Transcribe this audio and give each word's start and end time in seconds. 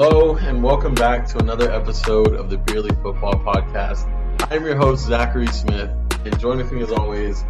Hello, 0.00 0.36
and 0.36 0.62
welcome 0.62 0.94
back 0.94 1.26
to 1.26 1.38
another 1.38 1.72
episode 1.72 2.32
of 2.34 2.50
the 2.50 2.56
Beerly 2.56 2.94
Football 3.02 3.34
Podcast. 3.34 4.06
I'm 4.48 4.64
your 4.64 4.76
host, 4.76 5.04
Zachary 5.04 5.48
Smith, 5.48 5.90
and 6.24 6.38
joining 6.38 6.72
me 6.72 6.84
as 6.84 6.92
always, 6.92 7.44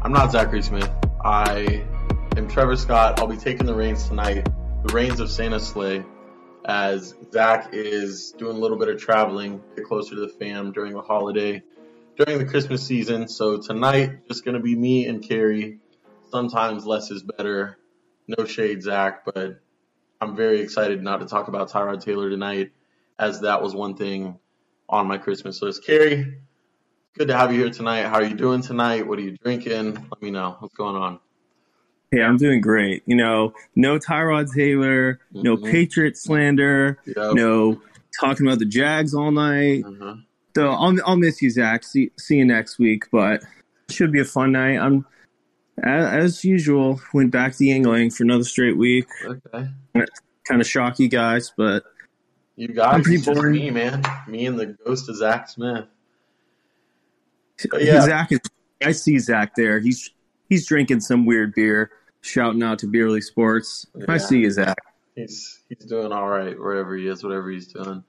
I'm 0.00 0.12
not 0.12 0.30
Zachary 0.30 0.62
Smith. 0.62 0.88
I 1.24 1.84
am 2.36 2.46
Trevor 2.46 2.76
Scott. 2.76 3.18
I'll 3.18 3.26
be 3.26 3.36
taking 3.36 3.66
the 3.66 3.74
reins 3.74 4.06
tonight, 4.06 4.48
the 4.84 4.94
reins 4.94 5.18
of 5.18 5.32
Santa 5.32 5.58
Slay, 5.58 6.04
as 6.64 7.16
Zach 7.32 7.70
is 7.72 8.36
doing 8.38 8.56
a 8.56 8.60
little 8.60 8.78
bit 8.78 8.86
of 8.86 9.00
traveling, 9.00 9.60
get 9.74 9.84
closer 9.84 10.14
to 10.14 10.20
the 10.20 10.28
fam 10.28 10.70
during 10.70 10.92
the 10.92 11.02
holiday, 11.02 11.60
during 12.16 12.38
the 12.38 12.46
Christmas 12.46 12.86
season. 12.86 13.26
So 13.26 13.60
tonight, 13.60 14.28
just 14.28 14.44
going 14.44 14.56
to 14.56 14.62
be 14.62 14.76
me 14.76 15.08
and 15.08 15.28
Kerry. 15.28 15.80
Sometimes 16.30 16.86
less 16.86 17.10
is 17.10 17.24
better. 17.24 17.78
No 18.28 18.44
shade, 18.44 18.80
Zach, 18.80 19.24
but 19.24 19.60
I'm 20.22 20.36
very 20.36 20.60
excited 20.60 21.02
not 21.02 21.20
to 21.20 21.26
talk 21.26 21.48
about 21.48 21.70
Tyrod 21.70 22.04
Taylor 22.04 22.28
tonight, 22.28 22.72
as 23.18 23.40
that 23.40 23.62
was 23.62 23.74
one 23.74 23.96
thing 23.96 24.38
on 24.86 25.06
my 25.06 25.16
Christmas 25.16 25.62
list. 25.62 25.84
Kerry, 25.84 26.42
good 27.16 27.28
to 27.28 27.36
have 27.36 27.52
you 27.52 27.60
here 27.60 27.70
tonight. 27.70 28.02
How 28.02 28.16
are 28.16 28.24
you 28.24 28.34
doing 28.34 28.60
tonight? 28.60 29.06
What 29.06 29.18
are 29.18 29.22
you 29.22 29.38
drinking? 29.42 29.94
Let 29.94 30.20
me 30.20 30.30
know. 30.30 30.56
What's 30.58 30.74
going 30.74 30.96
on? 30.96 31.20
Hey, 32.10 32.22
I'm 32.22 32.36
doing 32.36 32.60
great. 32.60 33.02
You 33.06 33.16
know, 33.16 33.54
no 33.76 33.98
Tyrod 33.98 34.52
Taylor, 34.54 35.20
mm-hmm. 35.32 35.42
no 35.42 35.56
Patriot 35.56 36.18
slander, 36.18 36.98
yep. 37.06 37.32
no 37.32 37.80
talking 38.20 38.46
about 38.46 38.58
the 38.58 38.66
Jags 38.66 39.14
all 39.14 39.30
night. 39.30 39.84
Mm-hmm. 39.84 40.20
So 40.54 40.68
I'll, 40.68 40.98
I'll 41.06 41.16
miss 41.16 41.40
you, 41.40 41.48
Zach. 41.48 41.82
See, 41.82 42.10
see 42.18 42.36
you 42.36 42.44
next 42.44 42.78
week, 42.78 43.04
but 43.10 43.42
should 43.88 44.12
be 44.12 44.20
a 44.20 44.24
fun 44.26 44.52
night. 44.52 44.76
I'm 44.76 45.06
as, 45.82 46.44
usual, 46.44 47.00
went 47.12 47.30
back 47.30 47.56
to 47.56 47.64
Yuengling 47.64 48.14
for 48.14 48.24
another 48.24 48.44
straight 48.44 48.76
week. 48.76 49.06
Okay. 49.24 49.68
Kind 50.46 50.60
of 50.60 50.66
shock 50.66 50.98
you 50.98 51.08
guys, 51.08 51.52
but 51.56 51.84
you 52.56 52.68
guys, 52.68 52.94
I'm 52.94 53.02
pretty 53.02 53.22
boring. 53.22 53.54
me, 53.54 53.70
man. 53.70 54.02
Me 54.26 54.46
and 54.46 54.58
the 54.58 54.66
ghost 54.84 55.08
of 55.08 55.16
Zach 55.16 55.48
Smith. 55.48 55.86
But 57.70 57.84
yeah, 57.84 58.00
Zach 58.00 58.32
is. 58.32 58.40
I 58.82 58.92
see 58.92 59.18
Zach 59.18 59.54
there. 59.54 59.78
He's 59.80 60.10
he's 60.48 60.66
drinking 60.66 61.00
some 61.00 61.26
weird 61.26 61.54
beer, 61.54 61.90
shouting 62.20 62.62
out 62.62 62.78
to 62.80 62.86
Beerly 62.86 63.22
Sports. 63.22 63.86
Yeah. 63.94 64.06
I 64.08 64.16
see 64.16 64.38
you, 64.40 64.50
Zach. 64.50 64.76
He's 65.14 65.60
he's 65.68 65.84
doing 65.86 66.12
all 66.12 66.28
right 66.28 66.58
wherever 66.58 66.96
he 66.96 67.06
is, 67.06 67.22
whatever 67.22 67.50
he's 67.50 67.68
doing. 67.68 68.02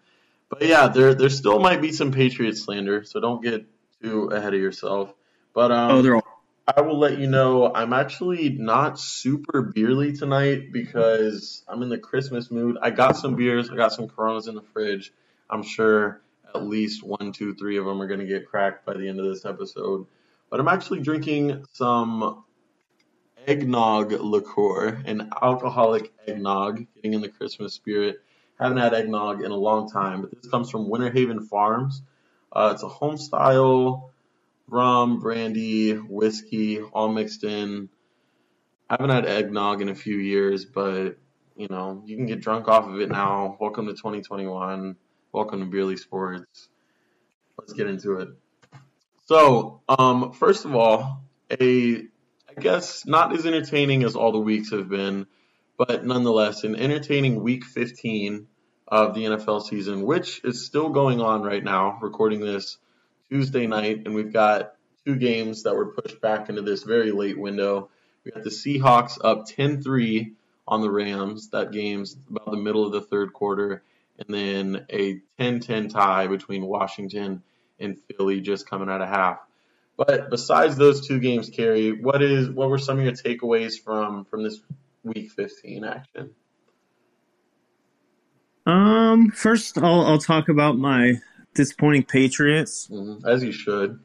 But 0.49 0.63
yeah, 0.63 0.87
there 0.87 1.13
there 1.13 1.29
still 1.29 1.59
might 1.59 1.81
be 1.81 1.91
some 1.91 2.11
Patriot 2.11 2.57
slander, 2.57 3.03
so 3.03 3.19
don't 3.19 3.43
get 3.43 3.65
too 4.01 4.25
ahead 4.25 4.53
of 4.53 4.59
yourself. 4.59 5.13
But 5.53 5.71
um, 5.71 5.91
oh, 5.91 6.01
they're 6.01 6.15
all 6.15 6.30
I 6.77 6.81
will 6.81 6.97
let 6.97 7.17
you 7.17 7.27
know 7.27 7.73
I'm 7.73 7.91
actually 7.91 8.49
not 8.49 8.97
super 8.97 9.73
beerly 9.75 10.17
tonight 10.17 10.71
because 10.71 11.63
I'm 11.67 11.81
in 11.81 11.89
the 11.89 11.97
Christmas 11.97 12.49
mood. 12.49 12.77
I 12.81 12.91
got 12.91 13.17
some 13.17 13.35
beers, 13.35 13.69
I 13.69 13.75
got 13.75 13.91
some 13.91 14.07
Coronas 14.07 14.47
in 14.47 14.55
the 14.55 14.61
fridge. 14.61 15.11
I'm 15.49 15.63
sure 15.63 16.21
at 16.55 16.63
least 16.63 17.03
one, 17.03 17.33
two, 17.33 17.55
three 17.55 17.77
of 17.77 17.85
them 17.85 18.01
are 18.01 18.07
going 18.07 18.21
to 18.21 18.25
get 18.25 18.47
cracked 18.47 18.85
by 18.85 18.93
the 18.93 19.09
end 19.09 19.19
of 19.19 19.25
this 19.25 19.43
episode. 19.43 20.07
But 20.49 20.59
I'm 20.59 20.67
actually 20.67 21.01
drinking 21.01 21.65
some 21.73 22.43
eggnog 23.47 24.13
liqueur, 24.13 25.01
an 25.05 25.29
alcoholic 25.41 26.13
eggnog, 26.25 26.85
getting 26.95 27.13
in 27.13 27.21
the 27.21 27.29
Christmas 27.29 27.73
spirit. 27.73 28.21
Haven't 28.59 28.77
had 28.77 28.93
eggnog 28.93 29.41
in 29.41 29.51
a 29.51 29.55
long 29.55 29.89
time, 29.89 30.21
but 30.21 30.31
this 30.31 30.49
comes 30.49 30.69
from 30.69 30.89
Winter 30.89 31.09
Haven 31.09 31.41
Farms. 31.41 32.01
Uh, 32.51 32.71
it's 32.73 32.83
a 32.83 32.87
home 32.87 33.17
style 33.17 34.10
rum, 34.71 35.19
brandy, 35.19 35.91
whiskey, 35.91 36.81
all 36.81 37.09
mixed 37.09 37.43
in. 37.43 37.89
I 38.89 38.95
haven't 38.99 39.09
had 39.09 39.25
eggnog 39.25 39.81
in 39.81 39.89
a 39.89 39.95
few 39.95 40.15
years, 40.15 40.63
but 40.65 41.17
you 41.57 41.67
know, 41.69 42.01
you 42.05 42.15
can 42.15 42.25
get 42.25 42.39
drunk 42.39 42.69
off 42.69 42.87
of 42.87 42.99
it 43.01 43.09
now. 43.09 43.57
Welcome 43.59 43.87
to 43.87 43.93
2021. 43.93 44.95
Welcome 45.33 45.59
to 45.59 45.65
Beerly 45.65 45.99
Sports. 45.99 46.69
Let's 47.59 47.73
get 47.73 47.87
into 47.87 48.19
it. 48.19 48.29
So, 49.25 49.81
um, 49.89 50.31
first 50.31 50.63
of 50.63 50.73
all, 50.73 51.21
a 51.51 51.97
I 52.49 52.59
guess 52.59 53.05
not 53.05 53.33
as 53.33 53.45
entertaining 53.45 54.03
as 54.03 54.15
all 54.15 54.31
the 54.31 54.39
weeks 54.39 54.71
have 54.71 54.87
been, 54.87 55.27
but 55.77 56.05
nonetheless, 56.05 56.63
an 56.63 56.77
entertaining 56.77 57.43
week 57.43 57.65
15 57.65 58.47
of 58.87 59.15
the 59.15 59.25
NFL 59.25 59.63
season, 59.63 60.03
which 60.03 60.41
is 60.45 60.65
still 60.65 60.89
going 60.89 61.19
on 61.19 61.43
right 61.43 61.63
now, 61.63 61.99
recording 62.01 62.39
this 62.39 62.77
Tuesday 63.31 63.65
night, 63.65 64.01
and 64.05 64.13
we've 64.13 64.33
got 64.33 64.73
two 65.05 65.15
games 65.15 65.63
that 65.63 65.73
were 65.73 65.93
pushed 65.93 66.19
back 66.19 66.49
into 66.49 66.61
this 66.61 66.83
very 66.83 67.11
late 67.11 67.39
window. 67.39 67.89
We 68.25 68.31
got 68.31 68.43
the 68.43 68.49
Seahawks 68.49 69.17
up 69.23 69.45
10 69.45 69.81
3 69.81 70.33
on 70.67 70.81
the 70.81 70.91
Rams. 70.91 71.49
That 71.51 71.71
game's 71.71 72.17
about 72.29 72.51
the 72.51 72.57
middle 72.57 72.85
of 72.85 72.91
the 72.91 73.01
third 73.01 73.31
quarter. 73.31 73.83
And 74.19 74.35
then 74.35 74.85
a 74.91 75.21
10 75.39 75.61
10 75.61 75.87
tie 75.89 76.27
between 76.27 76.65
Washington 76.65 77.41
and 77.79 77.97
Philly 77.97 78.41
just 78.41 78.69
coming 78.69 78.89
out 78.89 79.01
of 79.01 79.07
half. 79.07 79.39
But 79.95 80.29
besides 80.29 80.75
those 80.75 81.07
two 81.07 81.19
games, 81.19 81.49
Kerry, 81.49 81.91
what 81.93 82.21
is 82.21 82.49
what 82.49 82.69
were 82.69 82.77
some 82.77 82.99
of 82.99 83.03
your 83.03 83.13
takeaways 83.13 83.79
from 83.81 84.25
from 84.25 84.43
this 84.43 84.59
week 85.03 85.31
15 85.31 85.85
action? 85.85 86.31
Um, 88.65 89.31
first 89.31 89.77
I'll 89.77 90.01
I'll 90.01 90.19
talk 90.19 90.49
about 90.49 90.77
my 90.77 91.21
disappointing 91.53 92.03
Patriots. 92.03 92.87
Mm-hmm. 92.91 93.27
As 93.27 93.43
you 93.43 93.51
should. 93.51 93.99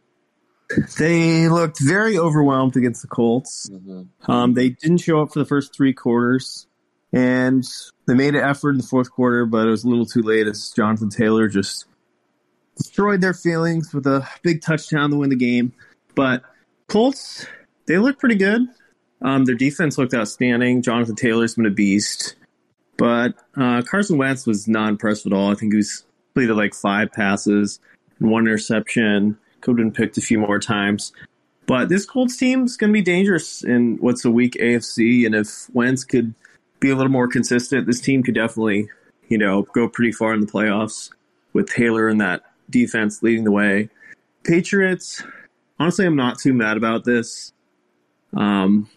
They 0.99 1.49
looked 1.49 1.81
very 1.81 2.19
overwhelmed 2.19 2.77
against 2.77 3.03
the 3.03 3.09
Colts. 3.09 3.69
Mm-hmm. 3.71 4.31
Um, 4.31 4.55
they 4.55 4.71
didn't 4.71 4.99
show 4.99 5.23
up 5.23 5.33
for 5.33 5.39
the 5.39 5.45
first 5.45 5.75
three 5.75 5.93
quarters, 5.93 6.67
and 7.13 7.65
they 8.07 8.15
made 8.15 8.35
an 8.35 8.43
effort 8.43 8.71
in 8.71 8.79
the 8.79 8.83
fourth 8.83 9.11
quarter, 9.11 9.47
but 9.47 9.67
it 9.69 9.71
was 9.71 9.85
a 9.85 9.89
little 9.89 10.07
too 10.07 10.23
late 10.23 10.49
as 10.49 10.71
Jonathan 10.71 11.09
Taylor 11.09 11.47
just 11.49 11.87
destroyed 12.77 13.21
their 13.21 13.35
feelings 13.35 13.95
with 13.95 14.07
a 14.07 14.29
big 14.43 14.61
touchdown 14.61 15.11
to 15.11 15.17
win 15.17 15.31
the 15.31 15.37
game. 15.37 15.73
But 16.15 16.43
Colts, 16.89 17.47
they 17.87 17.99
looked 17.99 18.19
pretty 18.19 18.35
good. 18.35 18.63
Um, 19.23 19.45
their 19.45 19.55
defense 19.55 19.97
looked 19.99 20.15
outstanding. 20.15 20.83
Jonathan 20.83 21.15
Taylor's 21.15 21.55
been 21.55 21.67
a 21.67 21.71
beast. 21.71 22.35
But 22.99 23.35
uh, 23.57 23.83
Carson 23.83 24.19
Wentz 24.19 24.47
was 24.47 24.67
not 24.67 24.89
impressed 24.89 25.27
at 25.27 25.33
all. 25.33 25.51
I 25.51 25.55
think 25.55 25.73
he 25.73 25.77
was 25.77 26.05
completed 26.37 26.55
like 26.55 26.75
five 26.75 27.11
passes 27.11 27.81
and 28.21 28.31
one 28.31 28.47
interception. 28.47 29.39
Could 29.63 29.71
have 29.71 29.77
been 29.79 29.91
picked 29.91 30.19
a 30.19 30.21
few 30.21 30.39
more 30.39 30.59
times. 30.59 31.13
But 31.65 31.89
this 31.89 32.05
Colts 32.05 32.37
team 32.37 32.65
is 32.65 32.77
going 32.77 32.91
to 32.91 32.93
be 32.93 33.01
dangerous 33.01 33.65
in 33.65 33.97
what's 34.03 34.23
a 34.27 34.31
weak 34.31 34.53
AFC. 34.61 35.25
And 35.25 35.35
if 35.35 35.71
Wentz 35.73 36.05
could 36.05 36.35
be 36.79 36.91
a 36.91 36.95
little 36.95 37.11
more 37.11 37.27
consistent, 37.27 37.87
this 37.87 38.03
team 38.03 38.23
could 38.23 38.35
definitely, 38.35 38.91
you 39.29 39.39
know, 39.39 39.63
go 39.63 39.89
pretty 39.89 40.13
far 40.13 40.35
in 40.35 40.41
the 40.41 40.47
playoffs 40.47 41.11
with 41.55 41.71
Taylor 41.71 42.07
and 42.07 42.21
that 42.21 42.43
defense 42.69 43.23
leading 43.23 43.45
the 43.45 43.51
way. 43.51 43.89
Patriots, 44.45 45.23
honestly, 45.81 46.05
I'm 46.05 46.17
not 46.17 46.39
too 46.39 46.53
mad 46.53 46.77
about 46.77 47.05
this. 47.05 47.55
Um, 48.37 48.91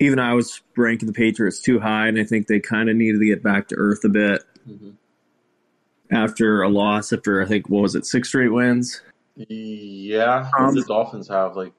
even 0.00 0.18
I 0.18 0.34
was 0.34 0.60
ranking 0.76 1.06
the 1.06 1.12
Patriots 1.12 1.60
too 1.60 1.78
high, 1.78 2.08
and 2.08 2.18
I 2.18 2.24
think 2.24 2.48
they 2.48 2.58
kind 2.58 2.90
of 2.90 2.96
needed 2.96 3.20
to 3.20 3.26
get 3.26 3.40
back 3.40 3.68
to 3.68 3.76
earth 3.76 4.04
a 4.04 4.08
bit. 4.08 4.42
Mm-hmm 4.68 4.90
after 6.10 6.62
a 6.62 6.68
loss 6.68 7.12
after 7.12 7.42
I 7.42 7.46
think 7.46 7.68
what 7.68 7.82
was 7.82 7.94
it 7.94 8.06
six 8.06 8.28
straight 8.28 8.52
wins. 8.52 9.02
Yeah, 9.36 10.50
um, 10.58 10.74
the 10.74 10.82
Dolphins 10.82 11.28
have 11.28 11.56
like. 11.56 11.72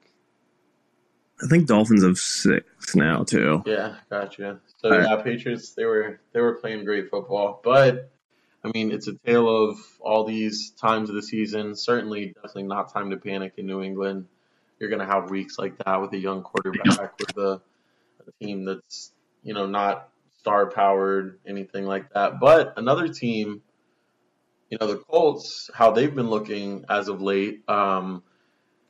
I 1.42 1.46
think 1.48 1.66
Dolphins 1.66 2.04
have 2.04 2.18
six 2.18 2.94
now 2.94 3.24
too. 3.24 3.62
Yeah, 3.66 3.96
gotcha. 4.10 4.60
So 4.78 4.90
right. 4.90 5.06
yeah, 5.08 5.22
Patriots 5.22 5.70
they 5.70 5.84
were 5.84 6.20
they 6.32 6.40
were 6.40 6.54
playing 6.56 6.84
great 6.84 7.10
football, 7.10 7.60
but 7.62 8.10
I 8.64 8.70
mean 8.74 8.92
it's 8.92 9.08
a 9.08 9.14
tale 9.26 9.48
of 9.48 9.78
all 10.00 10.24
these 10.24 10.70
times 10.70 11.08
of 11.08 11.16
the 11.16 11.22
season. 11.22 11.74
Certainly, 11.74 12.34
definitely 12.34 12.64
not 12.64 12.92
time 12.92 13.10
to 13.10 13.16
panic 13.16 13.54
in 13.56 13.66
New 13.66 13.82
England. 13.82 14.26
You're 14.78 14.90
going 14.90 15.00
to 15.00 15.06
have 15.06 15.30
weeks 15.30 15.58
like 15.58 15.78
that 15.84 16.00
with 16.00 16.12
a 16.12 16.18
young 16.18 16.42
quarterback 16.42 17.16
with 17.18 17.36
a, 17.36 17.60
a 18.26 18.44
team 18.44 18.64
that's 18.64 19.12
you 19.44 19.54
know 19.54 19.66
not 19.66 20.08
star 20.38 20.70
powered, 20.70 21.38
anything 21.46 21.86
like 21.86 22.12
that. 22.14 22.40
But 22.40 22.74
another 22.76 23.06
team 23.06 23.62
you 24.72 24.78
know, 24.80 24.86
the 24.86 25.00
Colts, 25.00 25.68
how 25.74 25.90
they've 25.90 26.14
been 26.14 26.30
looking 26.30 26.86
as 26.88 27.08
of 27.08 27.20
late. 27.20 27.60
Um, 27.68 28.22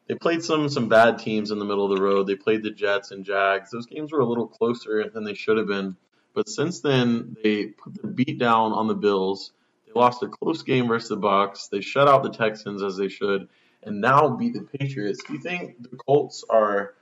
they 0.07 0.15
played 0.15 0.45
some 0.45 0.69
some 0.69 0.89
bad 0.89 1.19
teams 1.19 1.51
in 1.51 1.59
the 1.59 1.65
middle 1.65 1.91
of 1.91 1.97
the 1.97 2.01
road. 2.01 2.29
They 2.29 2.37
played 2.37 2.63
the 2.63 2.71
Jets 2.71 3.11
and 3.11 3.25
Jags. 3.25 3.73
Those 3.73 3.87
games 3.87 4.13
were 4.13 4.21
a 4.21 4.25
little 4.25 4.47
closer 4.47 5.11
than 5.13 5.25
they 5.25 5.35
should 5.35 5.59
have 5.59 5.67
been. 5.67 5.97
But 6.35 6.49
since 6.49 6.83
then, 6.83 7.37
they 7.43 7.67
put 7.67 8.01
the 8.01 8.07
beat 8.07 8.39
down 8.39 8.71
on 8.73 8.87
the 8.87 8.95
Bills. 8.95 9.51
They 9.85 9.93
lost 9.99 10.23
a 10.23 10.29
close 10.29 10.63
game 10.63 10.87
versus 10.87 11.09
the 11.09 11.17
Bucs. 11.17 11.69
They 11.69 11.81
shut 11.81 12.07
out 12.07 12.23
the 12.23 12.31
Texans 12.31 12.85
as 12.85 12.97
they 12.97 13.09
should, 13.09 13.49
and 13.83 14.01
now 14.01 14.37
beat 14.37 14.55
the 14.55 14.69
Patriots. 14.79 15.25
Do 15.27 15.33
you 15.33 15.41
think 15.41 15.83
the 15.83 15.97
Colts 15.97 16.45
are 16.49 16.95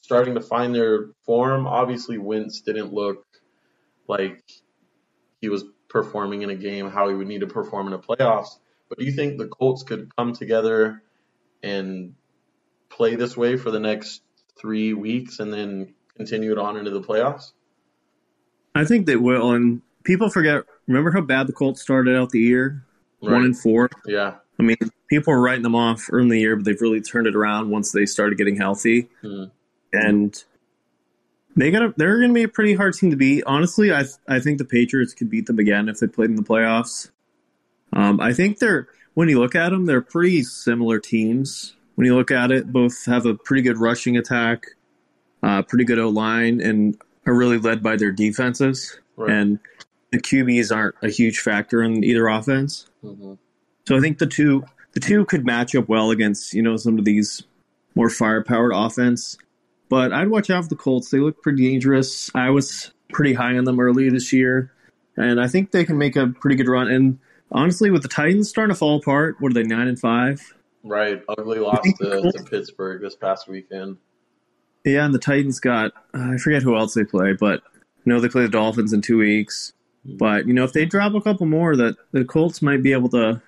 starting 0.00 0.36
to 0.36 0.40
find 0.40 0.72
their 0.72 1.08
form? 1.24 1.66
Obviously, 1.66 2.18
Wentz 2.18 2.60
didn't 2.60 2.94
look 2.94 3.26
like 4.06 4.44
he 5.40 5.48
was 5.48 5.64
performing 5.88 6.42
in 6.42 6.50
a 6.50 6.54
game, 6.54 6.90
how 6.90 7.08
he 7.08 7.14
would 7.14 7.26
need 7.26 7.40
to 7.40 7.46
perform 7.46 7.86
in 7.86 7.92
the 7.92 7.98
playoffs. 7.98 8.58
But 8.88 8.98
do 8.98 9.04
you 9.04 9.12
think 9.12 9.38
the 9.38 9.48
Colts 9.48 9.82
could 9.82 10.14
come 10.16 10.32
together 10.32 11.02
and 11.62 12.14
play 12.88 13.16
this 13.16 13.36
way 13.36 13.56
for 13.56 13.70
the 13.70 13.80
next 13.80 14.22
three 14.58 14.92
weeks 14.94 15.40
and 15.40 15.52
then 15.52 15.94
continue 16.16 16.52
it 16.52 16.58
on 16.58 16.76
into 16.76 16.90
the 16.90 17.00
playoffs? 17.00 17.52
I 18.74 18.84
think 18.84 19.06
they 19.06 19.16
will. 19.16 19.52
And 19.52 19.82
people 20.04 20.30
forget 20.30 20.64
remember 20.86 21.10
how 21.10 21.20
bad 21.20 21.46
the 21.46 21.52
Colts 21.52 21.80
started 21.80 22.16
out 22.16 22.30
the 22.30 22.40
year, 22.40 22.84
right. 23.22 23.32
one 23.32 23.44
and 23.44 23.58
four. 23.58 23.90
Yeah, 24.06 24.36
I 24.58 24.62
mean, 24.62 24.76
people 25.08 25.32
were 25.32 25.40
writing 25.40 25.62
them 25.62 25.74
off 25.74 26.08
early 26.10 26.22
in 26.24 26.28
the 26.28 26.40
year, 26.40 26.56
but 26.56 26.64
they've 26.64 26.80
really 26.80 27.00
turned 27.00 27.26
it 27.26 27.36
around 27.36 27.70
once 27.70 27.92
they 27.92 28.06
started 28.06 28.38
getting 28.38 28.56
healthy, 28.56 29.08
mm. 29.22 29.50
and 29.92 30.44
they 31.58 31.70
got 31.70 31.98
they're 31.98 32.18
going 32.18 32.28
to 32.30 32.34
be 32.34 32.44
a 32.44 32.48
pretty 32.48 32.74
hard 32.74 32.94
team 32.94 33.10
to 33.10 33.16
beat. 33.16 33.42
Honestly, 33.46 33.92
I 33.92 34.04
I 34.28 34.40
think 34.40 34.58
the 34.58 34.64
Patriots 34.64 35.14
could 35.14 35.28
beat 35.28 35.46
them 35.46 35.58
again 35.58 35.88
if 35.88 35.98
they 35.98 36.06
played 36.06 36.30
in 36.30 36.36
the 36.36 36.42
playoffs. 36.42 37.10
Um, 37.92 38.20
I 38.20 38.32
think 38.32 38.58
they're 38.58 38.88
when 39.14 39.28
you 39.28 39.40
look 39.40 39.54
at 39.54 39.70
them, 39.70 39.86
they're 39.86 40.00
pretty 40.00 40.42
similar 40.44 41.00
teams. 41.00 41.74
When 41.96 42.06
you 42.06 42.14
look 42.14 42.30
at 42.30 42.52
it, 42.52 42.72
both 42.72 43.04
have 43.06 43.26
a 43.26 43.34
pretty 43.34 43.62
good 43.62 43.78
rushing 43.78 44.16
attack, 44.16 44.66
uh, 45.42 45.62
pretty 45.62 45.84
good 45.84 45.98
O 45.98 46.08
line, 46.08 46.60
and 46.60 46.96
are 47.26 47.34
really 47.34 47.58
led 47.58 47.82
by 47.82 47.96
their 47.96 48.12
defenses. 48.12 48.96
Right. 49.16 49.30
And 49.30 49.58
the 50.12 50.20
QBs 50.20 50.74
aren't 50.74 50.94
a 51.02 51.08
huge 51.08 51.40
factor 51.40 51.82
in 51.82 52.04
either 52.04 52.28
offense. 52.28 52.86
Mm-hmm. 53.04 53.34
So 53.86 53.96
I 53.96 54.00
think 54.00 54.18
the 54.18 54.26
two 54.26 54.64
the 54.92 55.00
two 55.00 55.24
could 55.24 55.44
match 55.44 55.74
up 55.74 55.88
well 55.88 56.10
against 56.10 56.54
you 56.54 56.62
know 56.62 56.76
some 56.76 56.98
of 56.98 57.04
these 57.04 57.42
more 57.94 58.08
firepowered 58.08 58.70
offense. 58.74 59.36
But 59.88 60.12
I'd 60.12 60.28
watch 60.28 60.50
out 60.50 60.64
for 60.64 60.68
the 60.68 60.76
Colts. 60.76 61.10
They 61.10 61.18
look 61.18 61.42
pretty 61.42 61.68
dangerous. 61.68 62.30
I 62.34 62.50
was 62.50 62.92
pretty 63.12 63.34
high 63.34 63.56
on 63.56 63.64
them 63.64 63.80
early 63.80 64.10
this 64.10 64.32
year, 64.32 64.72
and 65.16 65.40
I 65.40 65.48
think 65.48 65.70
they 65.70 65.84
can 65.84 65.98
make 65.98 66.16
a 66.16 66.28
pretty 66.28 66.56
good 66.56 66.68
run. 66.68 66.88
And 66.88 67.18
honestly, 67.50 67.90
with 67.90 68.02
the 68.02 68.08
Titans 68.08 68.48
starting 68.48 68.74
to 68.74 68.78
fall 68.78 68.98
apart, 68.98 69.36
what 69.38 69.50
are 69.50 69.54
they 69.54 69.62
nine 69.62 69.88
and 69.88 69.98
five? 69.98 70.54
Right, 70.84 71.22
ugly 71.28 71.58
loss 71.58 71.80
to, 71.98 72.32
to 72.32 72.44
Pittsburgh 72.44 73.02
this 73.02 73.16
past 73.16 73.48
weekend. 73.48 73.98
Yeah, 74.84 75.04
and 75.04 75.14
the 75.14 75.18
Titans 75.18 75.60
got 75.60 75.92
uh, 76.14 76.32
I 76.32 76.36
forget 76.36 76.62
who 76.62 76.76
else 76.76 76.94
they 76.94 77.04
play, 77.04 77.32
but 77.32 77.62
you 78.04 78.12
know 78.12 78.20
they 78.20 78.28
play 78.28 78.42
the 78.42 78.48
Dolphins 78.48 78.92
in 78.92 79.02
two 79.02 79.18
weeks. 79.18 79.72
But 80.04 80.46
you 80.46 80.54
know 80.54 80.64
if 80.64 80.72
they 80.72 80.86
drop 80.86 81.14
a 81.14 81.20
couple 81.20 81.46
more, 81.46 81.76
that 81.76 81.96
the 82.12 82.24
Colts 82.24 82.62
might 82.62 82.82
be 82.82 82.92
able 82.92 83.08
to 83.10 83.42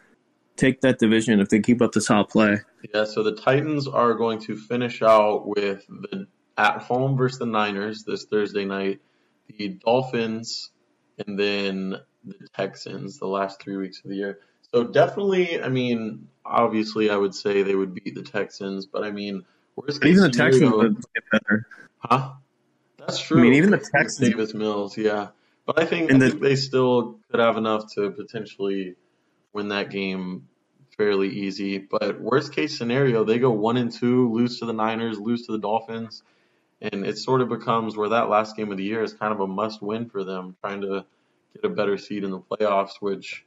take 0.56 0.80
that 0.82 0.98
division 0.98 1.40
if 1.40 1.48
they 1.48 1.60
keep 1.60 1.80
up 1.80 1.92
the 1.92 2.00
top 2.00 2.30
play. 2.30 2.60
Yeah, 2.82 3.04
so 3.04 3.22
the 3.22 3.36
Titans 3.36 3.86
are 3.86 4.14
going 4.14 4.40
to 4.42 4.56
finish 4.56 5.02
out 5.02 5.46
with 5.46 5.86
the 5.86 6.26
at 6.56 6.82
home 6.82 7.16
versus 7.16 7.38
the 7.38 7.46
Niners 7.46 8.04
this 8.04 8.24
Thursday 8.24 8.64
night, 8.64 9.00
the 9.48 9.68
Dolphins, 9.68 10.70
and 11.18 11.38
then 11.38 11.96
the 12.24 12.48
Texans 12.54 13.18
the 13.18 13.26
last 13.26 13.62
three 13.62 13.76
weeks 13.76 14.00
of 14.04 14.10
the 14.10 14.16
year. 14.16 14.40
So 14.72 14.84
definitely, 14.84 15.62
I 15.62 15.68
mean, 15.68 16.28
obviously, 16.44 17.10
I 17.10 17.16
would 17.16 17.34
say 17.34 17.62
they 17.62 17.74
would 17.74 17.94
beat 17.94 18.14
the 18.14 18.22
Texans, 18.22 18.86
but 18.86 19.02
I 19.02 19.10
mean, 19.10 19.44
worst 19.74 20.04
even 20.04 20.22
the 20.22 20.30
Texans 20.30 20.70
would 20.70 20.96
get 20.96 21.24
better. 21.32 21.66
Huh? 21.98 22.32
That's 22.98 23.20
true. 23.20 23.38
I 23.38 23.42
mean, 23.42 23.54
even 23.54 23.70
the 23.70 23.78
Texans, 23.78 24.18
Davis 24.18 24.54
Mills, 24.54 24.96
yeah. 24.96 25.28
But 25.66 25.80
I 25.80 25.86
think, 25.86 26.12
I 26.12 26.18
the, 26.18 26.30
think 26.30 26.42
they 26.42 26.56
still 26.56 27.18
could 27.30 27.40
have 27.40 27.56
enough 27.56 27.92
to 27.94 28.10
potentially 28.10 28.96
win 29.52 29.68
that 29.68 29.90
game 29.90 30.48
fairly 31.00 31.30
easy. 31.30 31.78
But 31.78 32.20
worst 32.20 32.52
case 32.52 32.76
scenario, 32.76 33.24
they 33.24 33.38
go 33.38 33.50
one 33.52 33.78
and 33.78 33.90
two, 33.90 34.30
lose 34.34 34.58
to 34.58 34.66
the 34.66 34.74
Niners, 34.74 35.18
lose 35.18 35.46
to 35.46 35.52
the 35.52 35.58
Dolphins, 35.58 36.22
and 36.82 37.06
it 37.06 37.16
sort 37.16 37.40
of 37.40 37.48
becomes 37.48 37.96
where 37.96 38.10
that 38.10 38.28
last 38.28 38.54
game 38.54 38.70
of 38.70 38.76
the 38.76 38.84
year 38.84 39.02
is 39.02 39.14
kind 39.14 39.32
of 39.32 39.40
a 39.40 39.46
must 39.46 39.80
win 39.80 40.10
for 40.10 40.24
them, 40.24 40.56
trying 40.60 40.82
to 40.82 41.06
get 41.54 41.64
a 41.64 41.70
better 41.70 41.96
seed 41.96 42.22
in 42.22 42.30
the 42.30 42.38
playoffs, 42.38 43.00
which 43.00 43.46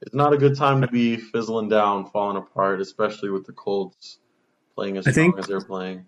is 0.00 0.14
not 0.14 0.32
a 0.32 0.38
good 0.38 0.56
time 0.56 0.80
to 0.80 0.88
be 0.88 1.18
fizzling 1.18 1.68
down, 1.68 2.06
falling 2.06 2.38
apart, 2.38 2.80
especially 2.80 3.28
with 3.28 3.44
the 3.44 3.52
Colts 3.52 4.18
playing 4.74 4.96
as 4.96 5.06
I 5.06 5.10
strong 5.10 5.32
think, 5.32 5.38
as 5.40 5.46
they're 5.48 5.60
playing. 5.60 6.06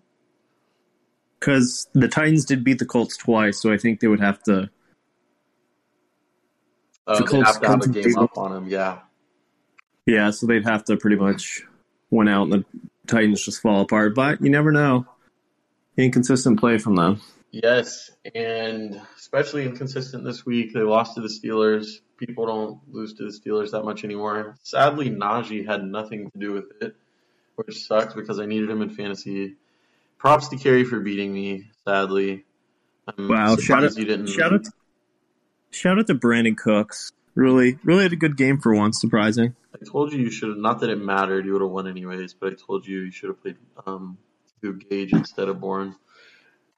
Because 1.39 1.87
the 1.93 2.07
Titans 2.07 2.45
did 2.45 2.63
beat 2.63 2.79
the 2.79 2.85
Colts 2.87 3.15
twice, 3.15 3.61
so 3.61 3.71
I 3.71 3.77
think 3.77 3.99
they 3.99 4.07
would 4.07 4.21
have 4.21 4.41
to. 4.45 4.71
Uh, 7.05 7.19
the 7.19 7.25
Colts 7.25 7.51
have 7.51 7.61
to 7.61 7.67
have 7.67 7.81
a 7.83 7.89
game 7.89 8.17
up 8.17 8.35
on 8.39 8.51
them, 8.53 8.67
yeah. 8.67 9.01
Yeah, 10.05 10.31
so 10.31 10.47
they'd 10.47 10.65
have 10.65 10.83
to 10.85 10.97
pretty 10.97 11.15
much 11.15 11.61
win 12.09 12.27
out 12.27 12.43
and 12.43 12.53
the 12.53 12.65
Titans 13.07 13.43
just 13.43 13.61
fall 13.61 13.81
apart. 13.81 14.15
But 14.15 14.41
you 14.41 14.49
never 14.49 14.71
know. 14.71 15.05
Inconsistent 15.97 16.59
play 16.59 16.77
from 16.77 16.95
them. 16.95 17.21
Yes, 17.51 18.09
and 18.33 19.01
especially 19.17 19.65
inconsistent 19.65 20.23
this 20.23 20.45
week. 20.45 20.73
They 20.73 20.79
lost 20.79 21.15
to 21.15 21.21
the 21.21 21.27
Steelers. 21.27 21.99
People 22.17 22.45
don't 22.45 22.79
lose 22.93 23.13
to 23.15 23.23
the 23.23 23.37
Steelers 23.37 23.71
that 23.71 23.83
much 23.83 24.05
anymore. 24.05 24.55
Sadly, 24.63 25.09
Najee 25.09 25.65
had 25.65 25.83
nothing 25.83 26.31
to 26.31 26.37
do 26.37 26.53
with 26.53 26.71
it, 26.81 26.95
which 27.55 27.85
sucks 27.85 28.13
because 28.13 28.39
I 28.39 28.45
needed 28.45 28.69
him 28.69 28.81
in 28.81 28.89
fantasy. 28.89 29.55
Props 30.17 30.47
to 30.49 30.57
Kerry 30.57 30.85
for 30.85 31.01
beating 31.01 31.33
me. 31.33 31.65
Sadly, 31.83 32.45
I'm 33.07 33.27
wow! 33.27 33.57
Shout 33.57 33.83
out, 33.83 33.93
shout 34.29 34.53
out, 34.53 34.65
shout 35.71 35.99
out 35.99 36.07
to 36.07 36.15
Brandin 36.15 36.55
Cooks. 36.55 37.11
Really, 37.33 37.79
really 37.83 38.03
had 38.03 38.13
a 38.13 38.17
good 38.17 38.35
game 38.35 38.59
for 38.59 38.75
once. 38.75 38.99
Surprising. 38.99 39.55
I 39.73 39.85
told 39.85 40.11
you 40.11 40.19
you 40.19 40.29
should 40.29 40.49
have. 40.49 40.57
Not 40.57 40.81
that 40.81 40.89
it 40.89 40.97
mattered. 40.97 41.45
You 41.45 41.53
would 41.53 41.61
have 41.61 41.71
won 41.71 41.87
anyways. 41.87 42.33
But 42.33 42.53
I 42.53 42.55
told 42.55 42.85
you 42.85 43.01
you 43.01 43.11
should 43.11 43.29
have 43.29 43.41
played 43.41 43.57
um, 43.85 44.17
to 44.61 44.73
Gage 44.73 45.13
instead 45.13 45.47
of 45.47 45.59
Bourne. 45.59 45.95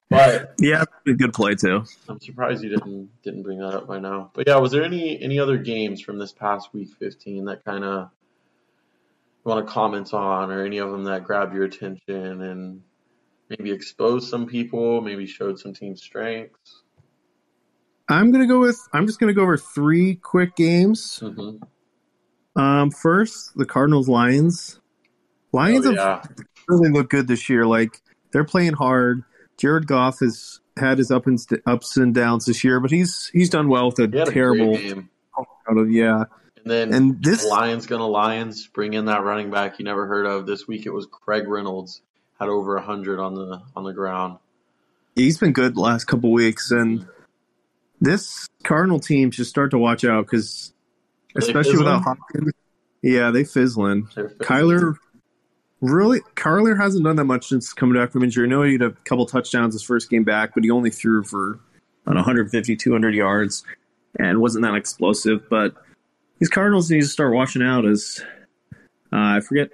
But 0.10 0.54
yeah, 0.60 0.84
a 1.08 1.14
good 1.14 1.34
play 1.34 1.56
too. 1.56 1.86
I'm 2.08 2.20
surprised 2.20 2.64
you 2.64 2.70
didn't 2.70 3.10
didn't 3.24 3.42
bring 3.42 3.58
that 3.60 3.74
up 3.74 3.88
by 3.88 3.98
now. 3.98 4.30
But 4.34 4.48
yeah, 4.48 4.58
was 4.58 4.72
there 4.72 4.84
any 4.84 5.20
any 5.20 5.40
other 5.40 5.58
games 5.58 6.02
from 6.02 6.20
this 6.20 6.32
past 6.32 6.72
week 6.72 6.90
15 7.00 7.46
that 7.46 7.66
kind 7.66 7.84
of 7.84 8.12
want 9.44 9.66
to 9.66 9.74
comment 9.74 10.14
on, 10.14 10.52
or 10.52 10.66
any 10.66 10.78
of 10.78 10.92
them 10.92 11.06
that 11.06 11.24
grabbed 11.24 11.56
your 11.56 11.64
attention 11.64 12.42
and 12.42 12.82
maybe 13.50 13.72
exposed 13.72 14.30
some 14.30 14.46
people, 14.46 15.02
maybe 15.02 15.26
showed 15.26 15.60
some 15.60 15.74
team 15.74 15.96
strengths? 15.96 16.83
I'm 18.10 18.32
gonna 18.32 18.48
go 18.48 18.60
with. 18.60 18.80
I'm 18.94 19.08
just 19.08 19.20
gonna 19.20 19.34
go 19.34 19.44
over 19.44 19.58
three 19.58 20.16
quick 20.16 20.56
games. 20.56 21.20
Mm-hmm. 21.22 22.62
Um, 22.62 22.92
first, 22.92 23.56
the 23.56 23.66
Cardinals 23.66 24.10
Lions. 24.10 24.80
Lions 25.52 25.86
oh, 25.86 25.92
yeah. 25.92 26.22
have 26.22 26.36
really 26.68 26.90
looked 26.90 27.12
good 27.12 27.28
this 27.28 27.50
year. 27.50 27.66
Like 27.66 28.02
they're 28.32 28.44
playing 28.44 28.74
hard. 28.74 29.24
Jared 29.58 29.88
Goff 29.88 30.20
has 30.20 30.60
had 30.78 30.98
his 30.98 31.12
up 31.12 31.28
and 31.28 31.40
st- 31.40 31.62
ups 31.66 31.98
and 31.98 32.14
downs 32.14 32.46
this 32.46 32.64
year, 32.64 32.80
but 32.80 32.92
he's 32.92 33.30
he's 33.34 33.50
done 33.50 33.70
well 33.70 33.88
with 33.88 34.00
a 34.00 34.26
terrible. 34.26 34.76
A 34.76 35.04
out 35.70 35.78
of, 35.78 35.90
yeah. 35.92 36.26
And 36.58 36.72
then 36.72 36.94
and 36.94 37.24
this 37.24 37.46
Lions 37.46 37.88
gonna 37.88 38.08
Lions 38.08 38.68
bring 38.68 38.94
in 38.94 39.06
that 39.06 39.24
running 39.24 39.52
back 39.52 39.80
you 39.80 39.86
never 39.86 40.08
heard 40.08 40.26
of. 40.26 40.46
This 40.46 40.68
week 40.68 40.86
it 40.86 40.92
was 40.92 41.06
Craig 41.06 41.48
Reynolds 41.48 42.02
had 42.40 42.50
over 42.50 42.78
hundred 42.80 43.20
on 43.20 43.36
the 43.36 43.62
on 43.76 43.84
the 43.84 43.94
ground. 43.94 44.40
He's 45.16 45.38
been 45.38 45.54
good 45.54 45.76
the 45.76 45.82
last 45.82 46.06
couple 46.06 46.32
weeks, 46.32 46.72
and 46.72 47.08
this 48.04 48.50
Cardinal 48.64 49.00
team 49.00 49.32
should 49.32 49.48
start 49.48 49.72
to 49.72 49.78
watch 49.78 50.04
out 50.04 50.26
because, 50.26 50.74
especially 51.36 51.78
without 51.78 52.04
Hopkins, 52.04 52.52
yeah, 53.02 53.32
they 53.32 53.46
fizzling. 53.46 54.04
Kyler 54.40 54.98
really, 55.80 56.20
Kyler 56.36 56.80
hasn't 56.80 57.06
done 57.06 57.16
that 57.16 57.24
much 57.24 57.48
since 57.48 57.72
coming 57.72 57.96
back 57.96 58.12
from 58.12 58.24
injury. 58.24 58.46
I 58.46 58.50
know 58.50 58.64
he 58.64 58.74
had 58.74 58.82
a 58.82 58.92
couple 58.92 59.26
touchdowns 59.26 59.74
his 59.74 59.84
first 59.84 60.10
game 60.10 60.26
back, 60.26 60.54
but 60.54 60.64
he 60.64 60.70
only 60.70 60.90
threw 60.90 61.24
for 61.24 61.60
on 62.06 62.16
150, 62.16 62.76
200 62.76 63.16
yards 63.16 63.64
and 64.20 64.42
wasn't 64.42 64.64
that 64.64 64.76
explosive. 64.76 65.50
But 65.50 65.74
these 66.40 66.50
Cardinals 66.50 66.92
need 66.92 67.02
to 67.02 67.08
start 67.08 67.34
watching 67.34 67.64
out 67.64 67.86
as 67.86 68.22
uh, 69.14 69.38
I 69.38 69.40
forget 69.40 69.70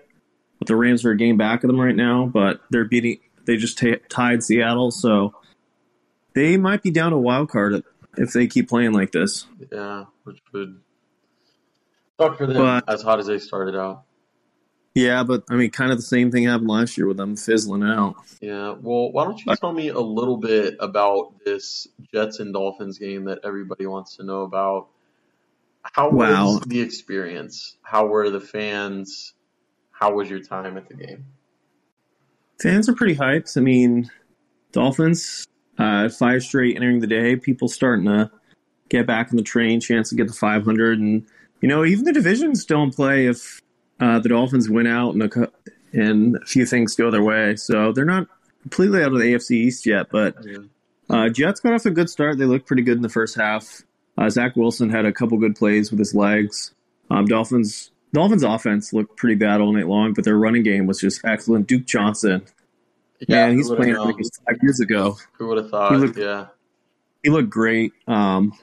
what 0.60 0.68
the 0.68 0.76
Rams 0.76 1.04
are 1.04 1.12
a 1.12 1.18
game 1.18 1.38
back 1.38 1.64
of 1.64 1.68
them 1.68 1.80
right 1.80 1.96
now, 1.96 2.28
but 2.28 2.62
they're 2.70 2.86
beating. 2.86 3.20
They 3.46 3.58
just 3.58 3.80
t- 3.80 3.98
tied 4.10 4.44
Seattle, 4.44 4.92
so 4.92 5.34
they 6.36 6.58
might 6.58 6.84
be 6.84 6.92
down 6.92 7.14
a 7.14 7.18
wild 7.18 7.50
card 7.50 7.84
if 8.18 8.34
they 8.34 8.48
keep 8.48 8.70
playing 8.70 8.94
like 8.94 9.12
this. 9.12 9.46
Yeah, 9.72 10.06
which 10.24 10.40
would 10.54 10.80
suck 12.20 12.38
for 12.38 12.48
them 12.48 12.58
but, 12.58 12.84
as 12.88 13.02
hot 13.02 13.20
as 13.20 13.28
they 13.28 13.40
started 13.40 13.76
out. 13.76 14.04
Yeah, 14.96 15.24
but 15.24 15.44
I 15.50 15.56
mean, 15.56 15.70
kind 15.70 15.92
of 15.92 15.98
the 15.98 16.04
same 16.04 16.32
thing 16.32 16.46
happened 16.46 16.70
last 16.70 16.98
year 16.98 17.08
with 17.08 17.18
them 17.18 17.36
fizzling 17.36 17.84
out. 17.84 18.16
Yeah. 18.42 18.76
Well, 18.80 19.12
why 19.12 19.24
don't 19.24 19.44
you 19.46 19.56
tell 19.56 19.72
me 19.72 19.90
a 19.90 20.00
little 20.00 20.38
bit 20.38 20.76
about 20.80 21.36
this 21.46 21.88
Jets 22.14 22.40
and 22.40 22.54
Dolphins 22.54 22.98
game 22.98 23.26
that 23.26 23.40
everybody 23.44 23.86
wants 23.86 24.18
to 24.18 24.24
know 24.24 24.42
about? 24.42 24.90
How 25.84 26.10
wow. 26.10 26.46
was 26.46 26.62
the 26.62 26.82
experience? 26.82 27.78
How 27.82 28.08
were 28.08 28.30
the 28.30 28.42
fans? 28.42 29.34
How 29.92 30.14
was 30.14 30.30
your 30.30 30.42
time 30.42 30.76
at 30.76 30.88
the 30.88 30.96
game? 30.96 31.26
Fans 32.62 32.90
are 32.90 32.94
pretty 32.94 33.16
hyped. 33.16 33.56
I 33.58 33.62
mean, 33.62 34.10
Dolphins 34.72 35.48
uh, 35.80 36.10
five 36.10 36.44
straight 36.44 36.76
entering 36.76 37.00
the 37.00 37.08
day. 37.08 37.36
People 37.36 37.68
starting 37.68 38.06
to 38.06 38.30
get 38.90 39.08
back 39.08 39.32
in 39.32 39.38
the 39.38 39.44
train, 39.44 39.80
chance 39.80 40.10
to 40.10 40.16
get 40.16 40.28
the 40.28 40.34
500, 40.34 41.00
and 41.00 41.26
you 41.62 41.70
know 41.70 41.86
even 41.86 42.06
the 42.06 42.14
division's 42.14 42.62
still 42.62 42.84
in 42.84 42.92
play 42.92 43.26
if 43.28 43.62
uh, 44.00 44.20
the 44.20 44.30
Dolphins 44.30 44.70
win 44.70 44.88
out 44.88 45.14
and 45.14 45.24
a, 45.24 45.52
and 45.94 46.36
a 46.36 46.46
few 46.46 46.66
things 46.66 46.96
go 46.96 47.10
their 47.10 47.24
way. 47.24 47.56
So 47.56 47.92
they're 47.92 48.06
not 48.06 48.28
completely 48.62 49.02
out 49.02 49.14
of 49.14 49.20
the 49.20 49.34
AFC 49.34 49.52
East 49.52 49.86
yet, 49.86 50.08
but 50.12 50.36
uh, 51.10 51.30
Jets 51.30 51.60
got 51.60 51.74
off 51.74 51.86
a 51.86 51.92
good 51.92 52.10
start. 52.10 52.38
They 52.38 52.46
looked 52.46 52.68
pretty 52.68 52.84
good 52.84 52.98
in 52.98 53.02
the 53.02 53.10
first 53.10 53.36
half. 53.36 53.84
Uh, 54.18 54.30
Zach 54.30 54.56
Wilson 54.56 54.90
had 54.90 55.06
a 55.06 55.14
couple 55.14 55.38
good 55.38 55.56
plays 55.56 55.92
with 55.92 56.00
his 56.00 56.14
legs. 56.14 56.74
Um, 57.10 57.26
Dolphins 57.26 57.92
Dolphins 58.12 58.44
offense 58.44 58.92
looked 58.92 59.18
pretty 59.18 59.36
bad 59.36 59.62
all 59.62 59.72
night 59.72 59.88
long, 59.88 60.14
but 60.14 60.26
their 60.26 60.38
running 60.38 60.64
game 60.64 60.88
was 60.88 61.00
just 61.00 61.22
excellent. 61.24 61.68
Duke 61.68 61.86
Johnson 61.86 62.42
yeah, 63.28 63.48
Man, 63.48 63.58
he's 63.58 63.70
playing 63.70 63.96
five 63.96 64.58
years 64.62 64.80
ago. 64.80 65.18
Who 65.34 65.48
would 65.48 65.58
have 65.58 65.70
thought? 65.70 65.92
He 65.92 65.98
looked, 65.98 66.18
yeah, 66.18 66.48
he 67.24 67.30
looked 67.30 67.50
great. 67.50 67.94
Um, 68.08 68.54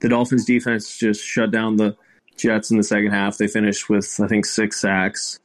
the 0.00 0.08
Dolphins 0.08 0.44
defense 0.44 0.96
just 0.96 1.24
shut 1.24 1.50
down 1.50 1.76
the 1.76 1.96
Jets 2.36 2.70
in 2.70 2.76
the 2.76 2.82
second 2.82 3.10
half. 3.10 3.36
They 3.36 3.48
finished 3.48 3.88
with, 3.88 4.18
I 4.22 4.26
think, 4.28 4.46
six 4.46 4.80
sacks. 4.80 5.38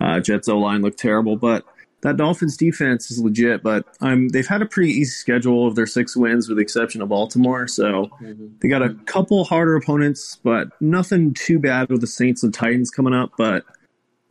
Uh, 0.00 0.20
Jets 0.20 0.48
O 0.48 0.58
line 0.58 0.82
looked 0.82 0.98
terrible, 0.98 1.36
but 1.36 1.64
that 2.02 2.16
Dolphins 2.16 2.56
defense 2.56 3.10
is 3.10 3.20
legit. 3.20 3.62
But 3.62 3.84
um, 4.00 4.28
they've 4.28 4.46
had 4.46 4.62
a 4.62 4.66
pretty 4.66 4.92
easy 4.92 5.10
schedule 5.10 5.66
of 5.66 5.74
their 5.74 5.86
six 5.86 6.16
wins, 6.16 6.48
with 6.48 6.58
the 6.58 6.62
exception 6.62 7.02
of 7.02 7.08
Baltimore. 7.08 7.68
So 7.68 8.10
mm-hmm. 8.22 8.46
they 8.60 8.68
got 8.68 8.82
a 8.82 8.94
couple 9.06 9.44
harder 9.44 9.76
opponents, 9.76 10.38
but 10.42 10.68
nothing 10.80 11.34
too 11.34 11.58
bad 11.58 11.88
with 11.90 12.00
the 12.00 12.06
Saints 12.06 12.42
and 12.42 12.52
Titans 12.52 12.90
coming 12.90 13.14
up. 13.14 13.32
But 13.36 13.64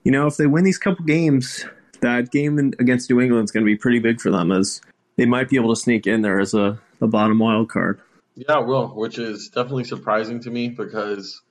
you 0.04 0.12
know, 0.12 0.28
if 0.28 0.38
they 0.38 0.48
win 0.48 0.63
these 0.63 0.78
couple 0.78 1.06
games, 1.06 1.66
that 2.01 2.32
game 2.32 2.58
against 2.79 3.10
New 3.10 3.22
England 3.22 3.46
is 3.46 3.51
going 3.51 3.65
to 3.65 3.70
be 3.70 3.77
pretty 3.77 4.00
big 4.00 4.20
for 4.22 4.32
them, 4.32 4.51
as 4.51 4.82
they 5.15 5.25
might 5.25 5.50
be 5.50 5.56
able 5.56 5.74
to 5.74 5.79
sneak 5.79 6.08
in 6.08 6.22
there 6.22 6.39
as 6.39 6.53
a, 6.53 6.79
a 7.01 7.08
bottom 7.08 7.39
wild 7.39 7.70
card. 7.70 8.00
Yeah, 8.36 8.60
will, 8.60 8.88
which 8.88 9.18
is 9.18 9.50
definitely 9.50 9.84
surprising 9.84 10.39
to 10.41 10.50
me 10.50 10.70
because 10.70 11.41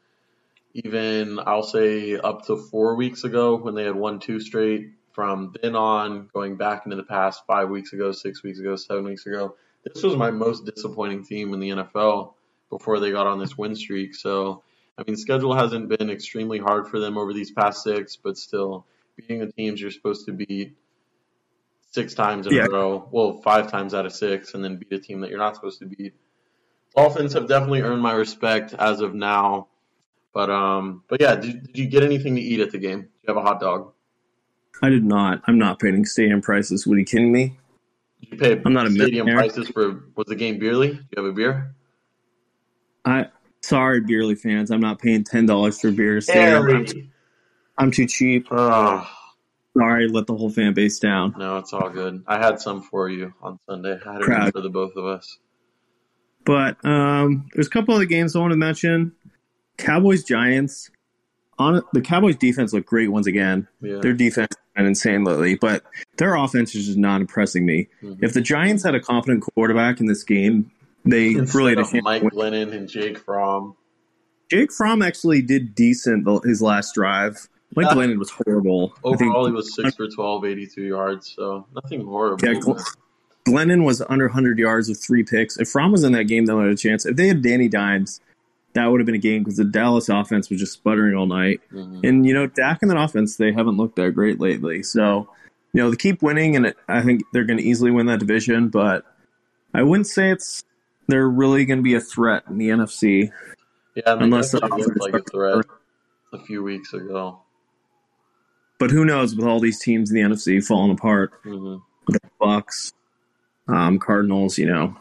even 0.73 1.39
I'll 1.45 1.63
say 1.63 2.17
up 2.17 2.47
to 2.47 2.57
four 2.57 2.95
weeks 2.95 3.25
ago 3.25 3.57
when 3.57 3.75
they 3.75 3.85
had 3.85 3.95
won 3.95 4.21
two 4.21 4.41
straight, 4.41 4.93
from 5.19 5.53
then 5.61 5.75
on, 5.75 6.29
going 6.33 6.57
back 6.57 6.87
into 6.87 6.97
the 6.97 7.03
past 7.03 7.43
five 7.45 7.69
weeks 7.69 7.93
ago, 7.93 8.13
six 8.13 8.45
weeks 8.45 8.61
ago, 8.61 8.77
seven 8.77 9.03
weeks 9.03 9.27
ago, 9.27 9.57
this 9.83 10.01
was 10.01 10.15
my 10.15 10.31
most 10.31 10.65
disappointing 10.65 11.25
team 11.25 11.53
in 11.53 11.59
the 11.59 11.71
NFL 11.71 12.35
before 12.71 13.01
they 13.01 13.11
got 13.11 13.27
on 13.27 13.41
this 13.41 13.59
win 13.59 13.75
streak. 13.75 14.15
So, 14.15 14.63
I 14.97 15.03
mean, 15.05 15.17
schedule 15.17 15.57
hasn't 15.57 15.89
been 15.89 16.09
extremely 16.09 16.61
hard 16.61 16.87
for 16.87 17.01
them 17.01 17.19
over 17.19 17.33
these 17.33 17.51
past 17.51 17.83
six, 17.83 18.15
but 18.15 18.39
still, 18.39 18.87
beating 19.19 19.41
the 19.41 19.53
teams 19.53 19.81
you're 19.81 19.91
supposed 19.91 20.27
to 20.27 20.33
beat 20.33 20.77
six 21.91 22.15
times 22.15 22.47
in 22.47 22.55
yeah. 22.55 22.67
a 22.67 22.71
row, 22.71 23.09
well, 23.11 23.39
five 23.43 23.71
times 23.71 23.95
out 23.95 24.07
of 24.07 24.13
six, 24.13 24.55
and 24.55 24.65
then 24.65 24.77
beat 24.77 24.93
a 24.93 24.99
team 24.99 25.21
that 25.21 25.31
you're 25.31 25.39
not 25.39 25.55
supposed 25.55 25.81
to 25.81 25.87
beat. 25.87 26.15
Dolphins 26.95 27.33
have 27.33 27.49
definitely 27.49 27.83
earned 27.83 28.03
my 28.03 28.13
respect 28.13 28.75
as 28.75 29.01
of 29.01 29.15
now. 29.15 29.69
But 30.33 30.51
um, 30.51 31.03
but 31.09 31.21
yeah, 31.21 31.35
did, 31.35 31.67
did 31.67 31.79
you 31.79 31.87
get 31.87 32.03
anything 32.03 32.37
to 32.37 32.41
eat 32.41 32.61
at 32.61 32.71
the 32.71 32.79
game? 32.79 33.01
Did 33.01 33.11
you 33.23 33.35
have 33.35 33.37
a 33.37 33.43
hot 33.43 33.61
dog? 33.61 33.93
I 34.83 34.89
did 34.91 35.05
not. 35.05 35.43
I'm 35.47 35.59
not 35.59 35.81
paying 35.81 36.05
stadium 36.05 36.41
prices. 36.41 36.87
What 36.87 36.95
are 36.95 36.99
you 36.99 37.05
kidding 37.05 37.33
me? 37.33 37.59
Did 38.21 38.31
you 38.33 38.39
pay 38.39 38.63
I'm 38.65 38.73
not 38.73 38.87
a 38.87 38.91
stadium 38.91 39.27
prices 39.27 39.69
for 39.69 40.05
was 40.15 40.27
the 40.27 40.37
game 40.37 40.61
beerly? 40.61 40.91
Do 40.93 41.07
you 41.17 41.23
have 41.23 41.25
a 41.25 41.33
beer? 41.33 41.75
I 43.05 43.27
sorry, 43.63 44.03
beerly 44.03 44.39
fans. 44.39 44.71
I'm 44.71 44.81
not 44.81 45.01
paying 45.01 45.25
ten 45.25 45.47
dollars 45.47 45.81
for 45.81 45.91
beer. 45.91 46.21
I'm, 46.33 47.11
I'm, 47.79 47.91
too 47.91 48.07
cheap. 48.07 48.49
Oh. 48.51 49.09
Sorry, 49.77 50.09
let 50.09 50.27
the 50.27 50.35
whole 50.35 50.51
fan 50.51 50.75
base 50.75 50.99
down. 50.99 51.35
No, 51.39 51.59
it's 51.59 51.73
all 51.73 51.89
good. 51.91 52.25
I 52.27 52.39
had 52.39 52.61
some 52.61 52.83
for 52.83 53.09
you 53.09 53.33
on 53.41 53.61
Sunday. 53.69 53.99
I 54.05 54.13
had 54.13 54.23
it 54.23 54.53
for 54.53 54.61
the 54.61 54.71
both 54.71 54.97
of 54.97 55.05
us. 55.05 55.39
But 56.45 56.85
um, 56.85 57.49
there's 57.55 57.67
a 57.67 57.71
couple 57.71 57.95
other 57.95 58.07
games 58.07 58.35
I 58.35 58.41
want 58.41 58.53
to 58.53 58.57
mention. 58.57 59.13
Cowboys 59.77 60.25
Giants. 60.25 60.91
On 61.59 61.83
the 61.93 62.01
Cowboys 62.01 62.37
defense 62.37 62.73
looked 62.73 62.87
great 62.87 63.09
once 63.09 63.27
again. 63.27 63.69
Yeah. 63.81 63.99
Their 63.99 64.15
defense 64.15 64.49
has 64.51 64.75
been 64.77 64.87
insane 64.87 65.25
lately, 65.25 65.57
but 65.57 65.85
their 66.17 66.35
offense 66.37 66.75
is 66.75 66.87
just 66.87 66.99
not 66.99 67.21
impressing 67.21 67.67
me. 67.67 67.89
Mm-hmm. 68.03 68.25
If 68.25 68.33
the 68.33 68.41
Giants 68.41 68.85
had 68.85 68.95
a 68.95 69.01
confident 69.01 69.43
quarterback 69.43 70.01
in 70.01 70.07
this 70.07 70.23
game, 70.23 70.71
they 71.05 71.33
Instead 71.33 71.55
really 71.55 71.75
had 71.77 71.85
a. 71.85 72.03
Mike 72.03 72.23
Glennon 72.23 72.73
and 72.73 72.89
Jake 72.89 73.19
Fromm. 73.19 73.77
Jake 74.51 74.73
Fromm 74.73 75.03
actually 75.03 75.43
did 75.43 75.75
decent 75.75 76.27
his 76.45 76.63
last 76.63 76.95
drive. 76.95 77.49
Mike 77.75 77.87
yeah. 77.87 77.95
Glennon 77.95 78.19
was 78.19 78.31
horrible. 78.31 78.95
Overall, 79.05 79.47
he 79.47 79.53
was 79.53 79.75
six 79.75 79.95
for 79.95 80.09
12, 80.09 80.45
82 80.45 80.83
yards, 80.83 81.35
so 81.35 81.67
nothing 81.75 82.05
horrible. 82.05 82.47
Yeah, 82.47 82.61
Glennon 83.47 83.85
was 83.85 84.03
under 84.09 84.27
100 84.27 84.59
yards 84.59 84.89
with 84.89 85.03
three 85.03 85.23
picks. 85.23 85.59
If 85.59 85.69
Fromm 85.69 85.93
was 85.93 86.05
in 86.05 86.13
that 86.13 86.25
game, 86.25 86.47
they 86.47 86.55
would 86.55 86.65
have 86.65 86.73
a 86.73 86.77
chance. 86.77 87.07
If 87.07 87.17
they 87.17 87.29
had 87.29 87.43
Danny 87.43 87.69
Dimes, 87.69 88.21
that 88.75 88.87
would 88.87 89.01
have 89.01 89.07
been 89.07 89.15
a 89.15 89.19
game 89.19 89.43
because 89.43 89.57
the 89.57 89.65
Dallas 89.65 90.09
offense 90.09 90.51
was 90.51 90.61
just 90.61 90.73
sputtering 90.75 91.15
all 91.15 91.27
night. 91.27 91.61
Mm-hmm. 91.73 92.01
And, 92.05 92.27
you 92.27 92.35
know, 92.35 92.47
Dak 92.47 92.83
and 92.83 92.91
that 92.91 92.99
offense, 92.99 93.37
they 93.37 93.53
haven't 93.53 93.77
looked 93.77 93.97
that 93.97 94.13
great 94.13 94.41
lately. 94.41 94.83
So, 94.83 95.29
you 95.73 95.83
know, 95.83 95.91
they 95.91 95.97
keep 95.97 96.23
winning, 96.23 96.57
and 96.57 96.67
it, 96.67 96.77
I 96.89 97.03
think 97.03 97.23
they're 97.33 97.45
going 97.45 97.59
to 97.59 97.65
easily 97.65 97.91
win 97.91 98.07
that 98.07 98.21
division, 98.21 98.69
but 98.69 99.05
I 99.75 99.83
wouldn't 99.83 100.07
say 100.07 100.31
it's 100.31 100.65
they're 101.07 101.29
really 101.29 101.65
going 101.65 101.79
to 101.79 101.83
be 101.83 101.95
a 101.95 102.01
threat 102.01 102.45
in 102.49 102.59
the 102.59 102.69
NFC. 102.69 103.31
Yeah, 103.95 104.03
unless 104.07 104.53
they 104.53 104.59
looked 104.59 105.01
like 105.01 105.15
a 105.15 105.23
threat 105.23 105.65
a 106.33 106.39
few 106.39 106.63
weeks 106.63 106.93
ago. 106.93 107.41
But 108.79 108.91
who 108.91 109.05
knows 109.05 109.35
with 109.35 109.47
all 109.47 109.61
these 109.61 109.81
teams 109.81 110.11
in 110.11 110.17
the 110.17 110.23
NFC 110.23 110.65
falling 110.65 110.93
apart? 110.93 111.33
Mm-hmm. 111.45 111.79
The 112.07 112.21
Bucs, 112.41 112.93
um, 113.67 113.99
Cardinals, 113.99 114.57
you 114.57 114.67
know. 114.67 114.97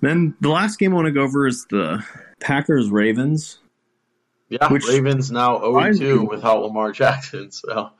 Then 0.00 0.34
the 0.40 0.48
last 0.48 0.78
game 0.78 0.92
I 0.92 0.96
want 0.96 1.06
to 1.06 1.12
go 1.12 1.22
over 1.22 1.46
is 1.46 1.66
the 1.70 2.04
Packers 2.40 2.90
Ravens. 2.90 3.58
Yeah, 4.48 4.72
which 4.72 4.88
Ravens 4.88 5.30
now 5.30 5.58
0 5.58 5.92
2 5.92 6.24
without 6.24 6.62
Lamar 6.62 6.92
Jackson. 6.92 7.50
So, 7.68 7.90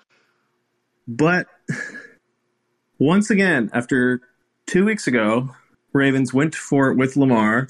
but 1.07 1.47
once 2.99 3.31
again, 3.31 3.71
after 3.75 4.23
two 4.67 4.85
weeks 4.85 5.07
ago, 5.07 5.51
Ravens 5.93 6.33
went 6.33 6.55
for 6.55 6.91
it 6.91 6.97
with 6.97 7.17
Lamar. 7.17 7.69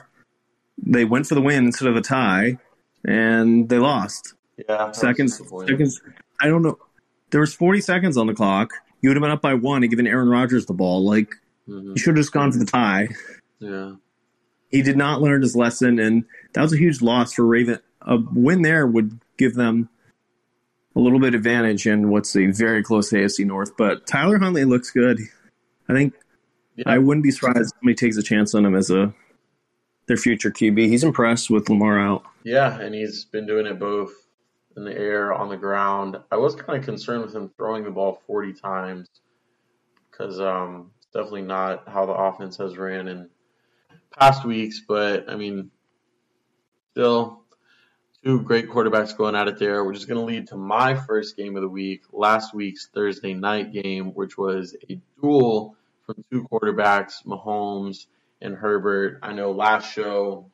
They 0.76 1.04
went 1.04 1.26
for 1.26 1.34
the 1.34 1.40
win 1.40 1.66
instead 1.66 1.88
of 1.88 1.94
the 1.94 2.00
tie, 2.00 2.58
and 3.04 3.68
they 3.68 3.78
lost. 3.78 4.34
Yeah, 4.68 4.92
seconds. 4.92 5.40
Seconds. 5.66 6.00
I 6.40 6.46
don't 6.46 6.62
know. 6.62 6.78
There 7.30 7.40
was 7.40 7.54
40 7.54 7.80
seconds 7.80 8.16
on 8.16 8.26
the 8.26 8.34
clock. 8.34 8.72
You 9.00 9.10
would 9.10 9.16
have 9.16 9.22
been 9.22 9.30
up 9.30 9.42
by 9.42 9.54
one 9.54 9.82
and 9.82 9.90
given 9.90 10.06
Aaron 10.06 10.28
Rodgers 10.28 10.66
the 10.66 10.74
ball. 10.74 11.04
Like 11.04 11.28
mm-hmm. 11.68 11.90
you 11.90 11.98
should 11.98 12.16
have 12.16 12.24
just 12.24 12.32
gone 12.32 12.52
for 12.52 12.58
the 12.58 12.66
tie. 12.66 13.08
Yeah 13.60 13.92
he 14.70 14.82
did 14.82 14.96
not 14.96 15.20
learn 15.20 15.42
his 15.42 15.56
lesson, 15.56 15.98
and 15.98 16.24
that 16.52 16.62
was 16.62 16.72
a 16.72 16.78
huge 16.78 17.00
loss 17.00 17.32
for 17.32 17.44
Raven. 17.44 17.80
A 18.02 18.18
win 18.32 18.62
there 18.62 18.86
would 18.86 19.18
give 19.36 19.54
them 19.54 19.88
a 20.94 21.00
little 21.00 21.18
bit 21.18 21.34
of 21.34 21.34
advantage 21.34 21.86
in 21.86 22.10
what's 22.10 22.36
a 22.36 22.46
very 22.46 22.82
close 22.82 23.10
AFC 23.12 23.46
North. 23.46 23.76
But 23.76 24.06
Tyler 24.06 24.38
Huntley 24.38 24.64
looks 24.64 24.90
good. 24.90 25.20
I 25.88 25.94
think 25.94 26.14
yeah. 26.76 26.84
I 26.86 26.98
wouldn't 26.98 27.24
be 27.24 27.30
surprised 27.30 27.58
if 27.58 27.68
somebody 27.78 27.94
takes 27.94 28.16
a 28.16 28.22
chance 28.22 28.54
on 28.54 28.64
him 28.64 28.74
as 28.74 28.90
a 28.90 29.12
their 30.06 30.16
future 30.16 30.50
QB. 30.50 30.86
He's 30.86 31.04
impressed 31.04 31.50
with 31.50 31.68
Lamar 31.68 31.98
out. 31.98 32.24
Yeah, 32.44 32.78
and 32.80 32.94
he's 32.94 33.24
been 33.24 33.46
doing 33.46 33.66
it 33.66 33.78
both 33.78 34.12
in 34.78 34.84
the 34.84 34.96
air, 34.96 35.34
on 35.34 35.48
the 35.48 35.56
ground. 35.56 36.16
I 36.30 36.36
was 36.36 36.54
kind 36.54 36.78
of 36.78 36.84
concerned 36.84 37.22
with 37.22 37.34
him 37.34 37.50
throwing 37.56 37.84
the 37.84 37.90
ball 37.90 38.22
40 38.26 38.52
times 38.54 39.08
because 40.10 40.40
um, 40.40 40.92
it's 40.98 41.08
definitely 41.12 41.42
not 41.42 41.88
how 41.88 42.06
the 42.06 42.12
offense 42.12 42.56
has 42.58 42.78
ran 42.78 43.08
in 43.08 43.28
past 44.16 44.44
weeks, 44.44 44.80
but 44.86 45.28
I 45.28 45.34
mean, 45.34 45.70
still 46.92 47.42
two 48.24 48.40
great 48.42 48.68
quarterbacks 48.68 49.16
going 49.16 49.34
at 49.34 49.48
it 49.48 49.58
there, 49.58 49.84
which 49.84 49.96
is 49.96 50.06
going 50.06 50.20
to 50.20 50.24
lead 50.24 50.46
to 50.48 50.56
my 50.56 50.94
first 50.94 51.36
game 51.36 51.56
of 51.56 51.62
the 51.62 51.68
week, 51.68 52.02
last 52.12 52.54
week's 52.54 52.88
Thursday 52.94 53.34
night 53.34 53.72
game, 53.72 54.14
which 54.14 54.38
was 54.38 54.76
a 54.88 55.00
duel 55.20 55.76
from 56.06 56.24
two 56.30 56.46
quarterbacks, 56.50 57.24
Mahomes 57.26 58.06
and 58.40 58.54
Herbert. 58.54 59.18
I 59.22 59.32
know 59.32 59.50
last 59.50 59.92
show 59.92 60.50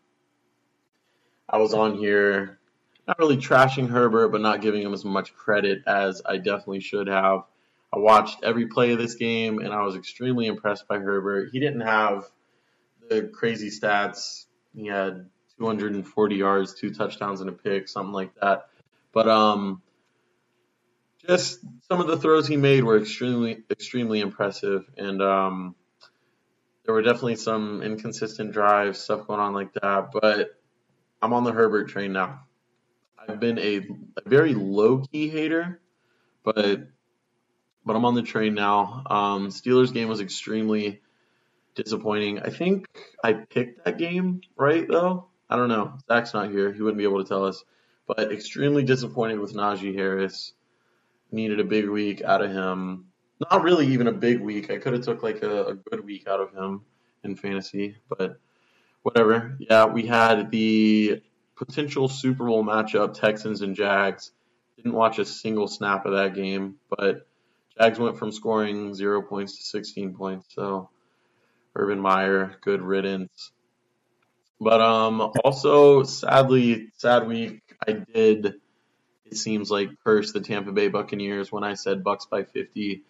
I 1.46 1.58
was 1.58 1.74
on 1.74 1.98
here 1.98 2.58
not 3.06 3.18
really 3.18 3.36
trashing 3.36 3.88
Herbert, 3.88 4.28
but 4.28 4.40
not 4.40 4.60
giving 4.60 4.82
him 4.82 4.94
as 4.94 5.04
much 5.04 5.34
credit 5.34 5.82
as 5.86 6.22
I 6.24 6.38
definitely 6.38 6.80
should 6.80 7.08
have. 7.08 7.44
I 7.92 7.98
watched 7.98 8.42
every 8.42 8.66
play 8.66 8.92
of 8.92 8.98
this 8.98 9.14
game 9.14 9.58
and 9.58 9.72
I 9.72 9.82
was 9.82 9.94
extremely 9.94 10.46
impressed 10.46 10.88
by 10.88 10.98
Herbert. 10.98 11.50
He 11.52 11.60
didn't 11.60 11.82
have 11.82 12.24
the 13.08 13.22
crazy 13.22 13.70
stats. 13.70 14.46
He 14.74 14.86
had 14.86 15.28
240 15.58 16.34
yards, 16.34 16.74
two 16.74 16.92
touchdowns, 16.92 17.40
and 17.40 17.48
a 17.48 17.52
pick, 17.52 17.88
something 17.88 18.12
like 18.12 18.34
that. 18.40 18.66
But 19.12 19.28
um, 19.28 19.82
just 21.26 21.60
some 21.88 22.00
of 22.00 22.06
the 22.06 22.16
throws 22.16 22.48
he 22.48 22.56
made 22.56 22.84
were 22.84 22.98
extremely, 22.98 23.62
extremely 23.70 24.20
impressive, 24.20 24.84
and 24.96 25.22
um, 25.22 25.74
there 26.84 26.94
were 26.94 27.02
definitely 27.02 27.36
some 27.36 27.82
inconsistent 27.82 28.52
drives, 28.52 28.98
stuff 28.98 29.26
going 29.26 29.40
on 29.40 29.54
like 29.54 29.72
that. 29.74 30.10
But 30.12 30.58
I'm 31.22 31.32
on 31.32 31.44
the 31.44 31.52
Herbert 31.52 31.88
train 31.88 32.12
now. 32.12 32.40
I've 33.28 33.40
been 33.40 33.58
a, 33.58 33.76
a 34.16 34.28
very 34.28 34.54
low 34.54 34.98
key 34.98 35.28
hater, 35.28 35.80
but 36.44 36.80
but 37.84 37.96
I'm 37.96 38.04
on 38.04 38.14
the 38.14 38.22
train 38.22 38.54
now. 38.54 39.02
Um, 39.06 39.48
Steelers 39.48 39.92
game 39.92 40.08
was 40.08 40.20
extremely 40.20 41.00
disappointing. 41.74 42.40
I 42.40 42.50
think 42.50 42.86
I 43.22 43.34
picked 43.34 43.84
that 43.84 43.98
game 43.98 44.40
right 44.56 44.86
though. 44.88 45.28
I 45.48 45.56
don't 45.56 45.68
know. 45.68 45.98
Zach's 46.08 46.34
not 46.34 46.50
here. 46.50 46.72
He 46.72 46.82
wouldn't 46.82 46.98
be 46.98 47.04
able 47.04 47.22
to 47.22 47.28
tell 47.28 47.44
us. 47.44 47.62
But 48.06 48.32
extremely 48.32 48.82
disappointed 48.82 49.38
with 49.38 49.54
Najee 49.54 49.94
Harris. 49.94 50.52
Needed 51.30 51.60
a 51.60 51.64
big 51.64 51.88
week 51.88 52.22
out 52.22 52.42
of 52.42 52.50
him. 52.50 53.06
Not 53.50 53.62
really 53.62 53.86
even 53.88 54.06
a 54.06 54.12
big 54.12 54.40
week. 54.40 54.70
I 54.70 54.78
could 54.78 54.92
have 54.92 55.04
took 55.04 55.22
like 55.22 55.42
a, 55.42 55.64
a 55.66 55.74
good 55.74 56.04
week 56.04 56.28
out 56.28 56.40
of 56.40 56.52
him 56.52 56.82
in 57.24 57.34
fantasy, 57.34 57.96
but 58.08 58.38
whatever. 59.02 59.56
Yeah, 59.58 59.86
we 59.86 60.06
had 60.06 60.50
the 60.50 61.22
potential 61.56 62.08
Super 62.08 62.46
Bowl 62.46 62.64
matchup, 62.64 63.14
Texans 63.14 63.62
and 63.62 63.76
Jags. 63.76 64.32
Didn't 64.76 64.92
watch 64.92 65.18
a 65.18 65.24
single 65.24 65.68
snap 65.68 66.04
of 66.06 66.14
that 66.14 66.34
game, 66.34 66.76
but 66.90 67.26
Jags 67.78 67.98
went 67.98 68.18
from 68.18 68.32
scoring 68.32 68.94
zero 68.94 69.22
points 69.22 69.56
to 69.58 69.64
16 69.64 70.14
points. 70.14 70.46
So 70.54 70.90
Urban 71.76 72.00
Meyer, 72.00 72.56
good 72.62 72.82
riddance. 72.82 73.52
But 74.60 74.80
um, 74.80 75.20
also 75.44 76.04
sadly, 76.04 76.88
sad 76.96 77.26
week. 77.26 77.62
I 77.86 77.92
did. 77.92 78.54
It 79.26 79.36
seems 79.36 79.70
like 79.70 79.90
curse 80.04 80.32
the 80.32 80.40
Tampa 80.40 80.72
Bay 80.72 80.88
Buccaneers 80.88 81.50
when 81.50 81.64
I 81.64 81.74
said 81.74 82.04
Bucs 82.04 82.28
by 82.28 82.44
50. 82.44 83.02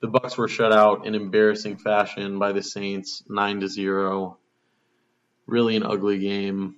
The 0.00 0.08
Bucs 0.08 0.36
were 0.36 0.48
shut 0.48 0.72
out 0.72 1.06
in 1.06 1.14
embarrassing 1.14 1.78
fashion 1.78 2.38
by 2.38 2.52
the 2.52 2.62
Saints, 2.62 3.22
nine 3.28 3.60
to 3.60 3.68
zero. 3.68 4.38
Really 5.46 5.76
an 5.76 5.84
ugly 5.84 6.18
game. 6.18 6.76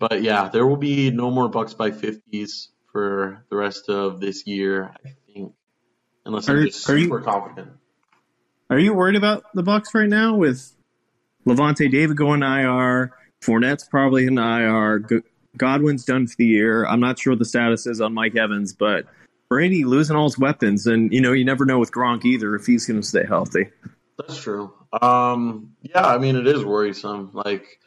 But 0.00 0.22
yeah, 0.22 0.48
there 0.48 0.66
will 0.66 0.78
be 0.78 1.10
no 1.10 1.30
more 1.30 1.48
Bucs 1.48 1.76
by 1.76 1.90
50s 1.90 2.68
for 2.90 3.44
the 3.50 3.56
rest 3.56 3.90
of 3.90 4.18
this 4.18 4.46
year, 4.46 4.94
I 5.04 5.14
think, 5.26 5.52
unless 6.24 6.48
I'm 6.48 6.64
just 6.64 6.82
super 6.82 7.18
you, 7.18 7.24
confident. 7.24 7.72
Are 8.70 8.78
you 8.78 8.94
worried 8.94 9.16
about 9.16 9.44
the 9.54 9.62
Bucs 9.62 9.94
right 9.94 10.08
now 10.08 10.34
with 10.34 10.72
Lavonte 11.46 11.90
David 11.90 12.16
going 12.16 12.42
IR? 12.42 13.12
Fournette's 13.42 13.84
probably 13.84 14.26
in 14.26 14.38
IR. 14.38 15.04
Godwin's 15.56 16.06
done 16.06 16.26
for 16.26 16.36
the 16.36 16.46
year. 16.46 16.86
I'm 16.86 17.00
not 17.00 17.18
sure 17.18 17.32
what 17.32 17.38
the 17.38 17.44
status 17.44 17.86
is 17.86 18.00
on 18.00 18.14
Mike 18.14 18.36
Evans, 18.36 18.72
but 18.72 19.04
Brady 19.50 19.84
losing 19.84 20.16
all 20.16 20.24
his 20.24 20.38
weapons, 20.38 20.86
and 20.86 21.12
you 21.12 21.20
know 21.20 21.32
you 21.32 21.44
never 21.44 21.66
know 21.66 21.78
with 21.78 21.92
Gronk 21.92 22.24
either 22.24 22.54
if 22.54 22.64
he's 22.64 22.86
going 22.86 23.00
to 23.00 23.06
stay 23.06 23.26
healthy. 23.26 23.68
That's 24.16 24.40
true. 24.40 24.72
Um, 25.02 25.72
yeah, 25.82 26.06
I 26.06 26.18
mean 26.18 26.36
it 26.36 26.46
is 26.46 26.64
worrisome. 26.64 27.30
Like 27.34 27.80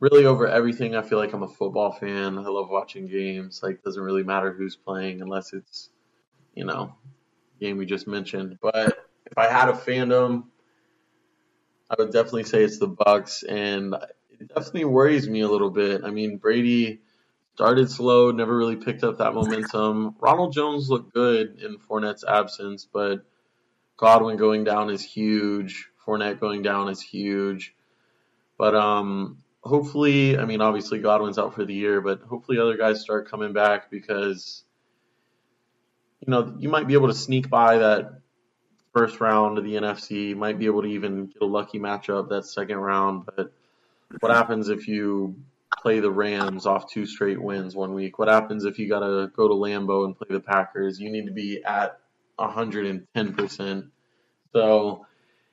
really 0.00 0.24
over 0.24 0.48
everything. 0.48 0.96
I 0.96 1.02
feel 1.02 1.18
like 1.18 1.32
I'm 1.32 1.42
a 1.42 1.48
football 1.48 1.92
fan. 1.92 2.38
I 2.38 2.42
love 2.42 2.70
watching 2.70 3.06
games. 3.06 3.60
Like 3.62 3.82
doesn't 3.82 4.02
really 4.02 4.24
matter 4.24 4.52
who's 4.52 4.74
playing 4.74 5.20
unless 5.20 5.52
it's, 5.52 5.90
you 6.54 6.64
know, 6.64 6.94
game 7.60 7.76
we 7.76 7.86
just 7.86 8.08
mentioned. 8.08 8.58
But 8.60 8.98
if 9.26 9.38
I 9.38 9.46
had 9.46 9.68
a 9.68 9.72
fandom, 9.72 10.44
I 11.90 11.96
would 11.98 12.12
definitely 12.12 12.44
say 12.44 12.62
it's 12.62 12.78
the 12.78 12.88
Bucs, 12.88 13.44
and 13.46 13.94
it 14.30 14.48
definitely 14.48 14.84
worries 14.84 15.28
me 15.28 15.40
a 15.40 15.48
little 15.48 15.70
bit. 15.70 16.02
I 16.04 16.10
mean, 16.10 16.38
Brady 16.38 17.00
started 17.54 17.90
slow, 17.90 18.30
never 18.30 18.56
really 18.56 18.76
picked 18.76 19.02
up 19.02 19.18
that 19.18 19.34
momentum. 19.34 20.14
Ronald 20.20 20.52
Jones 20.52 20.88
looked 20.88 21.12
good 21.12 21.60
in 21.60 21.78
Fournette's 21.78 22.24
absence, 22.24 22.86
but 22.90 23.24
Godwin 23.96 24.36
going 24.36 24.64
down 24.64 24.88
is 24.88 25.04
huge. 25.04 25.88
Fournette 26.06 26.40
going 26.40 26.62
down 26.62 26.88
is 26.88 27.02
huge. 27.02 27.74
But 28.56 28.74
um, 28.74 29.38
hopefully, 29.62 30.38
I 30.38 30.44
mean, 30.44 30.60
obviously 30.60 30.98
Godwin's 30.98 31.38
out 31.38 31.54
for 31.54 31.64
the 31.64 31.74
year, 31.74 32.00
but 32.00 32.22
hopefully 32.22 32.58
other 32.58 32.76
guys 32.76 33.00
start 33.00 33.30
coming 33.30 33.52
back 33.52 33.90
because, 33.90 34.64
you 36.20 36.30
know, 36.30 36.54
you 36.58 36.68
might 36.68 36.86
be 36.86 36.94
able 36.94 37.08
to 37.08 37.14
sneak 37.14 37.50
by 37.50 37.78
that 37.78 38.20
first 38.92 39.20
round 39.20 39.58
of 39.58 39.64
the 39.64 39.74
NFC. 39.74 40.28
You 40.28 40.36
might 40.36 40.58
be 40.58 40.66
able 40.66 40.82
to 40.82 40.88
even 40.88 41.26
get 41.26 41.42
a 41.42 41.46
lucky 41.46 41.78
matchup 41.78 42.30
that 42.30 42.46
second 42.46 42.78
round. 42.78 43.26
But 43.36 43.52
what 44.20 44.32
happens 44.32 44.68
if 44.68 44.88
you 44.88 45.36
play 45.78 46.00
the 46.00 46.10
Rams 46.10 46.66
off 46.66 46.90
two 46.90 47.06
straight 47.06 47.40
wins 47.40 47.74
one 47.76 47.94
week? 47.94 48.18
What 48.18 48.28
happens 48.28 48.64
if 48.64 48.78
you 48.78 48.88
got 48.88 49.00
to 49.00 49.30
go 49.36 49.48
to 49.48 49.54
Lambeau 49.54 50.04
and 50.04 50.16
play 50.16 50.28
the 50.30 50.40
Packers? 50.40 50.98
You 51.00 51.10
need 51.10 51.26
to 51.26 51.32
be 51.32 51.62
at 51.64 51.98
110%. 52.38 53.90
So, 54.52 55.06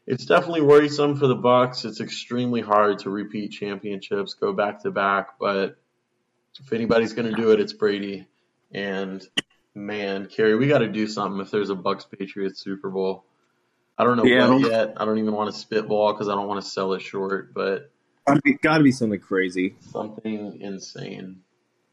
it's 0.07 0.25
definitely 0.25 0.61
worrisome 0.61 1.17
for 1.17 1.27
the 1.27 1.35
Bucs. 1.35 1.83
It's 1.83 1.99
extremely 1.99 2.61
hard 2.61 2.99
to 2.99 3.09
repeat 3.09 3.51
championships, 3.51 4.33
go 4.35 4.53
back 4.53 4.81
to 4.83 4.91
back, 4.91 5.37
but 5.37 5.77
if 6.59 6.71
anybody's 6.71 7.13
going 7.13 7.29
to 7.29 7.35
do 7.39 7.51
it, 7.51 7.59
it's 7.59 7.73
Brady. 7.73 8.25
And 8.71 9.21
man, 9.75 10.27
Kerry, 10.27 10.55
we 10.55 10.67
got 10.67 10.79
to 10.79 10.87
do 10.87 11.07
something 11.07 11.41
if 11.41 11.51
there's 11.51 11.69
a 11.69 11.75
Bucs 11.75 12.05
Patriots 12.09 12.61
Super 12.61 12.89
Bowl. 12.89 13.25
I 13.98 14.05
don't 14.05 14.15
know 14.15 14.24
yeah, 14.24 14.50
what 14.50 14.61
yet. 14.61 14.93
I 14.98 15.05
don't 15.05 15.17
even 15.17 15.33
want 15.33 15.53
to 15.53 15.59
spitball 15.59 16.13
because 16.13 16.29
I 16.29 16.35
don't 16.35 16.48
want 16.48 16.63
to 16.63 16.67
sell 16.67 16.93
it 16.93 17.01
short, 17.01 17.53
but 17.53 17.91
it's 18.27 18.61
got 18.61 18.77
to 18.77 18.83
be 18.83 18.91
something 18.91 19.20
crazy, 19.20 19.75
something 19.91 20.61
insane 20.61 21.41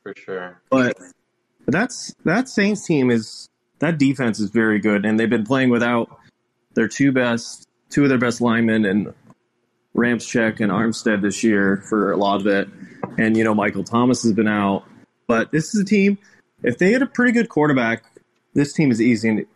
for 0.02 0.14
sure. 0.16 0.60
But 0.70 0.96
but 1.64 1.72
that's 1.72 2.14
that 2.24 2.48
Saints 2.48 2.86
team 2.86 3.10
is 3.10 3.48
that 3.78 3.98
defense 3.98 4.38
is 4.38 4.50
very 4.50 4.78
good, 4.78 5.04
and 5.04 5.18
they've 5.18 5.30
been 5.30 5.46
playing 5.46 5.70
without 5.70 6.18
their 6.74 6.88
two 6.88 7.10
best 7.10 7.66
two 7.94 8.02
of 8.02 8.08
their 8.08 8.18
best 8.18 8.40
linemen 8.40 8.84
and 8.84 9.14
Ramczyk 9.96 10.58
and 10.58 10.72
Armstead 10.72 11.22
this 11.22 11.44
year 11.44 11.76
for 11.88 12.10
a 12.10 12.16
lot 12.16 12.40
of 12.40 12.46
it. 12.48 12.68
And, 13.18 13.36
you 13.36 13.44
know, 13.44 13.54
Michael 13.54 13.84
Thomas 13.84 14.24
has 14.24 14.32
been 14.32 14.48
out. 14.48 14.84
But 15.28 15.52
this 15.52 15.74
is 15.74 15.80
a 15.80 15.84
team, 15.84 16.18
if 16.64 16.78
they 16.78 16.92
had 16.92 17.02
a 17.02 17.06
pretty 17.06 17.30
good 17.30 17.48
quarterback, 17.48 18.02
this 18.54 18.72
team 18.72 18.90
is 18.90 19.00
easy 19.00 19.46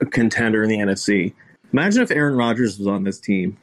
a 0.00 0.06
contender 0.06 0.62
in 0.62 0.70
the 0.70 0.78
NFC. 0.78 1.34
Imagine 1.72 2.02
if 2.02 2.12
Aaron 2.12 2.36
Rodgers 2.36 2.78
was 2.78 2.86
on 2.86 3.02
this 3.02 3.18
team. 3.18 3.58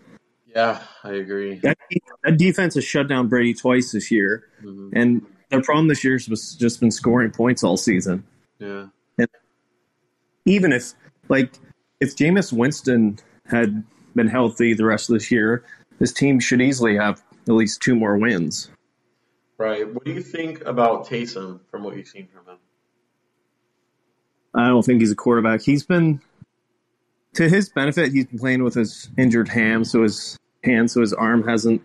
Yeah, 0.53 0.81
I 1.03 1.13
agree. 1.13 1.59
That, 1.59 1.77
that 2.23 2.37
defense 2.37 2.75
has 2.75 2.83
shut 2.83 3.07
down 3.07 3.29
Brady 3.29 3.53
twice 3.53 3.93
this 3.93 4.11
year. 4.11 4.49
Mm-hmm. 4.61 4.89
And 4.93 5.25
their 5.49 5.61
problem 5.61 5.87
this 5.87 6.03
year 6.03 6.13
has 6.13 6.55
just 6.59 6.81
been 6.81 6.91
scoring 6.91 7.31
points 7.31 7.63
all 7.63 7.77
season. 7.77 8.25
Yeah. 8.59 8.87
And 9.17 9.29
even 10.45 10.73
if, 10.73 10.93
like, 11.29 11.57
if 12.01 12.17
Jameis 12.17 12.51
Winston 12.51 13.17
had 13.45 13.83
been 14.15 14.27
healthy 14.27 14.73
the 14.73 14.85
rest 14.85 15.09
of 15.09 15.13
this 15.13 15.29
year, 15.29 15.63
this 15.99 16.13
team 16.13 16.39
should 16.39 16.61
easily 16.61 16.95
have 16.95 17.21
at 17.47 17.53
least 17.53 17.81
two 17.81 17.95
more 17.95 18.17
wins. 18.17 18.69
Right. 19.57 19.87
What 19.93 20.03
do 20.03 20.11
you 20.11 20.21
think 20.21 20.65
about 20.65 21.07
Taysom 21.07 21.59
from 21.69 21.83
what 21.83 21.95
you've 21.95 22.07
seen 22.07 22.27
from 22.27 22.45
him? 22.53 22.59
I 24.53 24.67
don't 24.67 24.83
think 24.83 25.01
he's 25.01 25.11
a 25.11 25.15
quarterback. 25.15 25.61
He's 25.61 25.85
been, 25.85 26.21
to 27.35 27.47
his 27.47 27.69
benefit, 27.69 28.11
he's 28.11 28.25
been 28.25 28.39
playing 28.39 28.63
with 28.63 28.73
his 28.73 29.09
injured 29.17 29.49
ham, 29.49 29.83
so 29.85 30.03
his 30.03 30.37
hand, 30.63 30.91
so 30.91 31.01
his 31.01 31.13
arm 31.13 31.47
hasn't 31.47 31.81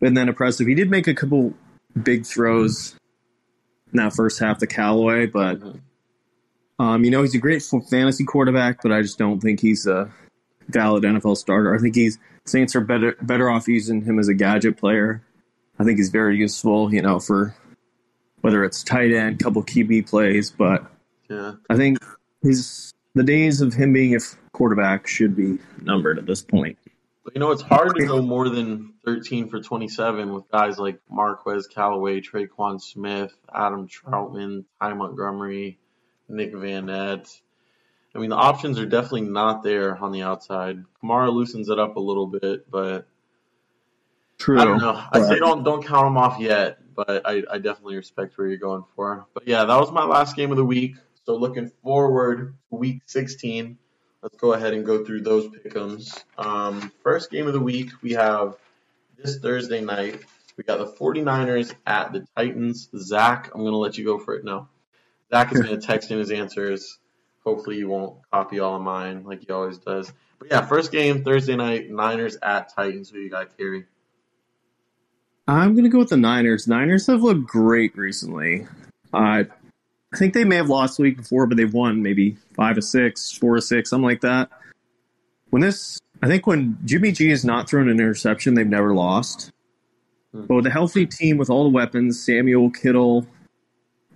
been 0.00 0.14
that 0.14 0.28
impressive. 0.28 0.66
He 0.66 0.74
did 0.74 0.90
make 0.90 1.06
a 1.06 1.14
couple 1.14 1.54
big 2.02 2.26
throws 2.26 2.94
in 3.92 3.96
that 3.96 4.14
first 4.14 4.38
half 4.38 4.58
to 4.58 4.66
Callaway, 4.66 5.26
but 5.26 5.60
mm-hmm. 5.60 5.78
um, 6.84 7.04
you 7.04 7.10
know 7.10 7.22
he's 7.22 7.34
a 7.34 7.38
great 7.38 7.62
fantasy 7.90 8.24
quarterback, 8.24 8.82
but 8.82 8.92
I 8.92 9.00
just 9.02 9.18
don't 9.18 9.40
think 9.40 9.60
he's 9.60 9.86
a 9.86 10.10
valid 10.68 11.04
NFL 11.04 11.36
starter. 11.36 11.74
I 11.74 11.78
think 11.78 11.94
he's 11.94 12.18
Saints 12.44 12.76
are 12.76 12.80
better 12.80 13.16
better 13.22 13.50
off 13.50 13.66
using 13.68 14.02
him 14.02 14.18
as 14.18 14.28
a 14.28 14.34
gadget 14.34 14.76
player. 14.76 15.22
I 15.78 15.84
think 15.84 15.98
he's 15.98 16.10
very 16.10 16.36
useful, 16.36 16.92
you 16.92 17.02
know, 17.02 17.18
for 17.18 17.54
whether 18.40 18.64
it's 18.64 18.82
tight 18.82 19.12
end, 19.12 19.40
couple 19.40 19.62
QB 19.62 20.08
plays, 20.08 20.50
but 20.50 20.86
yeah. 21.28 21.54
I 21.68 21.76
think 21.76 21.98
his 22.42 22.92
the 23.14 23.24
days 23.24 23.60
of 23.60 23.74
him 23.74 23.92
being 23.92 24.14
a 24.14 24.20
quarterback 24.52 25.06
should 25.06 25.34
be 25.34 25.58
numbered 25.82 26.18
at 26.18 26.26
this 26.26 26.42
point. 26.42 26.78
You 27.34 27.40
know, 27.40 27.50
it's 27.50 27.62
hard 27.62 27.96
to 27.96 28.06
go 28.06 28.22
more 28.22 28.48
than 28.48 28.94
13 29.04 29.48
for 29.48 29.60
27 29.60 30.32
with 30.32 30.48
guys 30.52 30.78
like 30.78 31.00
Marquez 31.10 31.66
Callaway, 31.66 32.20
Tre'Quan 32.20 32.80
Smith, 32.80 33.32
Adam 33.52 33.88
Trautman, 33.88 34.64
Ty 34.80 34.94
Montgomery, 34.94 35.80
Nick 36.28 36.54
Van 36.54 36.86
Vannett. 36.86 37.40
I 38.16 38.18
mean, 38.18 38.30
the 38.30 38.36
options 38.36 38.78
are 38.78 38.86
definitely 38.86 39.22
not 39.22 39.62
there 39.62 39.96
on 39.96 40.10
the 40.10 40.22
outside. 40.22 40.82
Kamara 41.02 41.32
loosens 41.32 41.68
it 41.68 41.78
up 41.78 41.96
a 41.96 42.00
little 42.00 42.26
bit, 42.26 42.70
but 42.70 43.06
True. 44.38 44.60
I 44.60 44.64
don't 44.64 44.78
know. 44.78 45.02
I 45.12 45.20
say 45.22 45.38
don't 45.38 45.64
don't 45.64 45.84
count 45.84 46.06
them 46.06 46.16
off 46.16 46.38
yet, 46.38 46.78
but 46.94 47.22
I, 47.24 47.42
I 47.50 47.58
definitely 47.58 47.96
respect 47.96 48.36
where 48.36 48.48
you're 48.48 48.58
going 48.58 48.84
for. 48.94 49.26
But 49.34 49.46
yeah, 49.46 49.64
that 49.64 49.80
was 49.80 49.90
my 49.92 50.04
last 50.04 50.36
game 50.36 50.50
of 50.50 50.56
the 50.56 50.64
week. 50.64 50.96
So 51.24 51.36
looking 51.36 51.70
forward 51.82 52.54
to 52.70 52.76
week 52.76 53.02
16. 53.06 53.78
Let's 54.22 54.36
go 54.36 54.52
ahead 54.52 54.74
and 54.74 54.84
go 54.84 55.04
through 55.04 55.22
those 55.22 55.46
pickums. 55.48 56.22
Um, 56.38 56.92
first 57.02 57.30
game 57.30 57.46
of 57.46 57.52
the 57.52 57.60
week, 57.60 57.90
we 58.02 58.12
have 58.12 58.56
this 59.16 59.38
Thursday 59.38 59.80
night. 59.80 60.20
We 60.56 60.64
got 60.64 60.78
the 60.78 60.86
49ers 60.86 61.74
at 61.86 62.12
the 62.12 62.26
Titans. 62.36 62.88
Zach, 62.96 63.50
I'm 63.54 63.60
going 63.60 63.72
to 63.72 63.78
let 63.78 63.98
you 63.98 64.04
go 64.04 64.18
for 64.18 64.34
it 64.34 64.44
now. 64.44 64.68
Zach 65.30 65.52
is 65.52 65.60
going 65.60 65.78
to 65.78 65.86
text 65.86 66.10
in 66.10 66.18
his 66.18 66.30
answers. 66.30 66.98
Hopefully, 67.46 67.76
you 67.76 67.86
won't 67.86 68.18
copy 68.32 68.58
all 68.58 68.74
of 68.74 68.82
mine 68.82 69.22
like 69.22 69.46
he 69.46 69.52
always 69.52 69.78
does. 69.78 70.12
But 70.40 70.48
yeah, 70.50 70.66
first 70.66 70.90
game 70.90 71.22
Thursday 71.22 71.54
night, 71.54 71.88
Niners 71.88 72.36
at 72.42 72.74
Titans. 72.74 73.08
Who 73.08 73.20
you 73.20 73.30
got, 73.30 73.56
Kerry? 73.56 73.84
I'm 75.46 75.74
going 75.74 75.84
to 75.84 75.90
go 75.90 76.00
with 76.00 76.08
the 76.08 76.16
Niners. 76.16 76.66
Niners 76.66 77.06
have 77.06 77.22
looked 77.22 77.46
great 77.46 77.96
recently. 77.96 78.66
Uh, 79.14 79.44
I 80.12 80.16
think 80.16 80.34
they 80.34 80.42
may 80.42 80.56
have 80.56 80.68
lost 80.68 80.96
the 80.96 81.04
week 81.04 81.18
before, 81.18 81.46
but 81.46 81.56
they've 81.56 81.72
won 81.72 82.02
maybe 82.02 82.36
five 82.56 82.76
or 82.76 82.80
six, 82.80 83.30
four 83.30 83.54
or 83.54 83.60
six, 83.60 83.90
something 83.90 84.04
like 84.04 84.22
that. 84.22 84.50
When 85.50 85.62
this, 85.62 86.00
I 86.22 86.26
think 86.26 86.48
when 86.48 86.76
Jimmy 86.84 87.12
G 87.12 87.28
has 87.30 87.44
not 87.44 87.70
thrown 87.70 87.88
an 87.88 88.00
interception, 88.00 88.54
they've 88.54 88.66
never 88.66 88.92
lost. 88.92 89.52
Hmm. 90.32 90.46
But 90.46 90.54
with 90.56 90.66
a 90.66 90.70
healthy 90.70 91.06
team 91.06 91.36
with 91.38 91.48
all 91.48 91.62
the 91.62 91.70
weapons, 91.70 92.20
Samuel, 92.20 92.70
Kittle, 92.70 93.24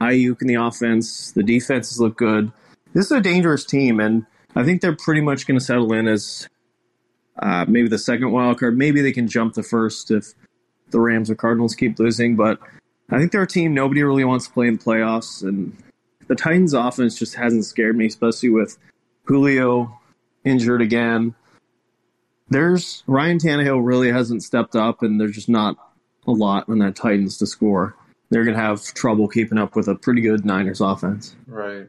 Aiyuk 0.01 0.43
in 0.43 0.49
the 0.49 0.55
offense, 0.55 1.31
the 1.31 1.45
defenses 1.45 2.01
look 2.01 2.19
good 2.19 2.51
this 2.93 3.07
is 3.07 3.13
a 3.13 3.21
dangerous 3.21 3.65
team, 3.65 4.01
and 4.01 4.27
I 4.55 4.65
think 4.65 4.81
they're 4.81 4.97
pretty 4.97 5.21
much 5.21 5.47
going 5.47 5.59
to 5.59 5.65
settle 5.65 5.93
in 5.93 6.09
as 6.09 6.49
uh, 7.39 7.65
maybe 7.69 7.89
the 7.89 7.99
second 7.99 8.33
wild 8.33 8.59
card. 8.59 8.77
Maybe 8.77 9.01
they 9.01 9.13
can 9.13 9.29
jump 9.29 9.55
the 9.55 9.63
first 9.63 10.11
if 10.11 10.35
the 10.91 11.01
Rams 11.01 11.31
or 11.31 11.35
Cardinals 11.35 11.75
keep 11.75 11.99
losing. 11.99 12.37
But 12.37 12.59
I 13.11 13.19
think 13.19 13.33
they're 13.33 13.43
a 13.43 13.47
team 13.47 13.75
nobody 13.75 14.03
really 14.03 14.25
wants 14.25 14.47
to 14.47 14.53
play 14.53 14.69
in 14.69 14.77
the 14.77 14.83
playoffs, 14.83 15.43
and 15.43 15.77
the 16.29 16.35
Titans' 16.35 16.75
offense 16.75 17.19
just 17.19 17.35
hasn't 17.35 17.65
scared 17.65 17.97
me, 17.97 18.07
especially 18.07 18.51
with 18.51 18.79
Julio 19.25 19.99
injured 20.45 20.83
again. 20.83 21.35
There's 22.49 23.05
Ryan 23.07 23.39
Tannehill 23.39 23.85
really 23.85 24.11
hasn't 24.11 24.43
stepped 24.43 24.75
up, 24.75 25.03
and 25.03 25.21
they're 25.21 25.29
just 25.29 25.49
not 25.49 25.77
a 26.27 26.33
lot 26.33 26.69
when 26.69 26.79
that 26.81 26.97
Titans 26.97 27.39
to 27.39 27.47
score. 27.47 27.95
They're 28.31 28.45
going 28.45 28.57
to 28.57 28.63
have 28.63 28.83
trouble 28.95 29.29
keeping 29.29 29.59
up 29.59 29.75
with 29.75 29.89
a 29.89 29.95
pretty 29.95 30.21
good 30.21 30.45
Niners 30.45 30.81
offense. 30.81 31.35
Right. 31.47 31.89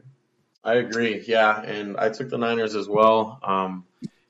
I 0.64 0.74
agree. 0.74 1.24
Yeah, 1.26 1.60
and 1.60 1.96
I 1.96 2.10
took 2.10 2.30
the 2.30 2.38
Niners 2.38 2.74
as 2.74 2.88
well. 2.88 3.40
Um, 3.42 3.84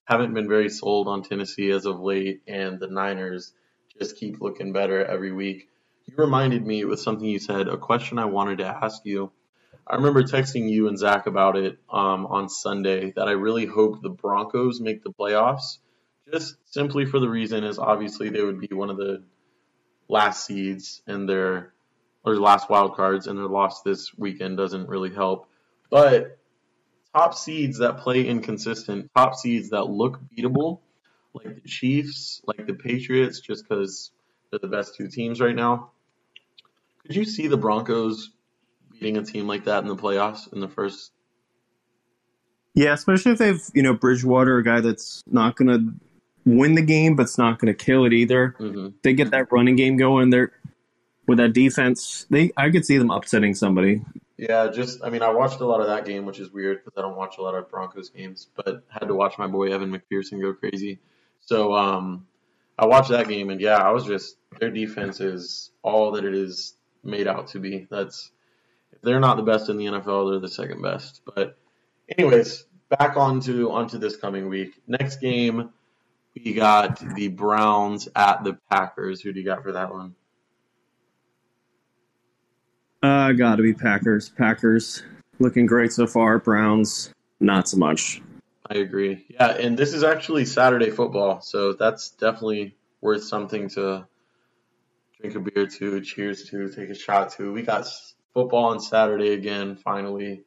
haven't 0.05 0.35
been 0.35 0.49
very 0.49 0.69
sold 0.69 1.09
on 1.09 1.23
Tennessee 1.23 1.71
as 1.71 1.87
of 1.87 2.01
late, 2.01 2.43
and 2.47 2.81
the 2.81 2.87
Niners 2.87 3.53
just 3.99 4.17
keep 4.17 4.41
looking 4.41 4.73
better 4.73 5.05
every 5.05 5.33
week. 5.33 5.69
You 6.07 6.15
reminded 6.17 6.67
me 6.67 6.85
with 6.85 7.01
something 7.01 7.29
you 7.29 7.39
said, 7.39 7.69
a 7.69 7.77
question 7.77 8.19
I 8.19 8.25
wanted 8.25 8.59
to 8.59 8.67
ask 8.67 9.03
you. 9.05 9.31
I 9.87 9.97
remember 9.97 10.23
texting 10.23 10.71
you 10.71 10.89
and 10.89 10.99
Zach 10.99 11.27
about 11.27 11.57
it 11.57 11.79
um, 11.91 12.27
on 12.27 12.49
Sunday 12.49 13.13
that 13.17 13.29
I 13.29 13.33
really 13.33 13.67
hope 13.67 14.01
the 14.01 14.11
Broncos 14.11 14.81
make 14.81 15.03
the 15.03 15.13
playoffs, 15.13 15.79
just 16.33 16.57
simply 16.73 17.05
for 17.05 17.19
the 17.19 17.29
reason 17.29 17.65
is 17.65 17.79
obviously 17.79 18.31
they 18.31 18.43
would 18.43 18.61
be 18.61 18.69
one 18.73 18.91
of 18.91 18.97
the 18.97 19.23
last 20.09 20.47
seeds 20.47 21.03
and 21.07 21.29
their 21.29 21.73
or 22.25 22.37
last 22.37 22.71
wild 22.71 22.95
cards, 22.95 23.27
and 23.27 23.37
their 23.37 23.49
loss 23.49 23.83
this 23.83 24.17
weekend 24.17 24.57
doesn't 24.57 24.89
really 24.89 25.13
help. 25.13 25.49
But 25.93 26.39
top 27.15 27.35
seeds 27.35 27.79
that 27.79 27.99
play 27.99 28.27
inconsistent, 28.27 29.11
top 29.15 29.35
seeds 29.35 29.69
that 29.71 29.85
look 29.85 30.21
beatable, 30.35 30.81
like 31.35 31.63
the 31.63 31.69
Chiefs, 31.69 32.41
like 32.47 32.67
the 32.67 32.73
Patriots, 32.73 33.41
just 33.41 33.69
because 33.69 34.11
they're 34.51 34.59
the 34.59 34.69
best 34.69 34.97
two 34.97 35.09
teams 35.09 35.39
right 35.39 35.55
now. 35.55 35.91
Could 37.03 37.15
you 37.15 37.27
see 37.27 37.47
the 37.47 37.59
Broncos 37.59 38.31
beating 38.93 39.19
a 39.19 39.23
team 39.23 39.47
like 39.47 39.67
that 39.67 39.83
in 39.83 39.89
the 39.89 39.95
playoffs 39.97 40.51
in 40.51 40.61
the 40.61 40.69
first? 40.69 41.13
Yeah, 42.75 42.95
especially 42.95 43.33
if 43.33 43.39
they've 43.39 43.63
you 43.75 43.83
know 43.83 43.93
Bridgewater, 43.93 44.57
a 44.57 44.65
guy 44.65 44.81
that's 44.81 45.23
not 45.27 45.57
going 45.57 45.69
to 45.69 45.95
win 46.47 46.75
the 46.75 46.81
game, 46.81 47.17
but's 47.17 47.37
not 47.37 47.59
going 47.59 47.71
to 47.71 47.85
kill 47.85 48.07
it 48.07 48.15
either. 48.15 48.57
Mm-hmm. 48.59 48.97
They 49.03 49.13
get 49.13 49.31
that 49.33 49.53
running 49.53 49.77
game 49.77 49.99
going. 49.99 50.31
They're 50.31 50.53
with 51.29 51.37
that 51.37 51.53
defense. 51.53 52.25
They 52.31 52.51
I 52.57 52.71
could 52.71 52.87
see 52.87 52.97
them 52.97 53.11
upsetting 53.11 53.55
somebody. 53.55 54.01
Yeah, 54.43 54.73
just 54.73 55.05
I 55.05 55.11
mean, 55.11 55.23
I 55.23 55.31
watched 55.31 55.61
a 55.61 55.65
lot 55.65 55.81
of 55.81 55.87
that 55.87 56.05
game, 56.05 56.27
which 56.27 56.41
is 56.41 56.51
weird 56.51 56.79
because 56.79 56.99
I 56.99 57.03
don't 57.03 57.17
watch 57.17 57.39
a 57.39 57.43
lot 57.43 57.55
of 57.55 57.71
Broncos 57.71 58.11
games, 58.11 58.49
but 58.57 58.83
had 58.89 59.07
to 59.07 59.15
watch 59.15 59.39
my 59.39 59.47
boy 59.47 59.73
Evan 59.73 59.97
McPherson 59.97 60.41
go 60.41 60.53
crazy. 60.53 60.99
So 61.39 61.73
um, 61.73 62.27
I 62.77 62.87
watched 62.87 63.11
that 63.11 63.29
game, 63.29 63.51
and 63.51 63.61
yeah, 63.61 63.77
I 63.77 63.93
was 63.93 64.05
just 64.05 64.37
their 64.59 64.73
defense 64.73 65.21
is 65.21 65.71
all 65.85 66.11
that 66.13 66.25
it 66.25 66.35
is 66.35 66.75
made 67.05 67.29
out 67.29 67.47
to 67.49 67.61
be. 67.61 67.87
That's 67.89 68.33
if 68.91 69.01
they're 69.03 69.21
not 69.21 69.37
the 69.37 69.45
best 69.45 69.69
in 69.69 69.77
the 69.77 69.85
NFL, 69.85 70.33
they're 70.33 70.41
the 70.41 70.49
second 70.49 70.83
best. 70.83 71.21
But 71.25 71.57
anyways, 72.19 72.67
back 72.89 73.17
onto 73.17 73.71
onto 73.71 73.99
this 73.99 74.17
coming 74.17 74.49
week. 74.49 74.75
Next 74.89 75.21
game, 75.21 75.71
we 76.35 76.53
got 76.53 76.99
the 77.15 77.29
Browns 77.29 78.09
at 78.17 78.43
the 78.43 78.59
Packers. 78.69 79.21
Who 79.21 79.33
do 79.33 79.39
you 79.39 79.47
got 79.47 79.63
for 79.63 79.71
that 79.71 79.95
one? 79.95 80.17
Uh, 83.03 83.33
gotta 83.33 83.63
be 83.63 83.75
Packers. 83.75 84.29
Packers 84.29 85.03
looking 85.39 85.67
great 85.67 85.93
so 85.93 86.07
far. 86.07 86.39
Browns, 86.39 87.13
not 87.41 87.69
so 87.69 87.77
much. 87.77 88.23
I 88.71 88.77
agree. 88.77 89.27
Yeah, 89.29 89.49
and 89.49 89.77
this 89.77 89.93
is 89.93 90.05
actually 90.05 90.45
Saturday 90.45 90.91
football, 90.91 91.41
so 91.41 91.73
that's 91.73 92.11
definitely 92.11 92.77
worth 93.01 93.25
something 93.25 93.69
to 93.71 94.07
drink 95.21 95.35
a 95.35 95.41
beer 95.41 95.67
to, 95.67 96.01
cheers 96.01 96.49
to, 96.51 96.71
take 96.71 96.91
a 96.91 96.95
shot 96.95 97.33
to. 97.33 97.53
We 97.53 97.63
got 97.63 97.89
football 98.35 98.67
on 98.67 98.81
Saturday 98.81 99.33
again, 99.33 99.77
finally. 99.77 100.43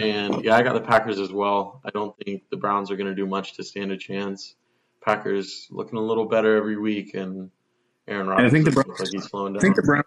And 0.00 0.42
yeah, 0.44 0.56
I 0.56 0.62
got 0.62 0.74
the 0.74 0.80
Packers 0.80 1.18
as 1.18 1.30
well. 1.30 1.80
I 1.84 1.90
don't 1.90 2.16
think 2.24 2.44
the 2.50 2.56
Browns 2.56 2.90
are 2.90 2.96
going 2.96 3.08
to 3.08 3.14
do 3.14 3.26
much 3.26 3.54
to 3.54 3.64
stand 3.64 3.92
a 3.92 3.96
chance. 3.96 4.54
Packers 5.04 5.68
looking 5.70 5.98
a 5.98 6.02
little 6.02 6.24
better 6.24 6.56
every 6.56 6.78
week, 6.78 7.14
and 7.14 7.50
Aaron 8.08 8.28
Rodgers 8.28 8.46
I 8.46 8.50
think 8.50 8.64
the 8.64 8.70
Browns, 8.70 8.98
like 9.00 9.08
he's 9.12 9.24
slowing 9.24 9.52
down. 9.52 9.58
I 9.58 9.60
think 9.60 9.76
the 9.76 9.82
Browns 9.82 10.06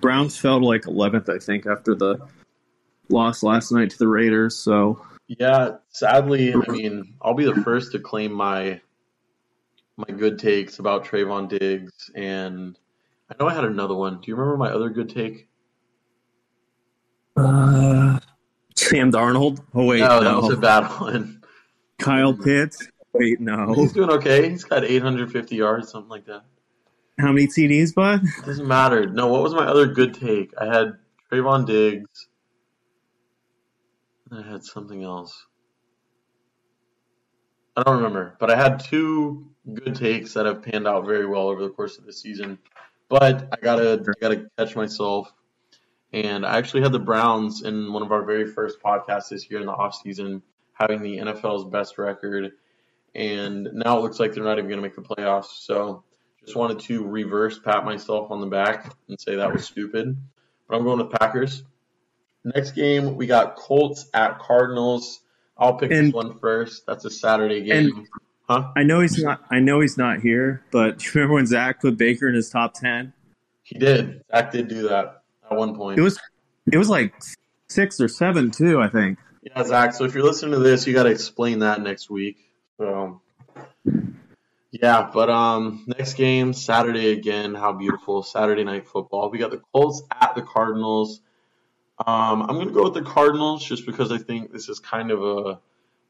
Browns 0.00 0.36
fell 0.36 0.60
to 0.60 0.66
like 0.66 0.82
11th, 0.82 1.28
I 1.28 1.38
think, 1.38 1.66
after 1.66 1.94
the 1.94 2.18
loss 3.08 3.42
last 3.42 3.72
night 3.72 3.90
to 3.90 3.98
the 3.98 4.08
Raiders. 4.08 4.56
So 4.56 5.04
yeah, 5.26 5.76
sadly, 5.90 6.54
I 6.54 6.70
mean, 6.70 7.14
I'll 7.20 7.34
be 7.34 7.44
the 7.44 7.62
first 7.62 7.92
to 7.92 7.98
claim 7.98 8.32
my 8.32 8.80
my 9.96 10.14
good 10.14 10.38
takes 10.38 10.78
about 10.78 11.04
Trevon 11.04 11.48
Diggs, 11.48 12.10
and 12.14 12.78
I 13.30 13.34
know 13.38 13.48
I 13.48 13.54
had 13.54 13.64
another 13.64 13.94
one. 13.94 14.20
Do 14.20 14.30
you 14.30 14.36
remember 14.36 14.56
my 14.56 14.70
other 14.70 14.88
good 14.88 15.10
take? 15.10 15.48
Uh, 17.36 18.18
Sam 18.74 19.12
Darnold. 19.12 19.60
Oh 19.74 19.84
wait, 19.84 20.00
no, 20.00 20.20
no. 20.20 20.22
that 20.22 20.42
was 20.42 20.54
a 20.54 20.56
bad 20.56 20.86
one. 21.00 21.42
Kyle 21.98 22.32
Pitts. 22.32 22.88
Wait, 23.12 23.40
no. 23.40 23.74
He's 23.74 23.92
doing 23.92 24.10
okay. 24.10 24.48
He's 24.48 24.64
got 24.64 24.84
850 24.84 25.56
yards, 25.56 25.90
something 25.90 26.08
like 26.08 26.26
that. 26.26 26.44
How 27.18 27.32
many 27.32 27.48
TDs, 27.48 27.94
bud? 27.94 28.22
Doesn't 28.46 28.66
matter. 28.66 29.06
No, 29.06 29.26
what 29.26 29.42
was 29.42 29.52
my 29.52 29.66
other 29.66 29.86
good 29.86 30.14
take? 30.14 30.52
I 30.56 30.66
had 30.66 30.92
Trevon 31.30 31.66
Diggs. 31.66 32.28
I 34.30 34.42
had 34.42 34.62
something 34.62 35.02
else. 35.02 35.46
I 37.76 37.82
don't 37.82 37.96
remember, 37.96 38.36
but 38.38 38.50
I 38.50 38.56
had 38.56 38.80
two 38.80 39.50
good 39.72 39.96
takes 39.96 40.34
that 40.34 40.46
have 40.46 40.62
panned 40.62 40.86
out 40.86 41.06
very 41.06 41.26
well 41.26 41.48
over 41.48 41.62
the 41.62 41.70
course 41.70 41.98
of 41.98 42.06
the 42.06 42.12
season. 42.12 42.58
But 43.08 43.48
I 43.52 43.56
gotta, 43.60 44.00
I 44.06 44.20
gotta 44.20 44.46
catch 44.56 44.76
myself. 44.76 45.32
And 46.12 46.46
I 46.46 46.56
actually 46.56 46.82
had 46.82 46.92
the 46.92 46.98
Browns 47.00 47.62
in 47.62 47.92
one 47.92 48.02
of 48.02 48.12
our 48.12 48.24
very 48.24 48.46
first 48.46 48.80
podcasts 48.80 49.30
this 49.30 49.50
year 49.50 49.60
in 49.60 49.66
the 49.66 49.72
off 49.72 49.94
season, 50.02 50.42
having 50.72 51.02
the 51.02 51.18
NFL's 51.18 51.64
best 51.64 51.98
record. 51.98 52.52
And 53.14 53.68
now 53.72 53.98
it 53.98 54.02
looks 54.02 54.20
like 54.20 54.32
they're 54.32 54.44
not 54.44 54.58
even 54.58 54.70
going 54.70 54.80
to 54.80 54.82
make 54.82 54.94
the 54.94 55.02
playoffs. 55.02 55.64
So 55.64 56.04
just 56.48 56.56
wanted 56.56 56.78
to 56.80 57.04
reverse 57.04 57.58
pat 57.58 57.84
myself 57.84 58.30
on 58.30 58.40
the 58.40 58.46
back 58.46 58.90
and 59.06 59.20
say 59.20 59.36
that 59.36 59.52
was 59.52 59.66
stupid. 59.66 60.16
But 60.66 60.76
I'm 60.76 60.82
going 60.82 60.98
with 60.98 61.10
Packers. 61.10 61.62
Next 62.42 62.70
game, 62.70 63.16
we 63.16 63.26
got 63.26 63.56
Colts 63.56 64.08
at 64.14 64.38
Cardinals. 64.38 65.20
I'll 65.58 65.74
pick 65.74 65.90
and, 65.90 66.06
this 66.06 66.14
one 66.14 66.38
first. 66.38 66.86
That's 66.86 67.04
a 67.04 67.10
Saturday 67.10 67.60
game. 67.64 68.06
Huh? 68.48 68.72
I 68.74 68.82
know 68.82 69.00
he's 69.00 69.22
not. 69.22 69.42
I 69.50 69.58
know 69.58 69.80
he's 69.80 69.98
not 69.98 70.20
here, 70.20 70.62
but 70.70 70.98
do 70.98 71.04
you 71.04 71.10
remember 71.16 71.34
when 71.34 71.46
Zach 71.46 71.82
put 71.82 71.98
Baker 71.98 72.26
in 72.26 72.34
his 72.34 72.48
top 72.48 72.72
ten? 72.72 73.12
He 73.62 73.78
did. 73.78 74.22
Zach 74.30 74.50
did 74.50 74.68
do 74.68 74.88
that 74.88 75.22
at 75.50 75.54
one 75.54 75.76
point. 75.76 75.98
It 75.98 76.02
was. 76.02 76.18
It 76.72 76.78
was 76.78 76.88
like 76.88 77.12
six 77.68 78.00
or 78.00 78.08
seven 78.08 78.50
too. 78.50 78.80
I 78.80 78.88
think. 78.88 79.18
Yeah, 79.42 79.62
Zach. 79.64 79.92
So 79.92 80.04
if 80.04 80.14
you're 80.14 80.24
listening 80.24 80.52
to 80.52 80.60
this, 80.60 80.86
you 80.86 80.94
got 80.94 81.02
to 81.02 81.10
explain 81.10 81.58
that 81.58 81.82
next 81.82 82.08
week. 82.08 82.38
So 82.78 83.20
yeah, 84.70 85.10
but 85.12 85.30
um, 85.30 85.84
next 85.86 86.14
game 86.14 86.52
Saturday 86.52 87.12
again. 87.12 87.54
How 87.54 87.72
beautiful 87.72 88.22
Saturday 88.22 88.64
night 88.64 88.86
football. 88.86 89.30
We 89.30 89.38
got 89.38 89.50
the 89.50 89.62
Colts 89.72 90.02
at 90.20 90.34
the 90.34 90.42
Cardinals. 90.42 91.20
Um, 91.98 92.42
I'm 92.42 92.58
gonna 92.58 92.70
go 92.70 92.84
with 92.84 92.94
the 92.94 93.02
Cardinals 93.02 93.64
just 93.64 93.86
because 93.86 94.12
I 94.12 94.18
think 94.18 94.52
this 94.52 94.68
is 94.68 94.78
kind 94.78 95.10
of 95.10 95.24
a 95.24 95.60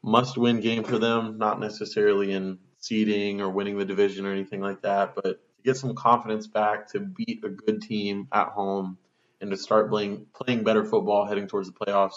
must-win 0.03 0.59
game 0.59 0.83
for 0.83 0.99
them. 0.99 1.37
Not 1.37 1.59
necessarily 1.61 2.33
in 2.33 2.59
seeding 2.79 3.39
or 3.39 3.49
winning 3.49 3.77
the 3.77 3.85
division 3.85 4.25
or 4.25 4.33
anything 4.33 4.61
like 4.61 4.81
that, 4.81 5.15
but 5.15 5.23
to 5.23 5.37
get 5.63 5.77
some 5.77 5.95
confidence 5.95 6.47
back 6.47 6.91
to 6.91 6.99
beat 6.99 7.43
a 7.45 7.49
good 7.49 7.81
team 7.81 8.27
at 8.31 8.49
home 8.49 8.97
and 9.39 9.51
to 9.51 9.57
start 9.57 9.89
playing 9.89 10.25
playing 10.33 10.63
better 10.63 10.83
football 10.83 11.25
heading 11.25 11.47
towards 11.47 11.71
the 11.71 11.73
playoffs. 11.73 12.15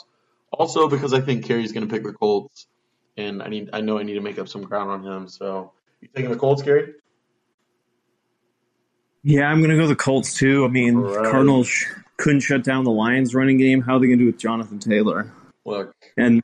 Also 0.51 0.89
because 0.89 1.15
I 1.15 1.21
think 1.21 1.45
Kerry's 1.45 1.71
gonna 1.71 1.87
pick 1.87 2.03
the 2.03 2.13
Colts, 2.13 2.67
and 3.17 3.41
I 3.43 3.47
need 3.49 3.71
I 3.73 3.81
know 3.81 3.97
I 3.97 4.03
need 4.03 4.15
to 4.15 4.21
make 4.21 4.41
up 4.41 4.49
some 4.49 4.63
ground 4.63 4.91
on 4.91 5.05
him, 5.05 5.29
so. 5.29 5.73
You 6.03 6.09
taking 6.15 6.31
the 6.31 6.37
Colts, 6.37 6.63
Gary? 6.63 6.95
Yeah, 9.23 9.45
I'm 9.45 9.61
going 9.61 9.71
to 9.71 9.77
go 9.77 9.87
the 9.87 9.95
Colts 9.95 10.35
too. 10.35 10.65
I 10.65 10.69
mean, 10.69 10.97
right. 10.97 11.31
Cardinals 11.31 11.71
couldn't 12.17 12.41
shut 12.41 12.65
down 12.65 12.85
the 12.85 12.91
Lions 12.91 13.35
running 13.35 13.57
game. 13.57 13.81
How 13.81 13.97
are 13.97 14.01
they 14.01 14.07
going 14.07 14.19
to 14.19 14.25
do 14.25 14.27
with 14.27 14.39
Jonathan 14.39 14.81
Taylor? 14.81 15.33
Look, 15.65 15.95
and 16.17 16.43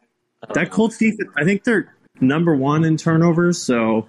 that. 0.55 0.71
Colts 0.71 0.97
defense, 0.97 1.29
I 1.37 1.45
think 1.45 1.65
they're 1.65 1.93
number 2.21 2.55
one 2.55 2.85
in 2.85 2.97
turnovers. 2.97 3.61
So 3.61 4.07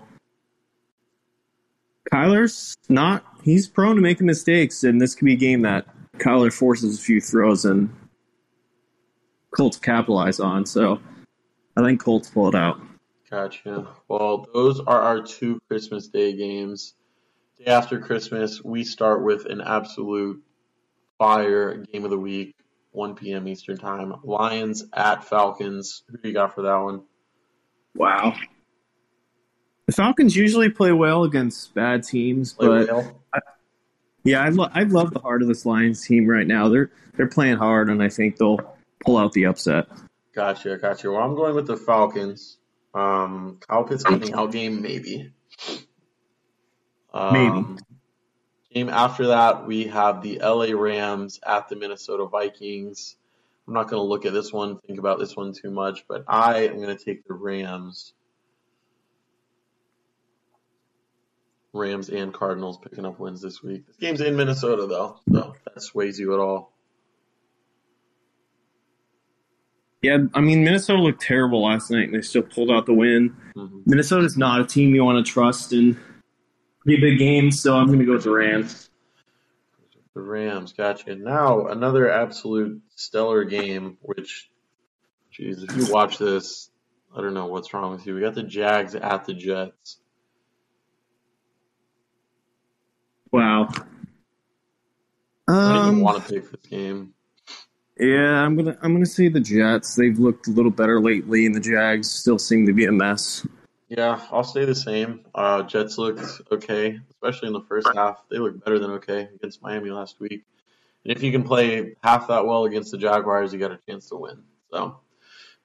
Kyler's 2.13 2.75
not, 2.87 3.25
he's 3.43 3.67
prone 3.67 3.95
to 3.95 4.01
making 4.03 4.27
mistakes. 4.27 4.83
And 4.83 5.01
this 5.01 5.15
could 5.15 5.25
be 5.25 5.33
a 5.33 5.37
game 5.37 5.63
that 5.63 5.87
Kyler 6.19 6.53
forces 6.53 6.99
a 6.99 7.01
few 7.01 7.19
throws 7.19 7.65
and 7.65 7.89
Colts 9.51 9.79
capitalize 9.79 10.39
on. 10.39 10.67
So 10.67 10.99
I 11.75 11.83
think 11.83 11.99
Colts 11.99 12.29
pull 12.29 12.49
it 12.49 12.55
out. 12.55 12.79
Gotcha. 13.29 13.87
Well, 14.07 14.47
those 14.53 14.79
are 14.79 15.01
our 15.01 15.21
two 15.21 15.59
Christmas 15.67 16.07
Day 16.07 16.35
games. 16.35 16.95
Day 17.57 17.65
after 17.65 17.99
Christmas, 17.99 18.63
we 18.63 18.83
start 18.83 19.23
with 19.23 19.45
an 19.45 19.61
absolute 19.61 20.41
fire 21.19 21.75
game 21.75 22.05
of 22.05 22.09
the 22.09 22.17
week, 22.17 22.55
1 22.91 23.15
p.m. 23.15 23.47
Eastern 23.47 23.77
Time. 23.77 24.15
Lions 24.23 24.85
at 24.93 25.25
Falcons. 25.25 26.03
Who 26.09 26.17
do 26.17 26.27
you 26.27 26.33
got 26.33 26.55
for 26.55 26.63
that 26.63 26.77
one? 26.77 27.03
Wow. 27.93 28.35
The 29.85 29.93
Falcons 29.93 30.35
usually 30.35 30.69
play 30.69 30.91
well 30.91 31.23
against 31.23 31.73
bad 31.73 32.03
teams, 32.03 32.53
play 32.53 32.67
but 32.67 32.87
well. 32.87 33.23
I, 33.33 33.39
yeah, 34.23 34.41
I, 34.41 34.49
lo- 34.49 34.69
I 34.71 34.83
love 34.83 35.11
the 35.11 35.19
heart 35.19 35.41
of 35.41 35.47
this 35.47 35.65
Lions 35.65 36.05
team 36.05 36.27
right 36.27 36.45
now. 36.47 36.69
They're 36.69 36.91
they're 37.15 37.27
playing 37.27 37.57
hard, 37.57 37.89
and 37.89 38.01
I 38.01 38.09
think 38.09 38.37
they'll 38.37 38.59
pull 39.03 39.17
out 39.17 39.33
the 39.33 39.45
upset. 39.45 39.87
Gotcha, 40.33 40.77
gotcha. 40.77 41.11
Well, 41.11 41.21
I'm 41.21 41.35
going 41.35 41.55
with 41.55 41.67
the 41.67 41.75
Falcons. 41.75 42.58
Um, 42.93 43.59
Kyle 43.67 43.83
Pitts 43.83 44.03
getting 44.03 44.33
out 44.33 44.51
game 44.51 44.81
maybe. 44.81 45.31
Um, 47.13 47.33
maybe. 47.33 47.81
Game 48.73 48.89
after 48.89 49.27
that, 49.27 49.65
we 49.65 49.85
have 49.85 50.21
the 50.21 50.39
LA 50.39 50.71
Rams 50.79 51.39
at 51.45 51.69
the 51.69 51.75
Minnesota 51.75 52.25
Vikings. 52.25 53.15
I'm 53.67 53.73
not 53.73 53.89
going 53.89 54.01
to 54.01 54.07
look 54.07 54.25
at 54.25 54.33
this 54.33 54.51
one, 54.51 54.79
think 54.79 54.99
about 54.99 55.19
this 55.19 55.35
one 55.35 55.53
too 55.53 55.71
much, 55.71 56.05
but 56.07 56.23
I 56.27 56.65
am 56.67 56.81
going 56.81 56.95
to 56.95 57.03
take 57.03 57.27
the 57.27 57.33
Rams. 57.33 58.13
Rams 61.73 62.09
and 62.09 62.33
Cardinals 62.33 62.79
picking 62.79 63.05
up 63.05 63.19
wins 63.19 63.41
this 63.41 63.61
week. 63.61 63.85
This 63.85 63.97
game's 63.97 64.21
in 64.21 64.35
Minnesota, 64.35 64.87
though, 64.87 65.19
so 65.31 65.55
that 65.65 65.81
sways 65.81 66.19
you 66.19 66.33
at 66.33 66.39
all. 66.39 66.73
Yeah, 70.01 70.17
I 70.33 70.39
mean 70.39 70.63
Minnesota 70.63 71.01
looked 71.01 71.21
terrible 71.21 71.65
last 71.65 71.91
night, 71.91 72.05
and 72.05 72.15
they 72.15 72.21
still 72.21 72.41
pulled 72.41 72.71
out 72.71 72.85
the 72.85 72.93
win. 72.93 73.35
Mm-hmm. 73.55 73.79
Minnesota's 73.85 74.37
not 74.37 74.61
a 74.61 74.65
team 74.65 74.95
you 74.95 75.03
want 75.03 75.25
to 75.25 75.29
trust 75.29 75.73
in 75.73 75.99
pretty 76.79 77.01
big 77.01 77.19
games, 77.19 77.61
so 77.61 77.75
I'm 77.75 77.87
going 77.87 77.99
to 77.99 78.05
go 78.05 78.13
with 78.13 78.23
the 78.23 78.31
Rams. 78.31 78.89
The 80.13 80.21
Rams, 80.21 80.71
gotcha. 80.73 81.15
Now 81.15 81.67
another 81.67 82.09
absolute 82.09 82.81
stellar 82.95 83.43
game. 83.43 83.97
Which, 84.01 84.49
geez, 85.31 85.63
if 85.63 85.75
you 85.75 85.91
watch 85.91 86.17
this, 86.17 86.71
I 87.15 87.21
don't 87.21 87.33
know 87.33 87.47
what's 87.47 87.73
wrong 87.73 87.91
with 87.91 88.05
you. 88.07 88.15
We 88.15 88.21
got 88.21 88.35
the 88.35 88.43
Jags 88.43 88.95
at 88.95 89.25
the 89.25 89.33
Jets. 89.33 89.99
Wow. 93.31 93.67
I 95.47 95.73
don't 95.73 95.87
even 95.87 95.89
um, 95.95 96.01
want 96.01 96.23
to 96.23 96.33
pick 96.33 96.51
this 96.51 96.65
game. 96.69 97.13
Yeah, 97.99 98.45
I'm 98.45 98.55
gonna 98.55 98.77
I'm 98.81 98.93
gonna 98.93 99.05
say 99.05 99.27
the 99.27 99.41
Jets. 99.41 99.95
They've 99.95 100.17
looked 100.17 100.47
a 100.47 100.51
little 100.51 100.71
better 100.71 101.01
lately, 101.01 101.45
and 101.45 101.53
the 101.53 101.59
Jags 101.59 102.09
still 102.09 102.39
seem 102.39 102.65
to 102.67 102.73
be 102.73 102.85
a 102.85 102.91
mess. 102.93 103.45
Yeah, 103.89 104.21
I'll 104.31 104.43
say 104.43 104.63
the 104.63 104.75
same. 104.75 105.25
Uh, 105.35 105.63
Jets 105.63 105.97
looked 105.97 106.21
okay, 106.51 106.99
especially 107.09 107.47
in 107.47 107.53
the 107.53 107.65
first 107.67 107.89
half. 107.93 108.23
They 108.29 108.37
looked 108.37 108.63
better 108.63 108.79
than 108.79 108.91
okay 108.91 109.27
against 109.35 109.61
Miami 109.61 109.89
last 109.89 110.19
week. 110.19 110.45
And 111.03 111.15
if 111.15 111.23
you 111.23 111.31
can 111.31 111.43
play 111.43 111.95
half 112.01 112.27
that 112.29 112.45
well 112.45 112.65
against 112.65 112.91
the 112.91 112.97
Jaguars, 112.97 113.51
you 113.51 113.59
got 113.59 113.71
a 113.71 113.79
chance 113.89 114.07
to 114.09 114.15
win. 114.15 114.43
So, 114.71 114.99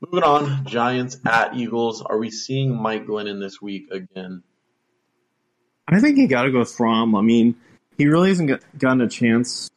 moving 0.00 0.24
on, 0.24 0.64
Giants 0.66 1.18
at 1.26 1.54
Eagles. 1.54 2.02
Are 2.02 2.18
we 2.18 2.30
seeing 2.30 2.74
Mike 2.74 3.06
Glennon 3.06 3.40
this 3.40 3.60
week 3.60 3.90
again? 3.92 4.42
I 5.86 6.00
think 6.00 6.16
you 6.16 6.26
got 6.26 6.44
to 6.44 6.50
go 6.50 6.64
Fromm. 6.64 7.14
I 7.14 7.20
mean, 7.20 7.56
he 7.98 8.06
really 8.06 8.30
hasn't 8.30 8.50
gotten 8.78 9.02
a 9.02 9.08
chance 9.08 9.70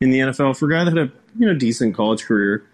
in 0.00 0.10
the 0.10 0.20
NFL 0.20 0.56
for 0.56 0.66
a 0.66 0.72
guy 0.72 0.84
that 0.84 0.96
had 0.96 1.08
a 1.08 1.12
you 1.38 1.46
know 1.46 1.54
decent 1.54 1.94
college 1.94 2.24
career. 2.24 2.66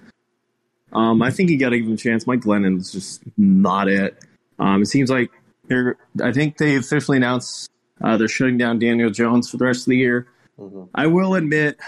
Um, 0.93 1.23
I 1.23 1.31
think 1.31 1.49
he 1.49 1.57
got 1.57 1.71
to 1.71 1.79
give 1.79 1.87
him 1.87 1.95
a 1.95 1.97
chance. 1.97 2.27
Mike 2.27 2.41
Glennon's 2.41 2.93
just 2.93 3.23
not 3.37 3.89
it. 3.89 4.19
Um, 4.59 4.83
it 4.83 4.87
seems 4.87 5.11
like 5.11 5.31
they're. 5.69 5.97
I 6.23 6.33
think 6.33 6.59
they 6.59 6.77
officially 6.77 7.17
announced 7.17 7.71
uh, 8.03 8.17
they're 8.17 8.29
shutting 8.29 8.59
down 8.59 8.79
Daniel 8.79 9.11
Jones 9.11 9.51
for 9.51 9.57
the 9.57 9.65
rest 9.65 9.83
of 9.83 9.91
the 9.91 9.97
year. 9.97 10.27
Mm-hmm. 10.59 10.85
I 10.95 11.07
will 11.07 11.35
admit 11.35 11.79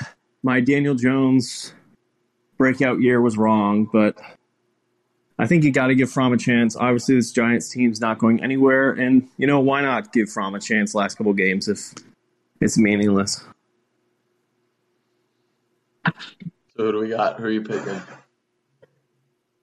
my 0.43 0.61
Daniel 0.61 0.95
Jones 0.95 1.75
breakout 2.57 3.01
year 3.01 3.21
was 3.21 3.37
wrong, 3.37 3.89
but 3.93 4.17
I 5.39 5.47
think 5.47 5.65
you 5.65 5.73
got 5.73 5.89
to 5.89 5.95
give 5.95 6.11
Fromm 6.11 6.33
a 6.33 6.39
chance. 6.39 6.77
Obviously, 6.77 7.17
this 7.17 7.33
Giants 7.33 7.69
team's 7.69 8.01
not 8.01 8.19
going 8.19 8.43
anywhere, 8.43 8.93
and 8.93 9.29
you 9.37 9.47
know 9.47 9.61
why 9.61 9.83
not 9.83 10.13
give 10.13 10.31
Fromm 10.31 10.55
a 10.55 10.61
chance 10.61 10.95
last 10.95 11.17
couple 11.17 11.33
games 11.33 11.69
if 11.69 11.93
it's 12.61 12.79
meaningless. 12.79 13.45
So 16.77 16.85
who 16.85 16.93
do 16.93 16.99
we 16.99 17.09
got? 17.09 17.39
Who 17.39 17.47
are 17.47 17.51
you 17.51 17.63
picking? 17.63 18.01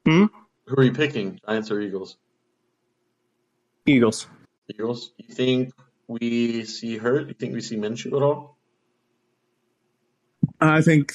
Hmm? 0.06 0.26
Who 0.66 0.76
are 0.78 0.84
you 0.84 0.94
picking? 0.94 1.40
Giants 1.46 1.70
or 1.70 1.82
Eagles? 1.82 2.18
Eagles. 3.86 4.28
Eagles. 4.70 5.12
You 5.18 5.34
think 5.34 5.74
we 6.08 6.64
see 6.66 6.98
Hurt? 6.98 7.28
You 7.28 7.34
think 7.34 7.54
we 7.54 7.62
see 7.62 7.76
Minshew 7.76 8.16
at 8.16 8.24
all? 8.24 8.58
I 10.62 10.82
think 10.82 11.14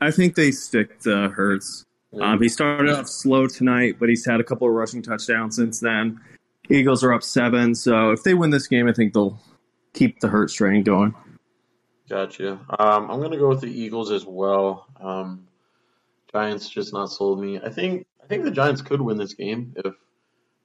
I 0.00 0.10
think 0.10 0.34
they 0.34 0.50
stick 0.50 1.00
to 1.00 1.28
Hurts. 1.30 1.84
Yeah. 2.12 2.32
Um, 2.32 2.42
he 2.42 2.48
started 2.48 2.90
off 2.90 3.08
slow 3.08 3.46
tonight, 3.46 3.96
but 3.98 4.08
he's 4.08 4.26
had 4.26 4.40
a 4.40 4.44
couple 4.44 4.66
of 4.66 4.74
rushing 4.74 5.02
touchdowns 5.02 5.56
since 5.56 5.80
then. 5.80 6.20
Eagles 6.70 7.02
are 7.02 7.12
up 7.12 7.22
seven, 7.22 7.74
so 7.74 8.10
if 8.10 8.22
they 8.22 8.34
win 8.34 8.50
this 8.50 8.66
game, 8.66 8.88
I 8.88 8.92
think 8.92 9.14
they'll 9.14 9.40
keep 9.94 10.20
the 10.20 10.28
Hurt 10.28 10.50
train 10.50 10.82
going. 10.82 11.14
Gotcha. 12.08 12.52
Um, 12.78 13.10
I'm 13.10 13.20
gonna 13.20 13.36
go 13.36 13.48
with 13.48 13.60
the 13.60 13.70
Eagles 13.70 14.10
as 14.10 14.24
well. 14.24 14.86
Um, 15.00 15.46
Giants 16.32 16.68
just 16.68 16.92
not 16.92 17.10
sold 17.10 17.40
me. 17.40 17.60
I 17.60 17.70
think 17.70 18.06
I 18.22 18.26
think 18.26 18.44
the 18.44 18.50
Giants 18.50 18.82
could 18.82 19.00
win 19.00 19.18
this 19.18 19.34
game 19.34 19.74
if 19.84 19.94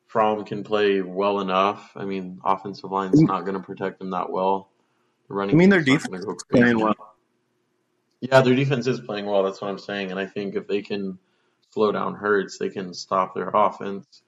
Fromm 0.08 0.46
can 0.46 0.64
play 0.64 1.02
well 1.02 1.40
enough. 1.40 1.92
I 1.96 2.06
mean, 2.06 2.40
offensive 2.46 2.92
line's 2.92 3.22
not 3.22 3.42
going 3.42 3.56
to 3.56 3.64
protect 3.64 4.00
them 4.00 4.12
that 4.12 4.30
well. 4.30 4.70
The 5.28 5.34
running. 5.34 5.56
I 5.56 5.58
mean, 5.58 5.70
their 5.70 5.82
defense 5.82 6.26
is 6.26 6.44
playing 6.52 6.80
well. 6.80 7.16
Yeah, 8.22 8.42
their 8.42 8.56
defense 8.56 8.88
is 8.88 9.00
playing 9.00 9.26
well. 9.26 9.44
That's 9.44 9.62
what 9.62 9.70
I'm 9.70 9.80
saying. 9.80 10.12
And 10.12 10.20
I 10.20 10.26
think 10.26 10.56
if 10.56 10.68
they 10.68 10.82
can 10.82 11.18
slow 11.72 11.92
down 11.92 12.16
Hurts, 12.16 12.58
they 12.58 12.70
can 12.70 12.94
stop 12.94 13.34
their 13.34 13.50
offense. 13.50 14.22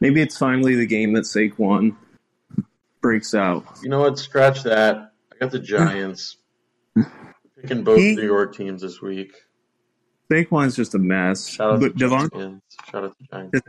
Maybe 0.00 0.20
it's 0.20 0.36
finally 0.36 0.74
the 0.74 0.86
game 0.86 1.14
that 1.14 1.24
Saquon 1.24 1.96
breaks 3.00 3.34
out. 3.34 3.64
You 3.82 3.88
know 3.88 4.00
what? 4.00 4.18
Scratch 4.18 4.62
that 4.64 5.09
got 5.40 5.50
the 5.50 5.58
Giants. 5.58 6.36
Picking 7.60 7.84
both 7.84 7.98
he, 7.98 8.14
New 8.14 8.22
York 8.22 8.54
teams 8.54 8.82
this 8.82 9.00
week. 9.00 9.32
Saquon's 10.30 10.76
just 10.76 10.94
a 10.94 10.98
mess. 10.98 11.48
Shout 11.48 11.74
out 11.74 11.80
but 11.80 11.92
to 11.92 11.98
Devon, 11.98 12.62
Shout 12.90 13.04
out 13.04 13.18
to 13.18 13.24
Giants. 13.30 13.60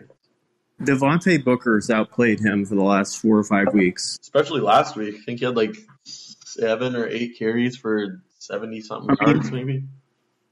Devontae 0.82 1.44
Booker's 1.44 1.90
outplayed 1.90 2.40
him 2.40 2.66
for 2.66 2.76
the 2.76 2.84
last 2.84 3.20
four 3.20 3.38
or 3.38 3.44
five 3.44 3.74
weeks. 3.74 4.18
Especially 4.22 4.62
last 4.62 4.96
week. 4.96 5.16
I 5.16 5.24
think 5.24 5.40
he 5.40 5.46
had 5.46 5.56
like 5.56 5.76
seven 6.04 6.96
or 6.96 7.08
eight 7.08 7.38
carries 7.38 7.78
for 7.78 8.22
70 8.40 8.82
something 8.82 9.16
yards, 9.22 9.52
maybe. 9.52 9.84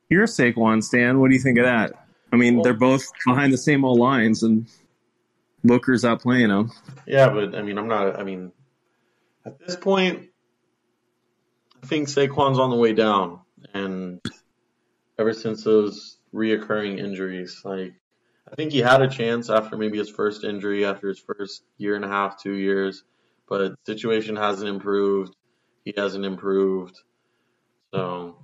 You're 0.10 0.24
a 0.24 0.28
Saquon, 0.28 0.84
Stan. 0.84 1.20
What 1.20 1.30
do 1.30 1.36
you 1.36 1.42
think 1.42 1.58
of 1.58 1.66
that? 1.66 1.94
I 2.32 2.36
mean, 2.36 2.56
well, 2.56 2.64
they're 2.64 2.74
both 2.74 3.06
behind 3.26 3.54
the 3.54 3.58
same 3.58 3.84
old 3.84 4.00
lines, 4.00 4.44
and 4.44 4.68
Booker's 5.64 6.04
outplaying 6.04 6.50
them. 6.50 6.72
Yeah, 7.08 7.30
but 7.30 7.56
I 7.56 7.62
mean, 7.64 7.78
I'm 7.78 7.88
not. 7.88 8.20
I 8.20 8.24
mean, 8.24 8.52
at 9.46 9.60
this 9.60 9.76
point, 9.76 10.29
I 11.82 11.86
think 11.86 12.08
Saquon's 12.08 12.60
on 12.60 12.70
the 12.70 12.76
way 12.76 12.94
down, 12.94 13.40
and 13.74 14.22
ever 15.18 15.34
since 15.34 15.64
those 15.64 16.18
reoccurring 16.34 17.00
injuries, 17.00 17.62
like 17.64 17.94
I 18.52 18.56
think 18.56 18.72
he 18.72 18.80
had 18.80 19.02
a 19.02 19.08
chance 19.08 19.50
after 19.50 19.78
maybe 19.78 19.98
his 19.98 20.10
first 20.10 20.44
injury, 20.44 20.86
after 20.86 21.08
his 21.08 21.20
first 21.20 21.64
year 21.78 21.96
and 21.96 22.04
a 22.04 22.08
half, 22.08 22.42
two 22.42 22.54
years, 22.54 23.04
but 23.48 23.74
situation 23.86 24.36
hasn't 24.36 24.70
improved. 24.70 25.36
He 25.86 25.94
hasn't 25.96 26.26
improved. 26.26 27.00
So 27.94 28.36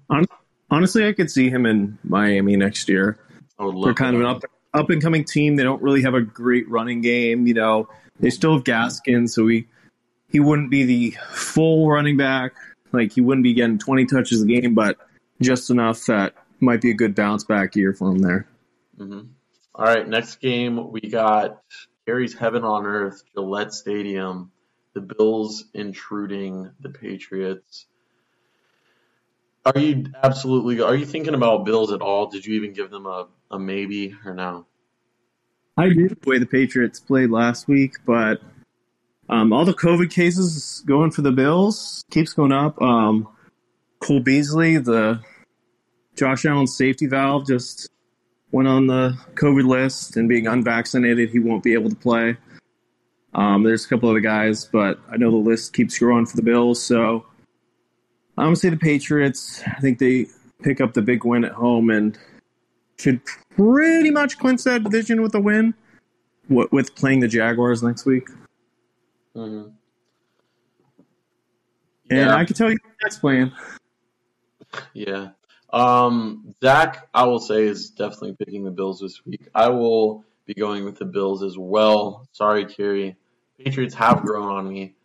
honestly, 0.69 1.07
I 1.07 1.13
could 1.13 1.29
see 1.29 1.49
him 1.49 1.65
in 1.65 1.97
Miami 2.03 2.55
next 2.55 2.89
year. 2.89 3.17
They're 3.59 3.93
kind 3.93 4.15
of 4.15 4.21
an 4.21 4.27
up 4.27 4.43
up 4.73 4.89
and 4.89 5.01
coming 5.01 5.23
team. 5.23 5.55
They 5.55 5.63
don't 5.63 5.81
really 5.81 6.01
have 6.01 6.13
a 6.13 6.21
great 6.21 6.69
running 6.69 7.01
game. 7.01 7.47
You 7.47 7.53
know, 7.53 7.89
they 8.19 8.29
still 8.29 8.55
have 8.55 8.63
Gaskin, 8.63 9.29
so 9.29 9.47
he 9.47 9.67
he 10.29 10.39
wouldn't 10.39 10.69
be 10.69 10.83
the 10.83 11.17
full 11.31 11.89
running 11.89 12.17
back 12.17 12.53
like 12.95 13.13
he 13.13 13.21
wouldn't 13.21 13.43
be 13.43 13.53
getting 13.53 13.77
20 13.77 14.05
touches 14.05 14.41
a 14.41 14.45
game, 14.45 14.73
but 14.73 14.97
just 15.41 15.69
enough 15.69 16.05
that 16.05 16.33
might 16.59 16.81
be 16.81 16.91
a 16.91 16.95
good 16.95 17.15
bounce 17.15 17.43
back 17.43 17.75
year 17.75 17.93
for 17.93 18.11
him 18.11 18.19
there. 18.19 18.47
Mm-hmm. 18.97 19.27
All 19.75 19.85
right, 19.85 20.07
next 20.07 20.37
game 20.37 20.91
we 20.91 21.01
got 21.01 21.61
Kerry's 22.05 22.33
Heaven 22.33 22.63
on 22.63 22.85
Earth, 22.85 23.23
Gillette 23.33 23.73
Stadium. 23.73 24.51
The 24.93 25.01
Bills 25.01 25.65
intruding 25.73 26.71
the 26.79 26.89
Patriots. 26.89 27.85
Are 29.65 29.77
you 29.77 30.05
absolutely? 30.23 30.79
Are 30.79 30.95
you 30.95 31.05
thinking 31.05 31.33
about 31.33 31.65
Bills 31.65 31.91
at 31.91 32.01
all? 32.01 32.27
Did 32.27 32.45
you 32.45 32.53
even 32.55 32.71
give 32.71 32.89
them 32.91 33.05
a, 33.05 33.27
a 33.51 33.59
maybe 33.59 34.15
or 34.23 34.33
no? 34.33 34.65
I 35.75 35.89
did 35.89 36.17
the 36.21 36.29
way 36.29 36.39
the 36.39 36.45
Patriots 36.45 37.01
played 37.01 37.29
last 37.29 37.67
week, 37.67 37.95
but 38.05 38.41
um, 39.29 39.51
all 39.51 39.65
the 39.65 39.73
COVID 39.73 40.11
cases 40.11 40.83
going 40.85 41.11
for 41.11 41.21
the 41.21 41.31
Bills 41.31 42.03
keeps 42.11 42.33
going 42.33 42.51
up. 42.51 42.79
Um, 42.81 43.27
Cole 43.99 44.19
Beasley, 44.19 44.77
the 44.77 45.19
Josh 46.15 46.45
Allen 46.45 46.67
safety 46.67 47.07
valve, 47.07 47.47
just 47.47 47.89
went 48.51 48.67
on 48.67 48.87
the 48.87 49.17
COVID 49.33 49.67
list, 49.67 50.15
and 50.15 50.29
being 50.29 50.47
unvaccinated, 50.47 51.29
he 51.29 51.39
won't 51.39 51.63
be 51.63 51.73
able 51.73 51.89
to 51.89 51.95
play. 51.95 52.37
Um, 53.33 53.63
there's 53.63 53.85
a 53.85 53.89
couple 53.89 54.09
other 54.09 54.21
guys, 54.21 54.65
but 54.65 54.99
I 55.11 55.17
know 55.17 55.29
the 55.29 55.37
list 55.37 55.73
keeps 55.73 55.97
growing 55.99 56.25
for 56.25 56.37
the 56.37 56.43
Bills. 56.43 56.81
So 56.81 57.25
I'm 58.37 58.45
gonna 58.45 58.55
say 58.55 58.69
the 58.69 58.77
Patriots. 58.77 59.61
I 59.65 59.79
think 59.81 59.99
they 59.99 60.27
pick 60.63 60.79
up 60.79 60.93
the 60.93 61.01
big 61.01 61.25
win 61.25 61.43
at 61.43 61.51
home 61.51 61.89
and 61.89 62.17
should 62.97 63.19
pretty 63.55 64.09
much 64.09 64.37
clinch 64.37 64.63
that 64.63 64.83
division 64.83 65.21
with 65.21 65.35
a 65.35 65.39
win. 65.39 65.73
With 66.47 66.93
playing 66.95 67.21
the 67.21 67.27
Jaguars 67.27 67.81
next 67.81 68.05
week. 68.05 68.29
Mm-hmm. 69.35 69.69
Yeah. 72.09 72.21
And 72.21 72.31
I 72.31 72.45
can 72.45 72.55
tell 72.55 72.69
you 72.69 72.77
that's 73.01 73.17
playing. 73.17 73.51
Yeah. 74.93 75.29
Um, 75.71 76.53
Zach, 76.63 77.09
I 77.13 77.25
will 77.25 77.39
say, 77.39 77.63
is 77.63 77.89
definitely 77.89 78.35
picking 78.37 78.63
the 78.63 78.71
Bills 78.71 78.99
this 78.99 79.25
week. 79.25 79.47
I 79.53 79.69
will 79.69 80.23
be 80.45 80.53
going 80.53 80.85
with 80.85 80.97
the 80.97 81.05
Bills 81.05 81.43
as 81.43 81.57
well. 81.57 82.27
Sorry, 82.31 82.65
Kerry. 82.65 83.17
Patriots 83.57 83.95
have 83.95 84.21
grown 84.21 84.49
on 84.49 84.67
me. 84.67 84.95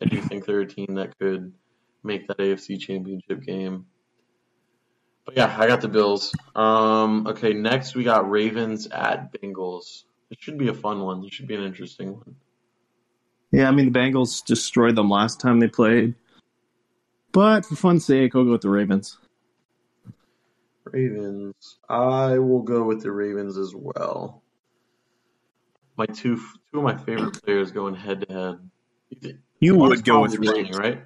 I 0.00 0.06
do 0.06 0.20
think 0.20 0.44
they're 0.44 0.60
a 0.60 0.66
team 0.66 0.94
that 0.94 1.18
could 1.18 1.52
make 2.02 2.28
that 2.28 2.38
AFC 2.38 2.78
Championship 2.78 3.42
game. 3.42 3.86
But 5.24 5.36
yeah, 5.36 5.54
I 5.58 5.66
got 5.66 5.80
the 5.80 5.88
Bills. 5.88 6.32
Um, 6.54 7.26
okay, 7.26 7.52
next 7.52 7.96
we 7.96 8.04
got 8.04 8.30
Ravens 8.30 8.86
at 8.86 9.32
Bengals. 9.32 10.04
It 10.30 10.38
should 10.40 10.58
be 10.58 10.68
a 10.68 10.74
fun 10.74 11.00
one. 11.00 11.24
It 11.24 11.32
should 11.32 11.48
be 11.48 11.56
an 11.56 11.64
interesting 11.64 12.14
one. 12.14 12.36
Yeah, 13.50 13.68
I 13.68 13.70
mean 13.70 13.92
the 13.92 13.98
Bengals 13.98 14.44
destroyed 14.44 14.96
them 14.96 15.08
last 15.08 15.40
time 15.40 15.60
they 15.60 15.68
played. 15.68 16.14
But 17.32 17.64
for 17.64 17.76
fun's 17.76 18.04
sake, 18.04 18.34
I'll 18.34 18.44
go 18.44 18.52
with 18.52 18.62
the 18.62 18.70
Ravens. 18.70 19.18
Ravens. 20.84 21.78
I 21.88 22.38
will 22.38 22.62
go 22.62 22.84
with 22.84 23.02
the 23.02 23.10
Ravens 23.10 23.58
as 23.58 23.74
well. 23.74 24.42
My 25.96 26.06
two 26.06 26.36
two 26.36 26.78
of 26.78 26.82
my 26.84 26.96
favorite 26.96 27.42
players 27.42 27.70
going 27.70 27.94
head 27.94 28.26
to 28.28 28.60
head. 29.22 29.38
You 29.60 29.76
would 29.76 30.04
go 30.04 30.20
with 30.22 30.38
Ravens, 30.38 30.76
right? 30.76 31.02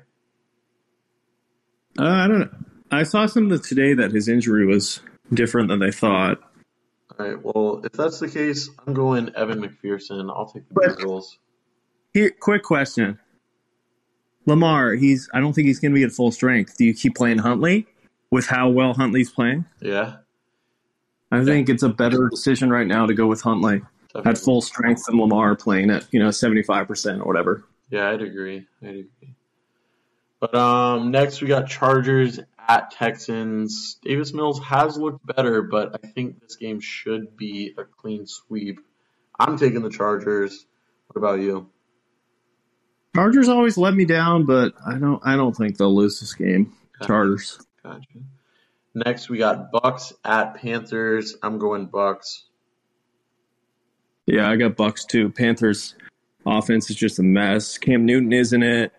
Uh, 1.98 2.04
I 2.04 2.28
don't 2.28 2.40
know. 2.40 2.50
I 2.90 3.04
saw 3.04 3.26
something 3.26 3.58
today 3.60 3.94
that 3.94 4.10
his 4.10 4.28
injury 4.28 4.66
was 4.66 5.00
different 5.32 5.68
than 5.68 5.78
they 5.78 5.92
thought. 5.92 6.38
All 7.18 7.26
right. 7.26 7.38
Well, 7.42 7.82
if 7.84 7.92
that's 7.92 8.18
the 8.18 8.28
case, 8.28 8.68
I'm 8.86 8.94
going 8.94 9.34
Evan 9.36 9.60
McPherson. 9.60 10.30
I'll 10.30 10.46
take 10.46 10.68
the 10.68 10.74
Bengals. 10.74 11.36
Here, 12.12 12.30
quick 12.40 12.62
question. 12.62 13.18
Lamar, 14.46 14.94
he's. 14.94 15.28
I 15.32 15.40
don't 15.40 15.52
think 15.52 15.66
he's 15.66 15.78
going 15.78 15.92
to 15.92 15.94
be 15.94 16.02
at 16.02 16.12
full 16.12 16.32
strength. 16.32 16.76
Do 16.76 16.84
you 16.84 16.94
keep 16.94 17.14
playing 17.14 17.38
Huntley 17.38 17.86
with 18.30 18.46
how 18.46 18.68
well 18.68 18.94
Huntley's 18.94 19.30
playing? 19.30 19.66
Yeah. 19.80 20.16
I 21.30 21.44
think 21.44 21.68
it's 21.68 21.82
a 21.84 21.88
better 21.88 22.28
decision 22.28 22.70
right 22.70 22.86
now 22.86 23.06
to 23.06 23.14
go 23.14 23.28
with 23.28 23.40
Huntley 23.42 23.82
Definitely. 24.08 24.30
at 24.30 24.38
full 24.38 24.60
strength 24.60 25.04
than 25.06 25.20
Lamar 25.20 25.54
playing 25.54 25.90
at 25.90 26.06
you 26.10 26.18
know 26.18 26.32
seventy 26.32 26.62
five 26.62 26.88
percent 26.88 27.20
or 27.20 27.26
whatever. 27.26 27.64
Yeah, 27.90 28.10
I'd 28.10 28.22
agree. 28.22 28.66
I'd 28.82 28.88
agree. 28.88 29.34
But 30.40 30.54
um, 30.54 31.10
next 31.12 31.40
we 31.40 31.46
got 31.48 31.68
Chargers 31.68 32.40
at 32.58 32.90
Texans. 32.90 33.98
Davis 34.02 34.32
Mills 34.32 34.58
has 34.64 34.96
looked 34.96 35.24
better, 35.24 35.62
but 35.62 36.00
I 36.02 36.06
think 36.08 36.40
this 36.40 36.56
game 36.56 36.80
should 36.80 37.36
be 37.36 37.74
a 37.78 37.84
clean 37.84 38.26
sweep. 38.26 38.80
I'm 39.38 39.56
taking 39.56 39.82
the 39.82 39.90
Chargers. 39.90 40.66
What 41.08 41.20
about 41.20 41.40
you? 41.40 41.68
Chargers 43.14 43.48
always 43.48 43.76
let 43.76 43.94
me 43.94 44.04
down, 44.04 44.46
but 44.46 44.74
I 44.86 44.98
don't. 44.98 45.20
I 45.24 45.36
don't 45.36 45.56
think 45.56 45.76
they'll 45.76 45.94
lose 45.94 46.20
this 46.20 46.34
game. 46.34 46.72
Gotcha. 46.98 47.06
Chargers. 47.08 47.58
Gotcha. 47.82 48.06
Next, 48.94 49.28
we 49.28 49.38
got 49.38 49.72
Bucs 49.72 50.12
at 50.24 50.54
Panthers. 50.54 51.36
I'm 51.42 51.58
going 51.58 51.88
Bucs. 51.88 52.42
Yeah, 54.26 54.48
I 54.48 54.56
got 54.56 54.76
Bucs 54.76 55.06
too. 55.06 55.30
Panthers 55.30 55.94
offense 56.46 56.90
is 56.90 56.96
just 56.96 57.18
a 57.18 57.22
mess. 57.22 57.78
Cam 57.78 58.04
Newton 58.04 58.32
isn't 58.32 58.62
it. 58.62 58.92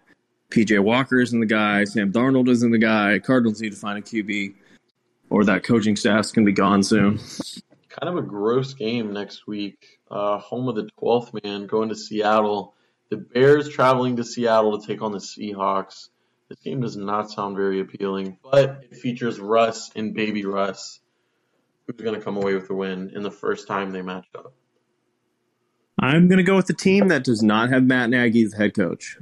PJ 0.49 0.83
Walker 0.83 1.19
isn't 1.19 1.39
the 1.39 1.45
guy. 1.45 1.85
Sam 1.85 2.11
Darnold 2.11 2.49
isn't 2.49 2.71
the 2.71 2.77
guy. 2.77 3.19
Cardinals 3.19 3.61
need 3.61 3.71
to 3.71 3.77
find 3.77 3.97
a 3.97 4.01
QB, 4.01 4.55
or 5.29 5.45
that 5.45 5.63
coaching 5.63 5.95
staff's 5.95 6.31
gonna 6.31 6.45
be 6.45 6.51
gone 6.51 6.83
soon. 6.83 7.17
Kind 7.89 8.09
of 8.09 8.17
a 8.17 8.21
gross 8.21 8.73
game 8.73 9.13
next 9.13 9.47
week. 9.47 9.99
Uh, 10.09 10.37
home 10.37 10.67
of 10.67 10.75
the 10.75 10.89
12th 11.01 11.43
man 11.43 11.67
going 11.67 11.89
to 11.89 11.95
Seattle. 11.95 12.73
The 13.11 13.17
Bears 13.17 13.67
traveling 13.67 14.15
to 14.15 14.23
Seattle 14.23 14.79
to 14.79 14.87
take 14.87 15.01
on 15.01 15.11
the 15.11 15.17
Seahawks. 15.17 16.07
This 16.47 16.59
game 16.59 16.79
does 16.79 16.95
not 16.95 17.29
sound 17.29 17.57
very 17.57 17.81
appealing, 17.81 18.37
but 18.41 18.85
it 18.89 18.95
features 18.95 19.37
Russ 19.37 19.91
and 19.97 20.13
Baby 20.13 20.45
Russ, 20.45 21.01
who's 21.85 22.01
going 22.01 22.17
to 22.17 22.23
come 22.23 22.37
away 22.37 22.53
with 22.53 22.69
the 22.69 22.73
win 22.73 23.11
in 23.13 23.21
the 23.21 23.29
first 23.29 23.67
time 23.67 23.91
they 23.91 24.01
match 24.01 24.27
up. 24.33 24.53
I'm 25.99 26.29
going 26.29 26.37
to 26.37 26.43
go 26.43 26.55
with 26.55 26.67
the 26.67 26.73
team 26.73 27.09
that 27.09 27.25
does 27.25 27.43
not 27.43 27.69
have 27.69 27.83
Matt 27.83 28.09
Nagy 28.09 28.43
as 28.43 28.53
head 28.53 28.73
coach. 28.73 29.17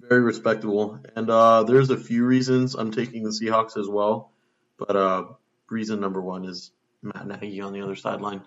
Very 0.00 0.22
respectable. 0.22 1.00
And 1.14 1.28
uh, 1.28 1.64
there's 1.64 1.90
a 1.90 1.98
few 1.98 2.24
reasons 2.24 2.74
I'm 2.74 2.92
taking 2.92 3.24
the 3.24 3.30
Seahawks 3.30 3.76
as 3.76 3.88
well. 3.88 4.32
But 4.78 4.96
uh, 4.96 5.24
reason 5.68 6.00
number 6.00 6.22
one 6.22 6.46
is 6.46 6.72
Matt 7.02 7.26
Nagy 7.26 7.60
on 7.60 7.74
the 7.74 7.82
other 7.82 7.94
sideline. 7.94 8.42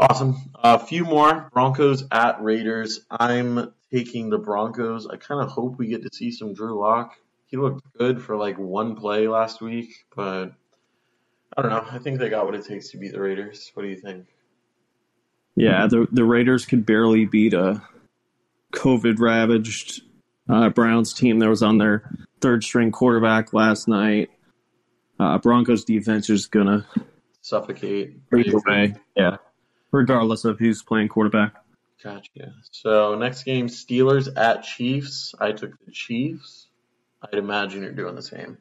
Awesome. 0.00 0.50
A 0.54 0.78
few 0.78 1.04
more 1.04 1.50
Broncos 1.52 2.04
at 2.10 2.42
Raiders. 2.42 3.04
I'm 3.10 3.74
taking 3.92 4.30
the 4.30 4.38
Broncos. 4.38 5.06
I 5.06 5.16
kind 5.16 5.42
of 5.42 5.50
hope 5.50 5.76
we 5.76 5.88
get 5.88 6.02
to 6.04 6.08
see 6.10 6.32
some 6.32 6.54
Drew 6.54 6.80
Lock. 6.80 7.16
He 7.48 7.58
looked 7.58 7.82
good 7.98 8.22
for 8.22 8.34
like 8.34 8.58
one 8.58 8.96
play 8.96 9.28
last 9.28 9.60
week, 9.60 10.06
but 10.16 10.54
I 11.54 11.60
don't 11.60 11.70
know. 11.70 11.84
I 11.90 11.98
think 11.98 12.18
they 12.18 12.30
got 12.30 12.46
what 12.46 12.54
it 12.54 12.64
takes 12.64 12.88
to 12.90 12.96
beat 12.96 13.12
the 13.12 13.20
Raiders. 13.20 13.72
What 13.74 13.82
do 13.82 13.90
you 13.90 13.96
think? 13.96 14.26
Yeah, 15.54 15.86
the 15.86 16.08
the 16.10 16.24
Raiders 16.24 16.64
could 16.64 16.86
barely 16.86 17.26
beat 17.26 17.52
a 17.52 17.82
COVID 18.72 19.18
ravaged 19.18 20.00
uh, 20.48 20.70
Browns 20.70 21.12
team 21.12 21.40
that 21.40 21.48
was 21.50 21.62
on 21.62 21.76
their 21.76 22.08
third 22.40 22.64
string 22.64 22.90
quarterback 22.90 23.52
last 23.52 23.86
night. 23.86 24.30
Uh, 25.18 25.36
Broncos 25.36 25.84
defense 25.84 26.30
is 26.30 26.46
gonna 26.46 26.86
suffocate. 27.42 28.16
Away. 28.32 28.94
Yeah 29.14 29.36
regardless 29.92 30.44
of 30.44 30.58
who's 30.58 30.82
playing 30.82 31.08
quarterback. 31.08 31.54
Gotcha. 32.02 32.54
So 32.70 33.14
next 33.16 33.44
game, 33.44 33.68
Steelers 33.68 34.28
at 34.36 34.62
Chiefs. 34.62 35.34
I 35.38 35.52
took 35.52 35.72
the 35.84 35.92
Chiefs. 35.92 36.68
I'd 37.22 37.38
imagine 37.38 37.82
you're 37.82 37.92
doing 37.92 38.14
the 38.14 38.22
same. 38.22 38.58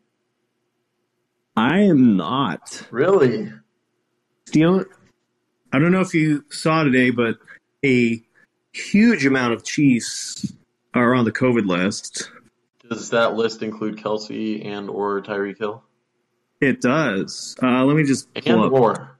I 1.55 1.79
am 1.81 2.17
not. 2.17 2.85
Really? 2.91 3.51
Steelers. 4.45 4.85
I 5.71 5.79
don't 5.79 5.91
know 5.91 6.01
if 6.01 6.13
you 6.13 6.43
saw 6.49 6.83
today, 6.83 7.11
but 7.11 7.37
a 7.85 8.21
huge 8.73 9.25
amount 9.25 9.53
of 9.53 9.63
Chiefs 9.63 10.53
are 10.93 11.13
on 11.13 11.25
the 11.25 11.31
COVID 11.31 11.65
list. 11.65 12.31
Does 12.89 13.11
that 13.11 13.35
list 13.35 13.61
include 13.61 13.97
Kelce 13.97 14.65
and 14.65 14.89
or 14.89 15.21
Tyreek 15.21 15.59
Hill? 15.59 15.83
It 16.59 16.81
does. 16.81 17.55
Uh, 17.61 17.85
let 17.85 17.95
me 17.95 18.03
just 18.03 18.27
and 18.35 18.61
up. 18.61 18.71
or 18.71 19.18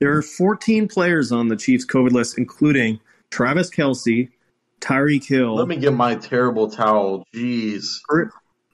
there 0.00 0.16
are 0.16 0.22
14 0.22 0.88
players 0.88 1.30
on 1.30 1.48
the 1.48 1.56
Chiefs 1.56 1.86
COVID 1.86 2.10
list, 2.10 2.38
including 2.38 2.98
Travis 3.30 3.70
Kelce, 3.70 4.30
Tyreek 4.80 5.26
Hill. 5.26 5.54
Let 5.54 5.68
me 5.68 5.76
get 5.76 5.92
my 5.92 6.14
terrible 6.14 6.70
towel. 6.70 7.24
Jeez. 7.34 7.96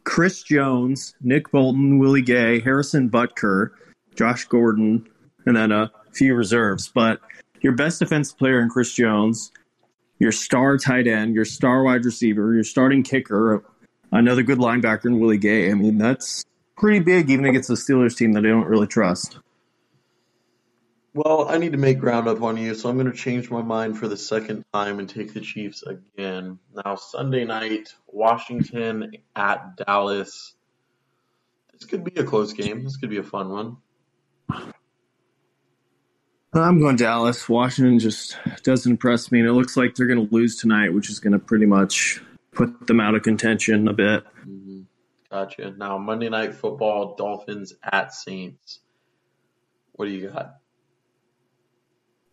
Chris 0.04 0.42
Jones, 0.44 1.14
Nick 1.20 1.50
Bolton, 1.50 1.98
Willie 1.98 2.22
Gay, 2.22 2.60
Harrison 2.60 3.10
Butker, 3.10 3.70
Josh 4.14 4.44
Gordon, 4.44 5.08
and 5.44 5.56
then 5.56 5.72
a 5.72 5.90
few 6.12 6.36
reserves. 6.36 6.88
But 6.88 7.20
your 7.60 7.72
best 7.72 7.98
defensive 7.98 8.38
player 8.38 8.60
in 8.60 8.68
Chris 8.68 8.94
Jones, 8.94 9.50
your 10.20 10.30
star 10.30 10.78
tight 10.78 11.08
end, 11.08 11.34
your 11.34 11.44
star 11.44 11.82
wide 11.82 12.04
receiver, 12.04 12.54
your 12.54 12.62
starting 12.62 13.02
kicker, 13.02 13.64
another 14.12 14.44
good 14.44 14.58
linebacker 14.58 15.06
in 15.06 15.18
Willie 15.18 15.38
Gay. 15.38 15.72
I 15.72 15.74
mean, 15.74 15.98
that's 15.98 16.44
pretty 16.76 17.00
big 17.00 17.28
even 17.30 17.46
against 17.46 17.68
the 17.68 17.74
Steelers 17.74 18.16
team 18.16 18.32
that 18.34 18.46
I 18.46 18.48
don't 18.48 18.66
really 18.66 18.86
trust. 18.86 19.40
Well, 21.16 21.48
I 21.48 21.56
need 21.56 21.72
to 21.72 21.78
make 21.78 21.98
ground 21.98 22.28
up 22.28 22.42
on 22.42 22.58
you, 22.58 22.74
so 22.74 22.90
I'm 22.90 22.98
going 22.98 23.10
to 23.10 23.16
change 23.16 23.50
my 23.50 23.62
mind 23.62 23.96
for 23.96 24.06
the 24.06 24.18
second 24.18 24.66
time 24.74 24.98
and 24.98 25.08
take 25.08 25.32
the 25.32 25.40
Chiefs 25.40 25.82
again. 25.82 26.58
Now, 26.74 26.96
Sunday 26.96 27.46
night, 27.46 27.94
Washington 28.06 29.12
at 29.34 29.78
Dallas. 29.78 30.54
This 31.72 31.86
could 31.86 32.04
be 32.04 32.20
a 32.20 32.22
close 32.22 32.52
game. 32.52 32.84
This 32.84 32.98
could 32.98 33.08
be 33.08 33.16
a 33.16 33.22
fun 33.22 33.48
one. 33.48 33.78
I'm 36.52 36.80
going 36.80 36.96
Dallas. 36.96 37.48
Washington 37.48 37.98
just 37.98 38.36
doesn't 38.62 38.92
impress 38.92 39.32
me, 39.32 39.40
and 39.40 39.48
it 39.48 39.54
looks 39.54 39.74
like 39.74 39.94
they're 39.94 40.06
going 40.06 40.28
to 40.28 40.34
lose 40.34 40.56
tonight, 40.56 40.92
which 40.92 41.08
is 41.08 41.18
going 41.18 41.32
to 41.32 41.38
pretty 41.38 41.64
much 41.64 42.20
put 42.52 42.86
them 42.86 43.00
out 43.00 43.14
of 43.14 43.22
contention 43.22 43.88
a 43.88 43.94
bit. 43.94 44.22
Mm-hmm. 44.46 44.82
Gotcha. 45.30 45.72
Now, 45.78 45.96
Monday 45.96 46.28
Night 46.28 46.54
Football, 46.54 47.14
Dolphins 47.16 47.72
at 47.82 48.12
Saints. 48.12 48.80
What 49.92 50.04
do 50.04 50.10
you 50.10 50.28
got? 50.28 50.56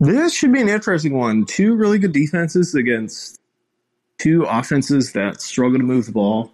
This 0.04 0.34
should 0.34 0.52
be 0.52 0.60
an 0.60 0.68
interesting 0.68 1.18
one. 1.18 1.46
Two 1.46 1.76
really 1.76 1.98
good 1.98 2.12
defenses 2.12 2.76
against 2.76 3.40
two 4.18 4.44
offenses 4.44 5.14
that 5.14 5.40
struggle 5.40 5.80
to 5.80 5.86
move 5.86 6.08
the 6.08 6.12
ball. 6.12 6.52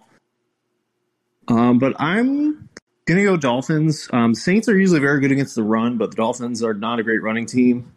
Um, 1.48 1.80
but 1.80 1.94
I'm 1.98 2.68
gonna 3.06 3.24
go 3.24 3.36
Dolphins. 3.36 4.08
Um, 4.12 4.36
Saints 4.36 4.68
are 4.68 4.78
usually 4.78 5.00
very 5.00 5.20
good 5.20 5.32
against 5.32 5.56
the 5.56 5.64
run, 5.64 5.98
but 5.98 6.10
the 6.10 6.16
Dolphins 6.16 6.62
are 6.62 6.74
not 6.74 7.00
a 7.00 7.02
great 7.02 7.22
running 7.22 7.44
team. 7.44 7.92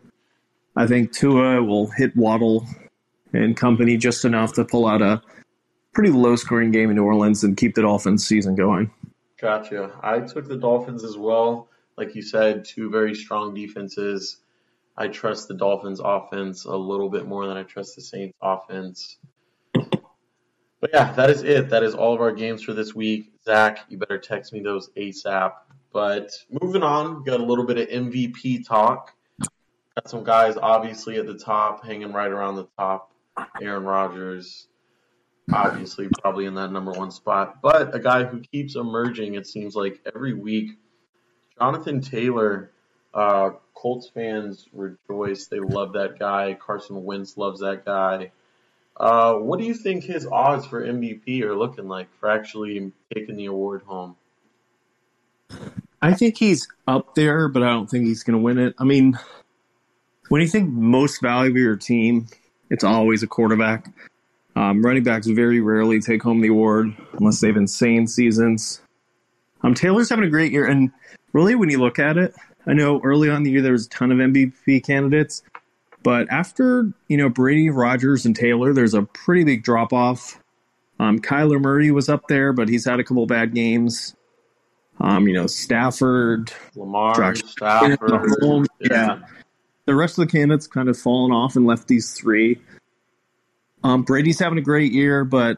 I 0.76 0.88
think 0.88 1.12
Tua 1.12 1.62
will 1.62 1.86
hit 1.86 2.16
Waddle 2.16 2.66
and 3.32 3.56
company 3.56 3.96
just 3.96 4.26
enough 4.26 4.54
to 4.54 4.66
pull 4.66 4.88
out 4.88 5.04
a 5.04 5.22
pretty 5.94 6.10
low 6.10 6.36
scoring 6.36 6.72
game 6.72 6.90
in 6.90 6.96
New 6.96 7.04
Orleans 7.04 7.44
and 7.44 7.56
keep 7.56 7.76
the 7.76 7.84
Dolphins 7.84 8.26
season 8.26 8.56
going. 8.56 8.90
Gotcha. 9.40 9.92
I 10.02 10.22
took 10.22 10.48
the 10.48 10.58
Dolphins 10.58 11.04
as 11.04 11.16
well. 11.16 11.68
Like 11.96 12.16
you 12.16 12.24
said, 12.24 12.66
two 12.66 12.90
very 12.90 13.14
strong 13.14 13.54
defenses. 13.54 14.38
I 14.96 15.08
trust 15.08 15.48
the 15.48 15.56
Dolphins 15.56 16.00
offense 16.04 16.66
a 16.66 16.76
little 16.76 17.10
bit 17.10 17.28
more 17.28 17.48
than 17.48 17.58
I 17.58 17.64
trust 17.64 17.96
the 17.96 18.02
Saints 18.02 18.38
offense. 18.42 19.18
But 19.74 20.92
yeah, 20.94 21.14
that 21.14 21.30
is 21.30 21.44
it. 21.44 21.70
That 21.70 21.82
is 21.82 21.96
all 21.96 22.14
of 22.14 22.22
our 22.22 22.32
games 22.32 22.62
for 22.62 22.74
this 22.74 22.94
week. 22.94 23.32
Zach, 23.46 23.86
you 23.90 23.98
better 23.98 24.20
text 24.20 24.54
me 24.54 24.60
those 24.60 24.90
ASAP. 24.98 25.54
But 25.94 26.32
moving 26.62 26.84
on, 26.84 27.20
we 27.20 27.24
got 27.24 27.40
a 27.40 27.46
little 27.46 27.66
bit 27.66 27.78
of 27.78 27.88
MVP 27.88 28.68
talk. 28.68 29.14
Got 29.40 30.10
some 30.10 30.24
guys 30.24 30.58
obviously 30.58 31.18
at 31.18 31.26
the 31.26 31.38
top, 31.38 31.86
hanging 31.86 32.12
right 32.12 32.30
around 32.30 32.56
the 32.56 32.68
top. 32.78 33.12
Aaron 33.62 33.84
Rodgers, 33.84 34.68
obviously 35.52 36.08
probably 36.22 36.46
in 36.46 36.56
that 36.56 36.72
number 36.72 36.92
one 36.92 37.12
spot. 37.12 37.62
But 37.62 37.96
a 37.96 38.00
guy 38.00 38.26
who 38.26 38.42
keeps 38.42 38.76
emerging, 38.76 39.36
it 39.36 39.48
seems 39.48 39.76
like 39.76 40.02
every 40.14 40.34
week, 40.34 40.78
Jonathan 41.58 42.02
Taylor. 42.02 42.72
Uh, 43.14 43.52
Colts 43.84 44.08
fans 44.08 44.66
rejoice. 44.72 45.48
They 45.48 45.60
love 45.60 45.92
that 45.94 46.18
guy. 46.18 46.54
Carson 46.54 47.04
Wentz 47.04 47.36
loves 47.36 47.60
that 47.60 47.84
guy. 47.84 48.32
Uh, 48.96 49.34
what 49.34 49.60
do 49.60 49.66
you 49.66 49.74
think 49.74 50.06
his 50.06 50.26
odds 50.26 50.66
for 50.66 50.82
MVP 50.88 51.42
are 51.42 51.54
looking 51.54 51.90
like 51.90 52.08
for 52.18 52.30
actually 52.30 52.94
taking 53.14 53.36
the 53.36 53.48
award 53.48 53.82
home? 53.82 54.16
I 56.02 56.14
think 56.14 56.38
he's 56.38 56.66
up 56.88 57.14
there, 57.14 57.50
but 57.50 57.62
I 57.62 57.72
don't 57.72 57.90
think 57.90 58.06
he's 58.06 58.24
going 58.24 58.40
to 58.40 58.42
win 58.42 58.58
it. 58.58 58.74
I 58.80 58.86
mean, 58.86 59.20
when 60.30 60.42
you 60.42 60.48
think 60.48 60.70
most 60.70 61.22
value 61.22 61.50
valuable 61.50 61.60
your 61.60 61.76
team, 61.76 62.28
it's 62.70 62.86
always 62.86 63.22
a 63.22 63.28
quarterback. 63.28 63.92
Um, 64.56 64.82
running 64.82 65.04
backs 65.04 65.28
very 65.28 65.60
rarely 65.60 66.00
take 66.00 66.24
home 66.24 66.40
the 66.40 66.48
award 66.48 66.96
unless 67.20 67.42
they 67.42 67.48
have 67.48 67.58
insane 67.58 68.08
seasons. 68.08 68.82
Um, 69.62 69.74
Taylor's 69.74 70.10
having 70.10 70.24
a 70.24 70.30
great 70.30 70.54
year, 70.54 70.66
and 70.66 70.92
really, 71.34 71.56
when 71.56 71.70
you 71.70 71.80
look 71.80 72.00
at 72.00 72.18
it, 72.18 72.34
I 72.66 72.74
know 72.74 73.02
early 73.04 73.30
on 73.30 73.44
the 73.44 73.52
year 73.52 73.62
there 73.62 73.74
was 73.74 73.88
a 73.88 73.90
ton 73.90 74.12
of 74.12 74.18
MVP 74.18 74.86
candidates, 74.86 75.44
but 76.02 76.28
after 76.30 76.92
you 77.08 77.18
know 77.18 77.30
Brady, 77.30 77.70
Rodgers, 77.70 78.26
and 78.26 78.36
Taylor, 78.36 78.74
there's 78.74 78.94
a 78.94 79.04
pretty 79.04 79.44
big 79.44 79.64
drop 79.64 79.94
off. 79.94 80.40
Um, 81.00 81.20
Kyler 81.20 81.60
Murray 81.60 81.92
was 81.92 82.10
up 82.10 82.28
there, 82.28 82.54
but 82.54 82.70
he's 82.70 82.86
had 82.86 83.00
a 83.00 83.04
couple 83.04 83.26
bad 83.26 83.54
games. 83.54 84.16
Um, 85.00 85.28
you 85.28 85.34
know 85.34 85.48
Stafford, 85.48 86.54
Lamar, 86.76 87.16
Josh 87.16 87.42
Stafford, 87.46 88.68
yeah. 88.80 88.90
yeah. 88.92 89.20
The 89.86 89.96
rest 89.96 90.18
of 90.18 90.26
the 90.28 90.32
candidates 90.32 90.68
kind 90.68 90.88
of 90.88 90.98
fallen 90.98 91.32
off 91.32 91.56
and 91.56 91.66
left 91.66 91.88
these 91.88 92.14
three. 92.14 92.62
Um, 93.84 94.04
Brady's 94.04 94.40
having 94.40 94.58
a 94.58 94.62
great 94.62 94.94
year, 94.94 95.26
but 95.26 95.58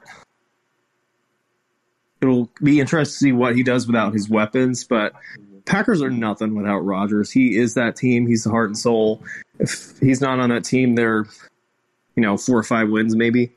it'll 2.22 2.49
be 2.64 2.80
interesting 2.80 3.14
to 3.14 3.20
see 3.20 3.32
what 3.32 3.56
he 3.56 3.62
does 3.62 3.86
without 3.86 4.14
his 4.14 4.28
weapons. 4.28 4.84
But 4.84 5.14
Packers 5.66 6.01
are 6.01 6.09
nothing 6.09 6.55
without 6.55 6.80
Rodgers. 6.80 7.32
He 7.32 7.57
is 7.57 7.74
that 7.74 7.95
team. 7.95 8.28
He's 8.28 8.43
the 8.43 8.51
heart 8.51 8.68
and 8.70 8.78
soul. 8.78 9.24
If 9.59 9.97
he's 9.99 10.22
not 10.22 10.39
on 10.39 10.49
that 10.49 10.63
team, 10.63 10.95
they're 10.95 11.26
you 12.16 12.22
know 12.22 12.38
four 12.38 12.57
or 12.57 12.63
five 12.63 12.89
wins 12.89 13.16
maybe. 13.16 13.51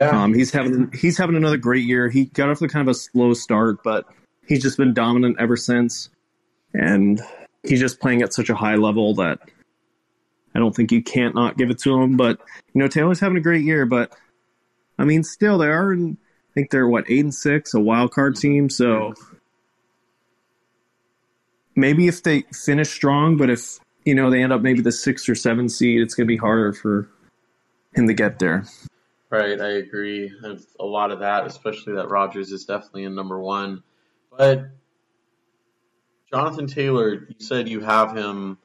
Yeah. 0.00 0.22
Um, 0.22 0.34
he's 0.34 0.50
having 0.50 0.90
he's 0.92 1.18
having 1.18 1.36
another 1.36 1.58
great 1.58 1.84
year. 1.84 2.08
He 2.08 2.26
got 2.26 2.48
off 2.48 2.58
to 2.60 2.68
kind 2.68 2.88
of 2.88 2.92
a 2.92 2.98
slow 2.98 3.34
start, 3.34 3.82
but 3.82 4.06
he's 4.46 4.62
just 4.62 4.78
been 4.78 4.94
dominant 4.94 5.36
ever 5.38 5.56
since, 5.56 6.08
and 6.74 7.20
he's 7.62 7.80
just 7.80 8.00
playing 8.00 8.22
at 8.22 8.32
such 8.32 8.50
a 8.50 8.54
high 8.54 8.76
level 8.76 9.14
that 9.16 9.40
I 10.54 10.58
don't 10.58 10.74
think 10.74 10.92
you 10.92 11.02
can't 11.02 11.34
not 11.34 11.56
give 11.56 11.70
it 11.70 11.78
to 11.80 12.00
him. 12.00 12.16
But 12.16 12.40
you 12.72 12.80
know, 12.80 12.88
Taylor's 12.88 13.20
having 13.20 13.38
a 13.38 13.42
great 13.42 13.64
year, 13.64 13.86
but 13.86 14.12
I 14.98 15.04
mean, 15.04 15.22
still 15.22 15.58
they 15.58 15.68
are. 15.68 15.92
In, 15.92 16.16
I 16.50 16.54
think 16.54 16.70
they're 16.70 16.88
what 16.88 17.04
eight 17.08 17.20
and 17.20 17.34
six, 17.34 17.74
a 17.74 17.80
wild 17.80 18.12
card 18.12 18.36
team. 18.36 18.70
So 18.70 19.14
maybe 21.74 22.08
if 22.08 22.22
they 22.22 22.42
finish 22.52 22.90
strong, 22.90 23.36
but 23.36 23.50
if 23.50 23.78
you 24.04 24.14
know 24.14 24.30
they 24.30 24.42
end 24.42 24.52
up 24.52 24.62
maybe 24.62 24.80
the 24.80 24.92
six 24.92 25.28
or 25.28 25.34
seven 25.34 25.68
seed, 25.68 26.00
it's 26.00 26.14
going 26.14 26.26
to 26.26 26.28
be 26.28 26.36
harder 26.36 26.72
for 26.72 27.08
him 27.94 28.06
to 28.06 28.14
get 28.14 28.38
there. 28.38 28.64
Right, 29.30 29.60
I 29.60 29.72
agree. 29.72 30.30
a 30.78 30.84
lot 30.84 31.10
of 31.10 31.20
that, 31.20 31.46
especially 31.46 31.94
that 31.94 32.10
Rodgers 32.10 32.52
is 32.52 32.64
definitely 32.66 33.04
in 33.04 33.14
number 33.14 33.38
one. 33.40 33.82
But 34.36 34.66
Jonathan 36.30 36.66
Taylor, 36.66 37.26
you 37.28 37.34
said 37.38 37.68
you 37.68 37.80
have 37.80 38.14
him 38.14 38.58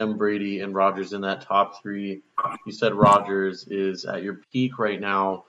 him, 0.00 0.16
Brady, 0.16 0.60
and 0.60 0.74
Rodgers 0.74 1.12
in 1.12 1.20
that 1.22 1.40
top 1.40 1.80
three. 1.80 2.22
You 2.66 2.72
said 2.72 2.94
Rodgers 2.94 3.66
is 3.68 4.04
at 4.04 4.22
your 4.22 4.40
peak 4.52 4.78
right 4.78 5.00
now. 5.00 5.44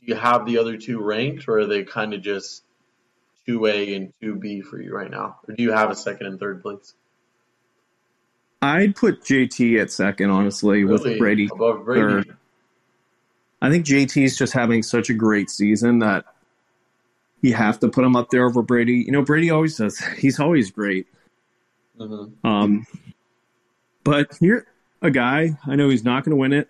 Do 0.00 0.06
you 0.06 0.14
have 0.14 0.46
the 0.46 0.58
other 0.58 0.76
two 0.76 1.02
ranked, 1.02 1.46
or 1.48 1.58
are 1.58 1.66
they 1.66 1.84
kind 1.84 2.14
of 2.14 2.22
just 2.22 2.62
two 3.46 3.66
A 3.66 3.94
and 3.94 4.12
two 4.20 4.34
B 4.36 4.60
for 4.60 4.80
you 4.80 4.94
right 4.94 5.10
now, 5.10 5.38
or 5.48 5.54
do 5.54 5.62
you 5.62 5.72
have 5.72 5.90
a 5.90 5.96
second 5.96 6.26
and 6.26 6.40
third 6.40 6.62
place? 6.62 6.94
I'd 8.62 8.96
put 8.96 9.22
JT 9.22 9.80
at 9.80 9.90
second, 9.90 10.30
honestly, 10.30 10.84
really? 10.84 11.10
with 11.10 11.18
Brady 11.18 11.48
above 11.52 11.84
Brady. 11.84 12.00
Third. 12.00 12.36
I 13.60 13.70
think 13.70 13.86
JT 13.86 14.22
is 14.22 14.36
just 14.36 14.52
having 14.52 14.82
such 14.82 15.10
a 15.10 15.14
great 15.14 15.50
season 15.50 16.00
that 16.00 16.24
you 17.40 17.54
have 17.54 17.80
to 17.80 17.88
put 17.88 18.04
him 18.04 18.16
up 18.16 18.30
there 18.30 18.46
over 18.46 18.62
Brady. 18.62 19.04
You 19.06 19.12
know, 19.12 19.22
Brady 19.22 19.50
always 19.50 19.76
does. 19.76 19.98
He's 20.18 20.40
always 20.40 20.70
great. 20.70 21.06
Mm-hmm. 21.98 22.46
Um, 22.46 22.86
but 24.04 24.36
here, 24.38 24.66
a 25.02 25.10
guy, 25.10 25.58
I 25.66 25.76
know 25.76 25.88
he's 25.88 26.04
not 26.04 26.24
going 26.24 26.30
to 26.30 26.36
win 26.36 26.52
it. 26.52 26.68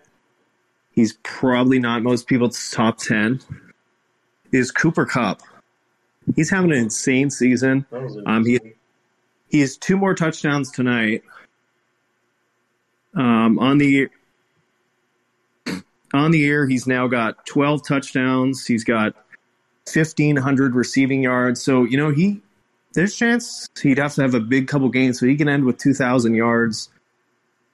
He's 0.91 1.17
probably 1.21 1.79
not 1.79 2.01
most 2.01 2.27
people's 2.27 2.71
top 2.71 2.97
10. 2.97 3.41
Is 4.51 4.71
Cooper 4.71 5.05
Kupp. 5.05 5.41
He's 6.35 6.49
having 6.49 6.71
an 6.71 6.77
insane 6.77 7.29
season. 7.29 7.85
Um, 8.25 8.45
he, 8.45 8.59
he 9.47 9.61
has 9.61 9.77
two 9.77 9.97
more 9.97 10.13
touchdowns 10.13 10.71
tonight. 10.71 11.23
Um, 13.15 13.57
on 13.59 13.77
the 13.77 14.09
on 16.13 16.31
the 16.31 16.39
year, 16.39 16.67
he's 16.67 16.87
now 16.87 17.07
got 17.07 17.45
12 17.45 17.85
touchdowns. 17.85 18.65
He's 18.65 18.83
got 18.83 19.13
1,500 19.91 20.75
receiving 20.75 21.23
yards. 21.23 21.61
So, 21.61 21.83
you 21.83 21.97
know, 21.97 22.11
he 22.11 22.41
there's 22.93 23.13
a 23.13 23.17
chance 23.17 23.69
he'd 23.81 23.97
have 23.97 24.15
to 24.15 24.21
have 24.21 24.33
a 24.33 24.39
big 24.39 24.67
couple 24.67 24.89
games 24.89 25.19
so 25.19 25.25
he 25.25 25.35
can 25.35 25.47
end 25.47 25.65
with 25.65 25.77
2,000 25.77 26.33
yards 26.33 26.89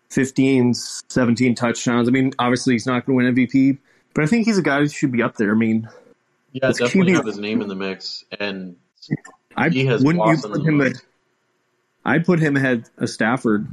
15, 0.10 0.74
17 0.74 1.56
touchdowns. 1.56 2.08
I 2.08 2.12
mean, 2.12 2.34
obviously 2.38 2.74
he's 2.74 2.86
not 2.86 3.06
going 3.06 3.20
to 3.20 3.32
win 3.32 3.48
MVP, 3.48 3.78
but 4.14 4.24
I 4.24 4.28
think 4.28 4.46
he's 4.46 4.58
a 4.58 4.62
guy 4.62 4.80
who 4.80 4.88
should 4.88 5.12
be 5.12 5.24
up 5.24 5.38
there. 5.38 5.52
I 5.52 5.56
mean, 5.56 5.90
yeah, 6.54 6.72
definitely 6.72 7.14
QB. 7.14 7.16
have 7.16 7.26
his 7.26 7.40
name 7.40 7.62
in 7.62 7.68
the 7.68 7.76
mix, 7.76 8.24
and 8.40 8.78
I 9.56 9.70
he 9.70 9.86
has 9.86 10.04
wouldn't 10.04 10.26
you 10.26 10.38
put 10.38 10.66
him 10.66 10.82
at, 10.82 10.94
I'd 12.06 12.26
put 12.26 12.40
him 12.40 12.56
ahead 12.56 12.90
of 12.98 13.10
Stafford. 13.10 13.68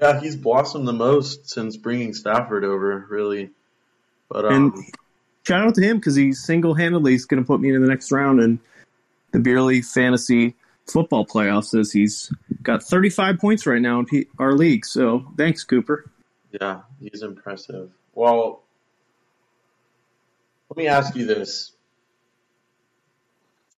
Yeah, 0.00 0.20
he's 0.20 0.34
blossomed 0.34 0.88
the 0.88 0.92
most 0.92 1.48
since 1.48 1.76
bringing 1.76 2.14
Stafford 2.14 2.64
over, 2.64 3.06
really. 3.08 3.50
But 4.28 4.46
um, 4.46 4.52
and 4.74 4.84
shout 5.46 5.66
out 5.66 5.74
to 5.76 5.82
him 5.82 5.98
because 5.98 6.16
he 6.16 6.32
single 6.32 6.74
handedly 6.74 7.14
is 7.14 7.26
going 7.26 7.42
to 7.42 7.46
put 7.46 7.60
me 7.60 7.72
in 7.72 7.80
the 7.80 7.88
next 7.88 8.10
round 8.10 8.40
in 8.40 8.58
the 9.32 9.38
Beerly 9.38 9.84
Fantasy 9.84 10.54
football 10.86 11.26
playoffs 11.26 11.66
says 11.66 11.92
he's 11.92 12.32
got 12.62 12.82
35 12.82 13.38
points 13.38 13.66
right 13.66 13.80
now 13.80 14.00
in 14.00 14.26
our 14.38 14.52
league. 14.52 14.84
So 14.84 15.24
thanks, 15.36 15.64
Cooper. 15.64 16.10
Yeah, 16.60 16.82
he's 17.00 17.22
impressive. 17.22 17.90
Well, 18.14 18.63
let 20.70 20.76
me 20.76 20.86
ask 20.86 21.14
you 21.14 21.26
this. 21.26 21.72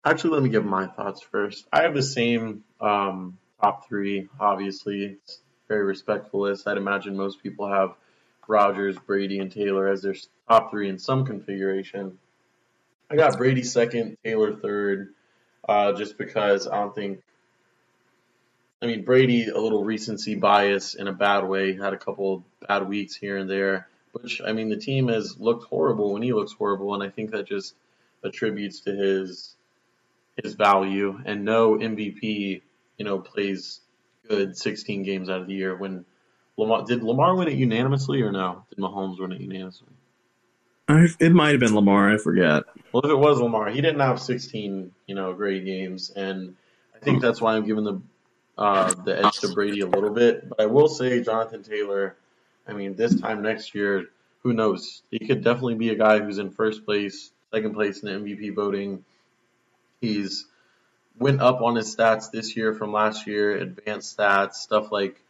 Actually, 0.05 0.31
let 0.31 0.43
me 0.43 0.49
give 0.49 0.65
my 0.65 0.87
thoughts 0.87 1.21
first. 1.21 1.67
I 1.73 1.83
have 1.83 1.95
the 1.95 2.03
same 2.03 2.63
um, 2.81 3.39
top 3.61 3.89
three, 3.89 4.29
obviously. 4.39 5.05
It's 5.05 5.41
very 5.69 5.85
respectful 5.85 6.43
list. 6.43 6.69
I'd 6.69 6.77
imagine 6.77 7.17
most 7.17 7.43
people 7.43 7.69
have 7.69 7.95
Rodgers, 8.47 8.97
Brady, 8.99 9.41
and 9.41 9.51
Taylor 9.51 9.89
as 9.89 10.03
their 10.03 10.15
top 10.49 10.71
three 10.71 10.89
in 10.89 10.99
some 10.99 11.25
configuration. 11.25 12.19
I 13.11 13.17
got 13.17 13.37
Brady 13.37 13.63
second, 13.63 14.17
Taylor 14.25 14.55
third, 14.55 15.09
uh, 15.69 15.93
just 15.93 16.19
because 16.19 16.67
I 16.67 16.77
don't 16.77 16.95
think. 16.95 17.23
I 18.83 18.87
mean, 18.87 19.05
Brady, 19.05 19.49
a 19.49 19.59
little 19.59 19.83
recency 19.83 20.35
bias 20.35 20.95
in 20.95 21.09
a 21.09 21.13
bad 21.13 21.45
way, 21.45 21.77
had 21.77 21.95
a 21.95 21.99
couple 21.99 22.45
bad 22.69 22.89
weeks 22.89 23.17
here 23.17 23.39
and 23.39 23.49
there. 23.49 23.89
Which 24.23 24.41
I 24.45 24.53
mean, 24.53 24.69
the 24.69 24.77
team 24.77 25.09
has 25.09 25.39
looked 25.39 25.65
horrible 25.65 26.13
when 26.13 26.23
he 26.23 26.33
looks 26.33 26.53
horrible, 26.53 26.95
and 26.95 27.03
I 27.03 27.11
think 27.11 27.33
that 27.33 27.47
just 27.47 27.75
attributes 28.25 28.81
to 28.81 28.93
his 28.93 29.57
his 30.43 30.55
value. 30.55 31.21
And 31.25 31.45
no 31.45 31.77
MVP, 31.77 32.63
you 32.99 33.05
know, 33.05 33.19
plays 33.19 33.81
good 34.29 34.57
16 34.57 35.03
games 35.03 35.29
out 35.29 35.41
of 35.41 35.47
the 35.47 35.55
year. 35.55 35.77
When 35.77 36.05
Lamar 36.57 36.85
did 36.85 37.03
Lamar 37.03 37.35
win 37.37 37.49
it 37.49 37.55
unanimously 37.55 38.23
or 38.23 38.33
no? 38.33 38.65
Did 38.71 38.79
Mahomes 38.79 39.21
win 39.21 39.33
it 39.33 39.41
unanimously? 39.41 39.89
I, 40.89 41.09
it 41.19 41.33
might 41.33 41.51
have 41.51 41.61
been 41.61 41.75
Lamar. 41.75 42.13
I 42.13 42.17
forget. 42.17 42.65
Well, 42.93 43.05
if 43.05 43.11
it 43.11 43.19
was 43.19 43.41
Lamar, 43.41 43.71
he 43.71 43.81
didn't 43.81 44.01
have 44.01 44.21
16, 44.21 44.93
you 45.07 45.15
know, 45.15 45.35
great 45.35 45.65
games, 45.65 46.11
and 46.11 46.55
I 46.95 47.01
think 47.01 47.21
that's 47.21 47.41
why 47.41 47.57
I'm 47.57 47.67
giving 47.67 47.85
the 47.85 48.01
uh, 48.57 48.95
the 49.05 49.27
edge 49.27 49.41
to 49.41 49.49
Brady 49.49 49.81
a 49.81 49.87
little 49.87 50.11
bit. 50.11 50.49
But 50.49 50.61
I 50.61 50.67
will 50.67 50.89
say, 50.89 51.23
Jonathan 51.23 51.63
Taylor. 51.63 52.17
I 52.67 52.73
mean, 52.73 52.97
this 52.97 53.21
time 53.21 53.43
next 53.43 53.75
year, 53.75 54.07
who 54.43 54.53
knows? 54.53 55.03
He 55.11 55.19
could 55.19 55.43
definitely 55.45 55.77
be 55.77 55.91
a 55.91 55.97
guy 55.97 56.19
who's 56.19 56.39
in 56.39 56.51
first 56.51 56.85
place, 56.85 57.31
second 57.53 57.75
place 57.75 58.03
in 58.03 58.25
the 58.25 58.31
MVP 58.31 58.55
voting. 58.55 59.05
He's 60.01 60.47
went 61.19 61.41
up 61.41 61.63
on 61.63 61.77
his 61.77 61.95
stats 61.95 62.31
this 62.31 62.57
year 62.57 62.75
from 62.75 62.93
last 62.93 63.27
year, 63.27 63.57
advanced 63.57 64.17
stats, 64.17 64.55
stuff 64.55 64.93
like 64.93 65.21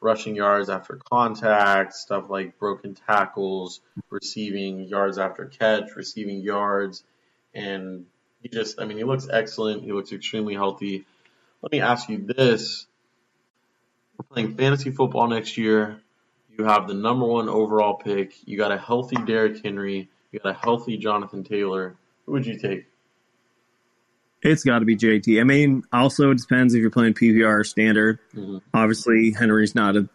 rushing 0.00 0.34
yards 0.34 0.68
after 0.68 0.98
contact, 1.10 1.94
stuff 1.94 2.30
like 2.30 2.58
broken 2.58 2.96
tackles, 3.06 3.80
receiving 4.08 4.80
yards 4.80 5.18
after 5.18 5.46
catch, 5.46 5.94
receiving 5.96 6.40
yards, 6.40 7.02
and 7.54 8.06
he 8.42 8.48
just, 8.48 8.80
I 8.80 8.84
mean, 8.84 8.96
he 8.96 9.04
looks 9.04 9.28
excellent. 9.30 9.82
He 9.82 9.92
looks 9.92 10.12
extremely 10.12 10.54
healthy. 10.54 11.04
Let 11.62 11.72
me 11.72 11.80
ask 11.80 12.08
you 12.08 12.18
this. 12.18 12.86
We're 14.16 14.24
playing 14.24 14.56
fantasy 14.56 14.90
football 14.90 15.28
next 15.28 15.58
year. 15.58 16.00
You 16.58 16.64
have 16.64 16.86
the 16.86 16.94
number 16.94 17.26
one 17.26 17.48
overall 17.48 17.94
pick. 17.94 18.34
You 18.46 18.58
got 18.58 18.72
a 18.72 18.78
healthy 18.78 19.16
Derrick 19.24 19.64
Henry. 19.64 20.08
You 20.32 20.40
got 20.40 20.50
a 20.50 20.58
healthy 20.58 20.96
Jonathan 20.96 21.42
Taylor. 21.42 21.96
Who 22.26 22.32
would 22.32 22.46
you 22.46 22.58
take? 22.58 22.86
It's 24.42 24.64
got 24.64 24.78
to 24.78 24.84
be 24.84 24.96
JT. 24.96 25.40
I 25.40 25.44
mean, 25.44 25.84
also 25.92 26.30
it 26.30 26.38
depends 26.38 26.74
if 26.74 26.80
you're 26.80 26.90
playing 26.90 27.14
PPR 27.14 27.60
or 27.60 27.64
standard. 27.64 28.18
Mm-hmm. 28.34 28.58
Obviously, 28.72 29.32
Henry's 29.32 29.74
not 29.74 29.96
a, 29.96 30.08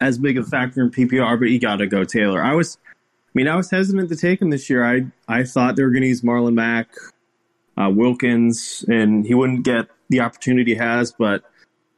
as 0.00 0.18
big 0.18 0.36
a 0.36 0.42
factor 0.42 0.82
in 0.82 0.90
PPR, 0.90 1.38
but 1.38 1.46
you 1.46 1.58
got 1.58 1.76
to 1.76 1.86
go 1.86 2.04
Taylor. 2.04 2.42
I 2.42 2.54
was, 2.54 2.78
I 2.86 3.30
mean, 3.34 3.48
I 3.48 3.56
was 3.56 3.70
hesitant 3.70 4.10
to 4.10 4.16
take 4.16 4.42
him 4.42 4.50
this 4.50 4.68
year. 4.68 4.84
I 4.84 5.06
I 5.28 5.44
thought 5.44 5.76
they 5.76 5.82
were 5.82 5.90
going 5.90 6.02
to 6.02 6.08
use 6.08 6.20
Marlon 6.20 6.54
Mack, 6.54 6.88
uh, 7.78 7.90
Wilkins, 7.90 8.84
and 8.88 9.24
he 9.24 9.34
wouldn't 9.34 9.64
get 9.64 9.86
the 10.10 10.20
opportunity 10.20 10.72
he 10.72 10.78
has, 10.78 11.12
but 11.12 11.44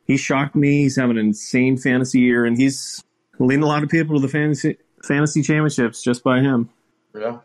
he 0.07 0.17
shocked 0.17 0.55
me. 0.55 0.83
He's 0.83 0.97
having 0.97 1.19
an 1.19 1.27
insane 1.27 1.79
fantasy 1.79 2.21
year, 2.21 2.45
and 2.45 2.57
he's 2.57 3.03
leading 3.47 3.63
a 3.63 3.67
lot 3.67 3.83
of 3.83 3.89
people 3.89 4.17
to 4.17 4.23
the 4.23 4.29
fantasy 4.29 4.77
fantasy 5.05 5.43
championships 5.43 6.03
just 6.03 6.23
by 6.23 6.41
him. 6.41 6.71
Yeah. 7.15 7.39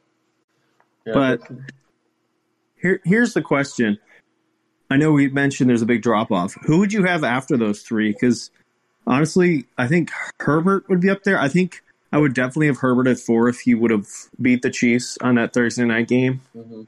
yeah 1.06 1.14
but 1.14 1.42
here, 2.82 3.02
here's 3.04 3.34
the 3.34 3.42
question: 3.42 4.00
I 4.90 4.98
know 4.98 5.12
we 5.12 5.30
mentioned 5.30 5.70
there's 5.70 5.82
a 5.82 5.88
big 5.88 6.02
drop 6.02 6.32
off. 6.32 6.56
Who 6.66 6.80
would 6.80 6.94
you 6.94 7.04
have 7.04 7.24
after 7.24 7.58
those 7.58 7.82
three? 7.82 8.12
Because 8.12 8.52
honestly, 9.06 9.66
I 9.78 9.88
think 9.88 10.12
Herbert 10.40 10.88
would 10.90 11.02
be 11.02 11.10
up 11.10 11.24
there. 11.24 11.40
I 11.40 11.48
think 11.48 11.84
I 12.12 12.18
would 12.18 12.34
definitely 12.34 12.68
have 12.68 12.78
Herbert 12.78 13.08
at 13.08 13.20
four 13.20 13.50
if 13.50 13.60
he 13.62 13.76
would 13.76 13.92
have 13.92 14.08
beat 14.42 14.62
the 14.62 14.70
Chiefs 14.70 15.18
on 15.22 15.36
that 15.36 15.54
Thursday 15.54 15.86
night 15.86 16.08
game. 16.08 16.42
Mm-hmm. 16.56 16.84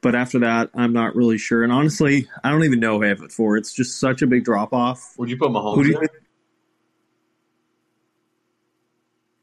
But 0.00 0.14
after 0.14 0.38
that, 0.40 0.70
I'm 0.74 0.92
not 0.92 1.16
really 1.16 1.38
sure. 1.38 1.64
And 1.64 1.72
honestly, 1.72 2.28
I 2.44 2.50
don't 2.50 2.64
even 2.64 2.78
know 2.78 2.98
who 2.98 3.04
I 3.04 3.08
have 3.08 3.22
at 3.22 3.32
four. 3.32 3.56
It's 3.56 3.72
just 3.72 3.98
such 3.98 4.22
a 4.22 4.28
big 4.28 4.44
drop 4.44 4.72
off. 4.72 5.14
Would 5.18 5.28
you 5.28 5.36
put 5.36 5.50
Mahomes 5.50 5.86
you, 5.86 6.08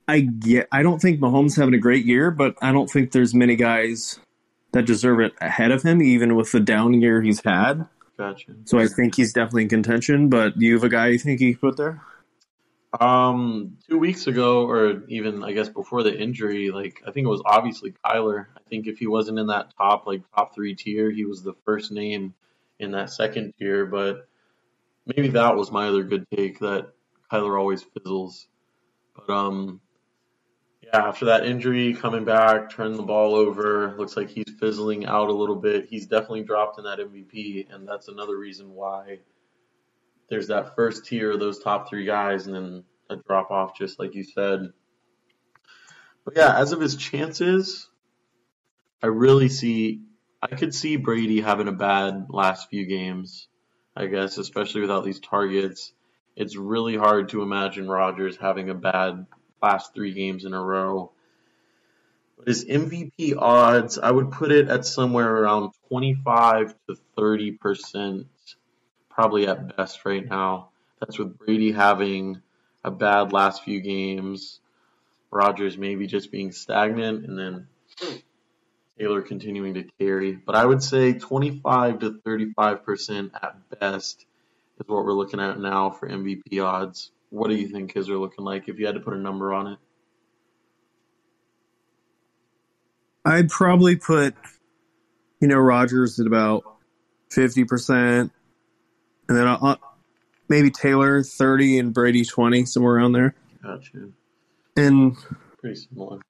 I 0.08 0.20
get. 0.22 0.68
I 0.72 0.84
don't 0.84 1.02
think 1.02 1.20
Mahomes 1.20 1.58
having 1.58 1.74
a 1.74 1.80
great 1.80 2.06
year, 2.06 2.32
but 2.32 2.56
I 2.62 2.72
don't 2.72 2.90
think 2.90 3.12
there's 3.12 3.34
many 3.34 3.56
guys 3.56 4.20
that 4.72 4.86
deserve 4.86 5.20
it 5.20 5.34
ahead 5.42 5.72
of 5.72 5.84
him, 5.84 6.02
even 6.02 6.36
with 6.36 6.52
the 6.52 6.60
down 6.60 6.94
year 7.02 7.22
he's 7.22 7.44
had. 7.44 7.88
Gotcha. 8.18 8.54
So 8.66 8.80
I 8.80 8.88
think 8.88 9.16
he's 9.16 9.34
definitely 9.34 9.64
in 9.64 9.70
contention. 9.70 10.30
But 10.30 10.58
do 10.58 10.66
you 10.66 10.74
have 10.74 10.84
a 10.84 10.90
guy 10.90 11.08
you 11.08 11.20
think 11.20 11.40
he 11.40 11.56
put 11.56 11.78
there? 11.78 12.02
Um, 13.00 13.78
two 13.90 13.98
weeks 13.98 14.28
ago, 14.28 14.70
or 14.70 15.04
even 15.08 15.44
I 15.44 15.52
guess 15.52 15.70
before 15.70 16.04
the 16.04 16.18
injury, 16.18 16.72
like 16.72 17.02
I 17.06 17.12
think 17.12 17.26
it 17.26 17.30
was 17.30 17.42
obviously 17.46 17.94
Kyler. 18.06 18.48
I 18.56 18.62
think 18.70 18.88
if 18.88 19.00
he 19.00 19.08
wasn't 19.08 19.40
in 19.40 19.48
that 19.48 19.74
top 19.78 20.08
like 20.08 20.22
top 20.36 20.56
three 20.56 20.76
tier, 20.76 21.10
he 21.12 21.26
was 21.26 21.42
the 21.42 21.56
first 21.66 21.92
name 21.92 22.34
in 22.80 22.92
that 22.92 23.10
second 23.10 23.54
tier. 23.60 23.86
But 23.86 24.28
maybe 25.06 25.30
that 25.30 25.56
was 25.56 25.72
my 25.72 25.88
other 25.88 26.04
good 26.04 26.26
take 26.36 26.60
that 26.60 26.90
Kyler 27.32 27.60
always 27.60 27.84
fizzles. 27.84 28.48
But 29.16 29.34
um, 29.34 29.82
yeah, 30.86 31.08
after 31.08 31.26
that 31.26 31.46
injury, 31.46 31.94
coming 31.94 32.26
back, 32.26 32.70
turning 32.70 32.98
the 32.98 33.04
ball 33.04 33.34
over, 33.34 33.96
looks 33.98 34.16
like 34.16 34.30
he's 34.30 34.54
fizzling 34.60 35.06
out 35.06 35.30
a 35.30 35.34
little 35.34 35.56
bit. 35.56 35.88
He's 35.90 36.06
definitely 36.06 36.44
dropped 36.44 36.78
in 36.78 36.84
that 36.86 37.00
MVP, 37.00 37.74
and 37.74 37.88
that's 37.88 38.08
another 38.08 38.38
reason 38.38 38.74
why 38.74 39.20
there's 40.30 40.48
that 40.48 40.76
first 40.76 41.06
tier 41.06 41.32
of 41.32 41.40
those 41.40 41.60
top 41.60 41.90
three 41.90 42.06
guys, 42.06 42.46
and 42.46 42.56
then 42.56 42.84
a 43.10 43.16
drop 43.16 43.50
off, 43.52 43.78
just 43.78 44.00
like 44.00 44.14
you 44.14 44.24
said. 44.24 44.72
But 46.24 46.36
yeah, 46.38 46.56
as 46.58 46.72
of 46.72 46.82
his 46.82 46.96
chances, 46.96 47.88
I 49.02 49.08
really 49.08 49.50
see, 49.50 50.02
I 50.42 50.56
could 50.56 50.74
see 50.74 50.98
Brady 50.98 51.42
having 51.42 51.68
a 51.68 51.72
bad 51.72 52.28
last 52.30 52.70
few 52.70 52.86
games, 52.86 53.48
I 53.96 54.06
guess, 54.06 54.38
especially 54.38 54.82
without 54.82 55.04
these 55.04 55.20
targets. 55.20 55.94
It's 56.36 56.56
really 56.56 56.98
hard 56.98 57.30
to 57.30 57.42
imagine 57.42 57.88
Rodgers 57.88 58.38
having 58.38 58.70
a 58.70 58.76
bad 58.76 59.26
last 59.62 59.94
three 59.94 60.14
games 60.14 60.46
in 60.46 60.54
a 60.54 60.62
row. 60.62 61.12
But 62.38 62.48
his 62.48 62.66
MVP 62.66 63.36
odds, 63.38 63.98
I 63.98 64.12
would 64.12 64.32
put 64.32 64.52
it 64.52 64.68
at 64.68 64.86
somewhere 64.86 65.30
around 65.30 65.72
25 65.90 66.76
to 66.88 66.98
30 67.18 67.52
percent, 67.52 68.28
probably 69.10 69.48
at 69.48 69.76
best 69.76 70.06
right 70.06 70.28
now. 70.28 70.70
That's 71.00 71.18
with 71.18 71.38
Brady 71.38 71.72
having 71.72 72.42
a 72.84 72.92
bad 72.92 73.34
last 73.34 73.64
few 73.64 73.82
games, 73.82 74.60
Rodgers 75.32 75.78
maybe 75.78 76.08
just 76.08 76.32
being 76.32 76.52
stagnant, 76.52 77.26
and 77.26 77.38
then 77.38 77.68
Taylor 79.00 79.22
continuing 79.22 79.74
to 79.74 79.84
carry. 80.00 80.34
But 80.34 80.56
I 80.56 80.66
would 80.66 80.84
say 80.84 81.14
25 81.14 82.00
to 82.00 82.22
35 82.24 82.86
percent 82.86 83.32
at 83.42 83.58
best 83.80 84.26
is 84.80 84.88
what 84.88 85.06
we're 85.06 85.14
looking 85.14 85.40
at 85.40 85.60
now 85.60 85.90
for 85.90 86.08
MVP 86.08 86.64
odds. 86.64 87.12
What 87.36 87.50
do 87.50 87.56
you 87.56 87.68
think 87.68 87.94
his 87.94 88.10
are 88.10 88.18
looking 88.18 88.46
like 88.46 88.70
if 88.70 88.80
you 88.80 88.86
had 88.86 88.96
to 88.96 89.02
put 89.02 89.14
a 89.14 89.20
number 89.20 89.54
on 89.54 89.68
it? 89.68 89.78
I'd 93.26 93.50
probably 93.50 93.98
put, 93.98 94.36
you 95.42 95.50
know, 95.50 95.58
Rodgers 95.58 96.18
at 96.18 96.28
about 96.28 96.64
50%, 97.32 97.90
and 97.90 98.32
then 99.28 99.46
I'll, 99.46 99.78
maybe 100.48 100.72
Taylor 100.72 101.24
30 101.24 101.80
and 101.80 101.94
Brady 101.94 102.24
20, 102.24 102.64
somewhere 102.66 102.96
around 102.96 103.12
there. 103.12 103.36
Gotcha. 103.62 104.10
And 104.78 105.18
pretty 105.60 105.76
similar. 105.76 106.22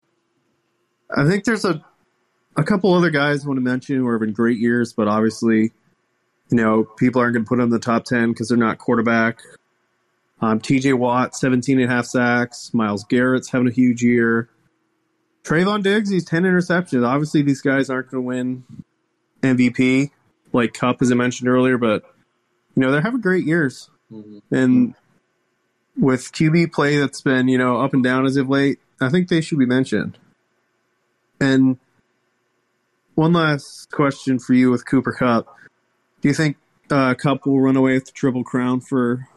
I 1.15 1.27
think 1.27 1.43
there's 1.43 1.65
a 1.65 1.85
a 2.57 2.63
couple 2.63 2.91
other 2.95 3.11
guys 3.11 3.45
I 3.45 3.47
want 3.47 3.57
to 3.57 3.61
mention 3.61 3.97
who 3.97 4.07
are 4.07 4.13
having 4.13 4.33
great 4.33 4.57
years, 4.57 4.91
but 4.93 5.07
obviously, 5.07 5.71
you 6.49 6.57
know, 6.57 6.83
people 6.97 7.21
aren't 7.21 7.33
going 7.35 7.45
to 7.45 7.49
put 7.49 7.57
them 7.57 7.65
in 7.65 7.69
the 7.69 7.79
top 7.79 8.05
10 8.05 8.31
because 8.31 8.47
they're 8.47 8.57
not 8.57 8.79
quarterback. 8.79 9.41
Um, 10.41 10.59
TJ 10.59 10.97
Watt, 10.97 11.35
17 11.35 11.79
and 11.79 11.89
a 11.89 11.93
half 11.93 12.05
sacks. 12.05 12.73
Myles 12.73 13.03
Garrett's 13.05 13.49
having 13.49 13.67
a 13.67 13.71
huge 13.71 14.01
year. 14.01 14.49
Trevon 15.43 15.83
Diggs, 15.83 16.09
he's 16.09 16.25
10 16.25 16.43
interceptions. 16.43 17.05
Obviously, 17.05 17.41
these 17.41 17.61
guys 17.61 17.89
aren't 17.89 18.09
going 18.09 18.23
to 18.23 18.27
win 18.27 18.63
MVP 19.41 20.11
like 20.51 20.73
Kupp, 20.73 21.01
as 21.01 21.11
I 21.11 21.15
mentioned 21.15 21.49
earlier, 21.49 21.77
but, 21.77 22.03
you 22.75 22.81
know, 22.81 22.91
they're 22.91 23.01
having 23.01 23.21
great 23.21 23.45
years. 23.45 23.89
Mm-hmm. 24.11 24.55
And 24.55 24.95
with 25.97 26.31
QB 26.31 26.73
play 26.73 26.97
that's 26.97 27.21
been, 27.21 27.47
you 27.47 27.57
know, 27.57 27.79
up 27.79 27.93
and 27.93 28.03
down 28.03 28.25
as 28.25 28.37
of 28.37 28.49
late, 28.49 28.79
I 28.99 29.09
think 29.09 29.29
they 29.29 29.41
should 29.41 29.59
be 29.59 29.65
mentioned. 29.65 30.17
And 31.39 31.77
one 33.13 33.33
last 33.33 33.91
question 33.91 34.39
for 34.39 34.53
you 34.53 34.71
with 34.71 34.85
Cooper 34.85 35.11
Kupp. 35.11 35.47
Do 36.21 36.27
you 36.27 36.33
think 36.33 36.57
uh, 36.89 37.13
Kupp 37.13 37.45
will 37.45 37.59
run 37.59 37.75
away 37.75 37.93
with 37.93 38.05
the 38.05 38.11
Triple 38.11 38.43
Crown 38.43 38.81
for 38.81 39.27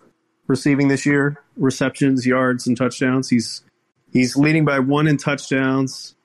receiving 0.49 0.89
this 0.89 1.07
year, 1.07 1.41
receptions, 1.57 2.27
yards, 2.27 2.67
and 2.67 2.77
touchdowns. 2.77 3.31
He's 3.31 3.63
he's 4.13 4.37
leading 4.37 4.65
by 4.65 4.81
one 4.81 5.07
in 5.07 5.17
touchdowns. 5.17 6.17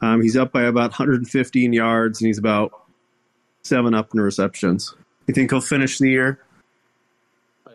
Um, 0.00 0.22
he's 0.22 0.36
up 0.36 0.52
by 0.52 0.62
about 0.62 0.90
115 0.90 1.72
yards, 1.72 2.20
and 2.20 2.26
he's 2.26 2.38
about 2.38 2.72
seven 3.62 3.94
up 3.94 4.12
in 4.14 4.20
receptions. 4.20 4.94
You 5.26 5.34
think 5.34 5.50
he'll 5.50 5.60
finish 5.60 5.98
the 5.98 6.08
year? 6.08 6.40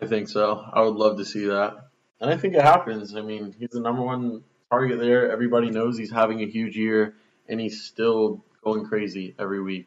I 0.02 0.06
think 0.06 0.28
so. 0.28 0.64
I 0.72 0.80
would 0.80 0.96
love 0.96 1.18
to 1.18 1.24
see 1.24 1.46
that, 1.46 1.88
and 2.20 2.30
I 2.30 2.36
think 2.36 2.54
it 2.54 2.62
happens. 2.62 3.14
I 3.14 3.22
mean, 3.22 3.54
he's 3.58 3.70
the 3.70 3.80
number 3.80 4.02
one 4.02 4.42
target 4.70 4.98
there. 4.98 5.30
Everybody 5.30 5.70
knows 5.70 5.96
he's 5.96 6.10
having 6.10 6.42
a 6.42 6.46
huge 6.46 6.76
year, 6.76 7.14
and 7.48 7.60
he's 7.60 7.82
still 7.82 8.42
going 8.64 8.84
crazy 8.86 9.34
every 9.38 9.62
week. 9.62 9.86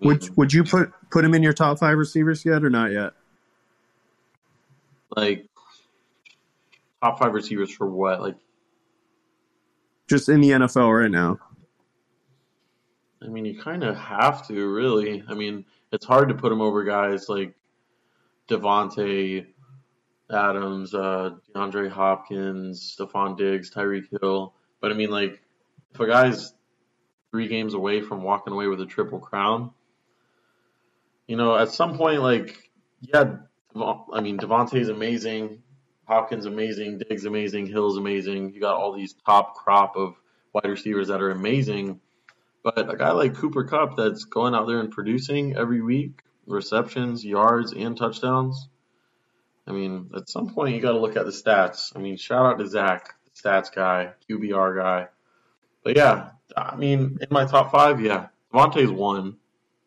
would 0.00 0.36
Would 0.36 0.52
you 0.52 0.64
put 0.64 0.92
put 1.10 1.24
him 1.24 1.34
in 1.34 1.42
your 1.42 1.52
top 1.52 1.78
five 1.78 1.98
receivers 1.98 2.44
yet, 2.44 2.64
or 2.64 2.70
not 2.70 2.90
yet? 2.92 3.12
Like 5.14 5.46
top 7.02 7.18
five 7.18 7.32
receivers 7.32 7.70
for 7.70 7.86
what? 7.86 8.20
Like 8.20 8.36
just 10.08 10.28
in 10.28 10.40
the 10.40 10.50
NFL 10.50 11.00
right 11.00 11.10
now. 11.10 11.38
I 13.22 13.28
mean, 13.28 13.44
you 13.44 13.58
kind 13.58 13.82
of 13.82 13.96
have 13.96 14.46
to, 14.48 14.68
really. 14.68 15.24
I 15.26 15.34
mean, 15.34 15.64
it's 15.90 16.04
hard 16.04 16.28
to 16.28 16.34
put 16.34 16.52
him 16.52 16.60
over 16.60 16.84
guys 16.84 17.28
like 17.28 17.54
Davante 18.48 19.46
Adams, 20.30 20.94
uh, 20.94 21.30
DeAndre 21.54 21.90
Hopkins, 21.90 22.96
Stefon 22.96 23.36
Diggs, 23.36 23.70
Tyreek 23.70 24.06
Hill. 24.20 24.54
But 24.80 24.92
I 24.92 24.94
mean, 24.94 25.10
like, 25.10 25.40
if 25.92 26.00
a 26.00 26.06
guy's 26.06 26.52
three 27.30 27.48
games 27.48 27.74
away 27.74 28.00
from 28.00 28.22
walking 28.22 28.52
away 28.52 28.66
with 28.66 28.80
a 28.80 28.86
triple 28.86 29.18
crown, 29.18 29.70
you 31.26 31.36
know, 31.36 31.56
at 31.56 31.70
some 31.70 31.96
point, 31.96 32.22
like, 32.22 32.70
yeah, 33.00 33.36
I 33.82 34.20
mean, 34.20 34.38
Davante's 34.38 34.88
amazing, 34.88 35.62
Hopkins 36.06 36.46
amazing, 36.46 36.98
Diggs 36.98 37.24
amazing, 37.24 37.66
Hill's 37.66 37.96
amazing. 37.96 38.52
You 38.54 38.60
got 38.60 38.76
all 38.76 38.92
these 38.92 39.14
top 39.26 39.54
crop 39.54 39.96
of 39.96 40.14
wide 40.52 40.70
receivers 40.70 41.08
that 41.08 41.20
are 41.20 41.30
amazing. 41.30 42.00
But 42.62 42.92
a 42.92 42.96
guy 42.96 43.12
like 43.12 43.34
Cooper 43.34 43.64
Kupp 43.64 43.96
that's 43.96 44.24
going 44.24 44.54
out 44.54 44.66
there 44.66 44.80
and 44.80 44.90
producing 44.90 45.56
every 45.56 45.80
week, 45.80 46.22
receptions, 46.46 47.24
yards, 47.24 47.72
and 47.72 47.96
touchdowns. 47.96 48.68
I 49.66 49.72
mean, 49.72 50.10
at 50.16 50.28
some 50.28 50.52
point 50.52 50.74
you 50.74 50.80
got 50.80 50.92
to 50.92 51.00
look 51.00 51.16
at 51.16 51.24
the 51.24 51.32
stats. 51.32 51.92
I 51.94 51.98
mean, 51.98 52.16
shout 52.16 52.46
out 52.46 52.58
to 52.58 52.68
Zach, 52.68 53.14
the 53.24 53.48
stats 53.48 53.72
guy, 53.72 54.12
QBR 54.28 54.76
guy. 54.76 55.08
But 55.82 55.96
yeah, 55.96 56.30
I 56.56 56.76
mean, 56.76 57.18
in 57.20 57.28
my 57.30 57.44
top 57.44 57.70
five, 57.70 58.00
yeah, 58.00 58.28
Davante's 58.52 58.90
one 58.90 59.36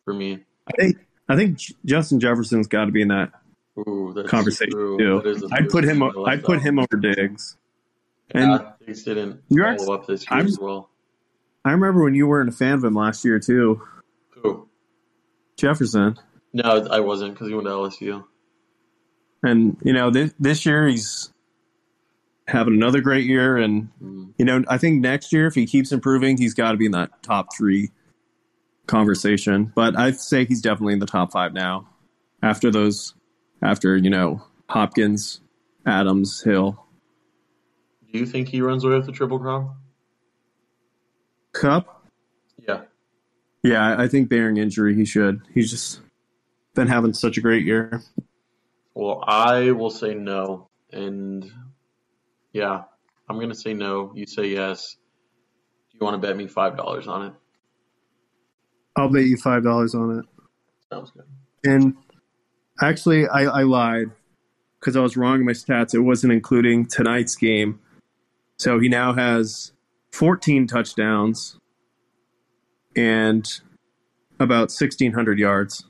for 0.04 0.14
me. 0.14 0.44
I 0.66 0.72
think 0.78 0.96
I 1.28 1.36
think 1.36 1.58
Justin 1.84 2.20
Jefferson's 2.20 2.66
got 2.66 2.86
to 2.86 2.92
be 2.92 3.02
in 3.02 3.08
that 3.08 3.32
Ooh, 3.88 4.24
conversation 4.26 4.72
true. 4.72 5.22
too. 5.22 5.48
I 5.52 5.62
put 5.62 5.84
him. 5.84 6.02
I 6.02 6.36
put 6.36 6.60
him 6.60 6.78
over 6.78 6.96
Diggs. 6.96 7.56
And 8.32 8.50
yeah, 8.50 8.72
Diggs 8.86 9.02
didn't 9.02 9.42
follow 9.50 9.94
up 9.94 10.06
this 10.06 10.28
year 10.30 10.40
I'm, 10.40 10.46
as 10.46 10.58
well. 10.58 10.90
I 11.64 11.72
remember 11.72 12.02
when 12.02 12.14
you 12.14 12.26
weren't 12.26 12.48
a 12.48 12.52
fan 12.52 12.74
of 12.74 12.84
him 12.84 12.94
last 12.94 13.24
year 13.24 13.38
too. 13.38 13.82
Who? 14.30 14.68
Jefferson. 15.56 16.18
No, 16.52 16.64
I 16.64 17.00
wasn't 17.00 17.34
because 17.34 17.48
he 17.48 17.54
went 17.54 17.66
to 17.66 17.72
LSU. 17.72 18.24
And 19.42 19.76
you 19.82 19.92
know, 19.92 20.10
this 20.10 20.32
this 20.38 20.66
year 20.66 20.86
he's 20.86 21.32
having 22.46 22.74
another 22.74 23.00
great 23.00 23.26
year, 23.26 23.56
and 23.56 23.88
mm. 24.02 24.32
you 24.38 24.44
know, 24.44 24.64
I 24.68 24.78
think 24.78 25.00
next 25.00 25.32
year 25.32 25.46
if 25.46 25.54
he 25.54 25.66
keeps 25.66 25.92
improving, 25.92 26.36
he's 26.36 26.54
got 26.54 26.72
to 26.72 26.78
be 26.78 26.86
in 26.86 26.92
that 26.92 27.22
top 27.22 27.48
three 27.56 27.90
conversation. 28.86 29.72
But 29.74 29.96
I'd 29.96 30.20
say 30.20 30.44
he's 30.44 30.60
definitely 30.60 30.94
in 30.94 30.98
the 30.98 31.06
top 31.06 31.32
five 31.32 31.52
now. 31.52 31.88
After 32.42 32.70
those, 32.70 33.14
after 33.62 33.96
you 33.96 34.10
know 34.10 34.42
Hopkins, 34.68 35.40
Adams, 35.86 36.42
Hill. 36.42 36.84
Do 38.12 38.18
you 38.18 38.26
think 38.26 38.48
he 38.48 38.60
runs 38.60 38.84
away 38.84 38.96
with 38.96 39.06
the 39.06 39.12
triple 39.12 39.38
crown? 39.38 39.76
Kupp? 41.52 42.04
Yeah. 42.58 42.82
Yeah, 43.62 43.96
I 43.98 44.08
think 44.08 44.28
bearing 44.28 44.56
injury, 44.56 44.94
he 44.94 45.04
should. 45.04 45.42
He's 45.52 45.70
just 45.70 46.00
been 46.74 46.88
having 46.88 47.12
such 47.12 47.36
a 47.36 47.40
great 47.40 47.64
year. 47.64 48.02
Well, 48.94 49.22
I 49.26 49.70
will 49.72 49.90
say 49.90 50.14
no. 50.14 50.68
And 50.92 51.50
yeah, 52.52 52.84
I'm 53.28 53.36
going 53.36 53.50
to 53.50 53.54
say 53.54 53.74
no. 53.74 54.12
You 54.14 54.26
say 54.26 54.48
yes. 54.48 54.96
Do 55.90 55.98
you 56.00 56.04
want 56.04 56.20
to 56.20 56.26
bet 56.26 56.36
me 56.36 56.46
$5 56.46 57.08
on 57.08 57.26
it? 57.26 57.32
I'll 58.96 59.08
bet 59.08 59.24
you 59.24 59.36
$5 59.36 59.94
on 59.94 60.18
it. 60.18 60.24
Sounds 60.92 61.10
good. 61.10 61.24
And 61.64 61.96
actually, 62.80 63.26
I, 63.28 63.42
I 63.44 63.62
lied 63.62 64.10
because 64.78 64.96
I 64.96 65.00
was 65.00 65.16
wrong 65.16 65.40
in 65.40 65.46
my 65.46 65.52
stats. 65.52 65.94
It 65.94 66.00
wasn't 66.00 66.32
including 66.32 66.86
tonight's 66.86 67.36
game. 67.36 67.80
So 68.58 68.78
he 68.78 68.88
now 68.88 69.12
has 69.12 69.72
14 70.12 70.66
touchdowns 70.66 71.58
and 72.96 73.48
about 74.38 74.70
1,600 74.70 75.38
yards. 75.38 75.84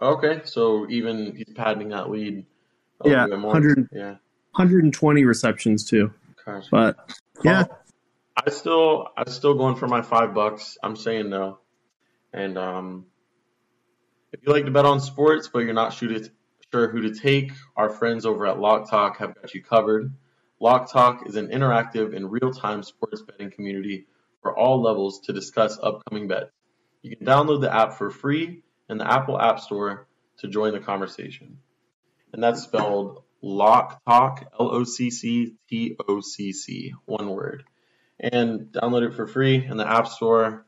Okay, 0.00 0.42
so 0.44 0.86
even 0.90 1.34
he's 1.36 1.54
padding 1.54 1.88
that 1.88 2.10
lead. 2.10 2.44
yeah, 3.04 3.26
100, 3.26 3.88
yeah, 3.92 4.10
120 4.52 5.24
receptions 5.24 5.88
too. 5.88 6.12
Gosh. 6.44 6.66
But 6.70 6.96
yeah, 7.42 7.64
well, 7.64 7.78
I 8.36 8.50
still 8.50 9.08
I'm 9.16 9.28
still 9.28 9.54
going 9.54 9.76
for 9.76 9.88
my 9.88 10.02
five 10.02 10.34
bucks. 10.34 10.76
I'm 10.82 10.96
saying 10.96 11.30
no, 11.30 11.58
and 12.32 12.58
um, 12.58 13.06
if 14.36 14.46
you 14.46 14.52
like 14.52 14.66
to 14.66 14.70
bet 14.70 14.84
on 14.84 15.00
sports 15.00 15.48
but 15.48 15.60
you're 15.60 15.72
not 15.72 15.92
sure 15.92 16.10
who 16.70 17.00
to 17.00 17.14
take, 17.14 17.52
our 17.74 17.88
friends 17.88 18.26
over 18.26 18.46
at 18.46 18.58
Lock 18.58 18.90
Talk 18.90 19.16
have 19.18 19.34
got 19.34 19.54
you 19.54 19.62
covered. 19.62 20.12
Lock 20.60 20.92
Talk 20.92 21.26
is 21.26 21.36
an 21.36 21.48
interactive 21.48 22.14
and 22.14 22.30
real-time 22.30 22.82
sports 22.82 23.22
betting 23.22 23.50
community 23.50 24.06
for 24.42 24.54
all 24.54 24.82
levels 24.82 25.20
to 25.20 25.32
discuss 25.32 25.78
upcoming 25.82 26.28
bets. 26.28 26.50
You 27.00 27.16
can 27.16 27.26
download 27.26 27.62
the 27.62 27.74
app 27.74 27.94
for 27.94 28.10
free 28.10 28.62
in 28.90 28.98
the 28.98 29.10
Apple 29.10 29.40
App 29.40 29.60
Store 29.60 30.06
to 30.40 30.48
join 30.48 30.74
the 30.74 30.80
conversation. 30.80 31.58
And 32.34 32.42
that's 32.42 32.62
spelled 32.62 33.22
Lock 33.40 34.04
Talk, 34.04 34.52
L 34.60 34.70
O 34.70 34.84
C 34.84 35.10
C 35.10 35.54
T 35.70 35.96
O 36.06 36.20
C 36.20 36.52
C, 36.52 36.92
one 37.06 37.30
word. 37.30 37.64
And 38.20 38.66
download 38.72 39.06
it 39.08 39.14
for 39.14 39.26
free 39.26 39.64
in 39.64 39.78
the 39.78 39.90
App 39.90 40.08
Store. 40.08 40.65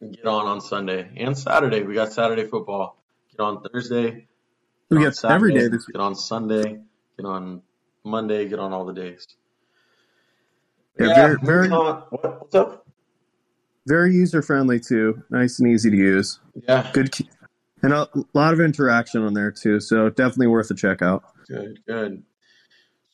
Get 0.00 0.26
on 0.26 0.46
on 0.46 0.60
Sunday 0.60 1.10
and 1.16 1.36
Saturday. 1.36 1.82
We 1.82 1.94
got 1.94 2.12
Saturday 2.12 2.46
football. 2.46 3.02
Get 3.30 3.40
on 3.40 3.62
Thursday. 3.62 4.26
We 4.90 5.02
got 5.02 5.16
Saturday, 5.16 5.34
every 5.34 5.54
day 5.54 5.68
this 5.68 5.86
week. 5.86 5.94
Get 5.94 6.00
on 6.00 6.14
Sunday. 6.14 6.80
Get 7.16 7.26
on 7.26 7.62
Monday. 8.04 8.48
Get 8.48 8.58
on 8.58 8.72
all 8.72 8.84
the 8.84 8.92
days. 8.92 9.26
Yeah, 10.98 11.06
yeah 11.06 11.14
very, 11.14 11.36
very, 11.42 11.68
what, 11.68 12.12
what's 12.12 12.54
up? 12.54 12.86
very 13.86 14.14
user 14.14 14.42
friendly 14.42 14.80
too. 14.80 15.22
Nice 15.30 15.58
and 15.58 15.68
easy 15.68 15.90
to 15.90 15.96
use. 15.96 16.40
Yeah. 16.68 16.90
Good. 16.92 17.14
And 17.82 17.92
a 17.92 18.08
lot 18.32 18.54
of 18.54 18.60
interaction 18.60 19.22
on 19.22 19.34
there 19.34 19.50
too. 19.50 19.80
So 19.80 20.08
definitely 20.08 20.46
worth 20.46 20.70
a 20.70 20.74
check 20.74 21.02
out. 21.02 21.24
Good, 21.48 21.80
good. 21.86 22.22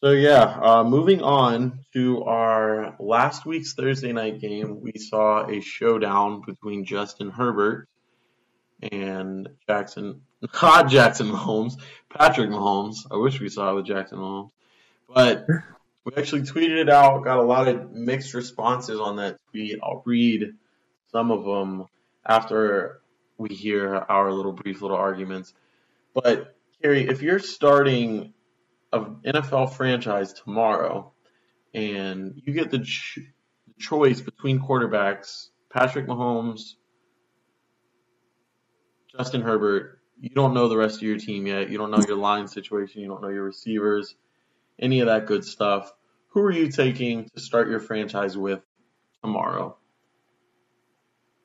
So 0.03 0.13
yeah, 0.13 0.59
uh, 0.63 0.83
moving 0.83 1.21
on 1.21 1.85
to 1.93 2.25
our 2.25 2.97
last 2.99 3.45
week's 3.45 3.75
Thursday 3.75 4.15
night 4.15 4.41
game, 4.41 4.81
we 4.81 4.93
saw 4.93 5.47
a 5.47 5.61
showdown 5.61 6.41
between 6.47 6.87
Justin 6.87 7.29
Herbert 7.29 7.87
and 8.81 9.47
Jackson, 9.69 10.23
not 10.63 10.89
Jackson 10.89 11.29
Mahomes, 11.29 11.75
Patrick 12.09 12.49
Mahomes. 12.49 12.97
I 13.11 13.19
wish 13.19 13.41
we 13.41 13.51
saw 13.51 13.73
it 13.73 13.75
with 13.75 13.85
Jackson 13.85 14.17
Mahomes, 14.17 14.53
but 15.15 15.47
we 16.07 16.15
actually 16.17 16.43
tweeted 16.43 16.81
it 16.81 16.89
out. 16.89 17.23
Got 17.23 17.39
a 17.39 17.43
lot 17.43 17.69
of 17.69 17.93
mixed 17.93 18.33
responses 18.33 18.99
on 18.99 19.17
that 19.17 19.37
tweet. 19.51 19.81
I'll 19.83 20.03
read 20.07 20.55
some 21.13 21.31
of 21.31 21.45
them 21.45 21.85
after 22.25 23.03
we 23.37 23.51
hear 23.55 23.97
our 23.97 24.33
little 24.33 24.55
brief 24.55 24.81
little 24.81 24.97
arguments. 24.97 25.53
But 26.15 26.57
Kerry, 26.81 27.07
if 27.07 27.21
you're 27.21 27.39
starting 27.39 28.33
an 28.93 29.17
NFL 29.27 29.75
franchise 29.75 30.33
tomorrow 30.33 31.13
and 31.75 32.41
you 32.45 32.53
get 32.53 32.71
the 32.71 32.81
ch- 32.81 33.21
choice 33.79 34.21
between 34.21 34.61
quarterbacks, 34.61 35.49
Patrick 35.73 36.07
Mahomes, 36.07 36.75
Justin 39.17 39.43
Herbert, 39.43 40.01
you 40.21 40.31
don't 40.31 40.55
know 40.55 40.69
the 40.69 40.77
rest 40.77 40.97
of 40.97 41.03
your 41.03 41.19
team 41.19 41.47
yet. 41.47 41.71
You 41.71 41.79
don't 41.79 41.91
know 41.91 42.03
your 42.07 42.17
line 42.17 42.47
situation. 42.47 43.01
You 43.01 43.09
don't 43.09 43.23
know 43.23 43.29
your 43.29 43.45
receivers, 43.45 44.15
any 44.79 45.01
of 45.01 45.07
that 45.07 45.27
good 45.27 45.45
stuff. 45.45 45.93
Who 46.29 46.41
are 46.43 46.53
you 46.53 46.71
taking 46.71 47.29
to 47.35 47.41
start 47.41 47.69
your 47.69 47.81
franchise 47.81 48.37
with 48.37 48.61
tomorrow? 49.23 49.77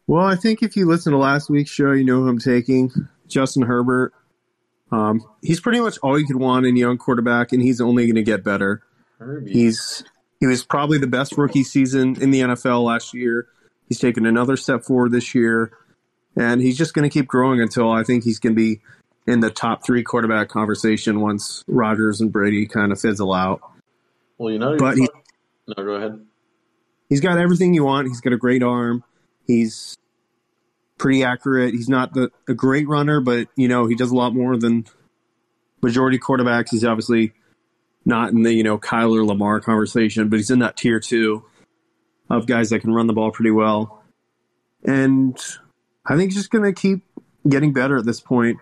Well, 0.08 0.26
I 0.26 0.36
think 0.36 0.62
if 0.62 0.76
you 0.76 0.86
listen 0.86 1.14
to 1.14 1.18
last 1.18 1.50
week's 1.50 1.72
show, 1.72 1.91
you 1.91 2.04
know 2.04 2.22
who 2.22 2.28
I'm 2.28 2.38
taking 2.38 2.91
Justin 3.28 3.64
Herbert. 3.64 4.14
Um, 4.92 5.24
he's 5.42 5.60
pretty 5.60 5.80
much 5.80 5.98
all 6.00 6.20
you 6.20 6.26
could 6.26 6.36
want 6.36 6.66
in 6.66 6.76
a 6.76 6.80
young 6.80 6.98
quarterback, 6.98 7.52
and 7.52 7.62
he's 7.62 7.82
only 7.82 8.06
going 8.06 8.16
to 8.16 8.24
get 8.24 8.44
better. 8.44 8.84
Herbie. 9.20 9.52
He's 9.52 10.04
he 10.40 10.48
was 10.48 10.64
probably 10.64 10.98
the 10.98 11.08
best 11.08 11.38
rookie 11.38 11.64
season 11.64 12.22
in 12.22 12.32
the 12.32 12.42
NFL 12.42 12.84
last 12.84 13.14
year. 13.14 13.48
He's 13.88 14.00
taken 14.00 14.26
another 14.26 14.58
step 14.58 14.84
forward 14.84 15.12
this 15.12 15.34
year, 15.34 15.72
and 16.36 16.62
he's 16.62 16.78
just 16.78 16.94
going 16.94 17.08
to 17.08 17.14
keep 17.14 17.28
growing 17.28 17.62
until 17.62 17.92
I 17.92 18.04
think 18.04 18.24
he's 18.24 18.40
going 18.40 18.54
to 18.54 18.60
be 18.60 18.82
in 19.28 19.40
the 19.40 19.50
top 19.50 19.86
three 19.86 20.04
quarterback 20.04 20.50
conversation 20.50 21.22
once 21.22 21.64
Rodgers 21.68 22.22
and 22.22 22.32
Brady 22.32 22.68
kind 22.68 22.92
of 22.92 23.00
fizzle 23.00 23.34
out. 23.34 23.62
Well, 24.38 24.52
you 24.52 24.60
know, 24.60 24.78
but 24.78 24.98
he, 24.98 25.08
no, 25.68 25.84
go 25.84 25.92
ahead. 25.96 26.26
He's 27.10 27.22
got 27.22 27.38
everything 27.38 27.74
you 27.74 27.84
want. 27.84 28.08
He's 28.08 28.22
got 28.22 28.34
a 28.34 28.38
great 28.38 28.64
arm. 28.64 29.04
He's 29.48 29.96
pretty 30.98 31.24
accurate. 31.24 31.74
He's 31.74 31.89
not 31.89 32.14
the, 32.14 32.30
a 32.48 32.54
great 32.54 32.88
runner, 32.88 33.20
but 33.20 33.48
you 33.56 33.68
know 33.68 33.88
he 33.88 33.96
does 33.96 34.12
a 34.12 34.16
lot 34.16 34.34
more 34.34 34.58
than 34.58 34.86
majority 35.82 36.20
quarterbacks. 36.20 36.70
He's 36.72 36.86
obviously 36.86 37.34
not 38.06 38.32
in 38.32 38.43
the 38.43 38.54
you 38.54 38.64
know 38.64 38.78
Kyler 38.78 39.26
Lamar 39.26 39.60
conversation, 39.60 40.30
but 40.30 40.38
he's 40.38 40.52
in 40.52 40.60
that 40.60 40.78
tier 40.78 41.00
two 41.00 41.43
of 42.30 42.48
guys 42.48 42.70
that 42.70 42.80
can 42.80 42.93
run 42.93 43.08
the 43.08 43.14
ball 43.14 43.32
pretty 43.32 43.52
well. 43.52 44.04
And 44.84 45.38
I 46.06 46.16
think 46.16 46.32
he's 46.32 46.39
just 46.39 46.52
going 46.52 46.64
to 46.64 46.74
keep 46.80 47.04
getting 47.48 47.74
better 47.74 47.98
at 47.98 48.06
this 48.06 48.20
point. 48.20 48.60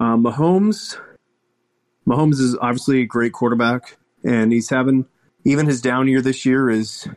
Um, 0.00 0.24
Mahomes, 0.24 0.98
Mahomes 2.06 2.40
is 2.40 2.56
obviously 2.60 3.02
a 3.02 3.06
great 3.06 3.32
quarterback, 3.32 3.96
and 4.24 4.52
he's 4.52 4.68
having 4.68 5.06
even 5.44 5.66
his 5.66 5.80
down 5.80 6.08
year 6.08 6.20
this 6.20 6.44
year 6.44 6.68
is 6.68 7.08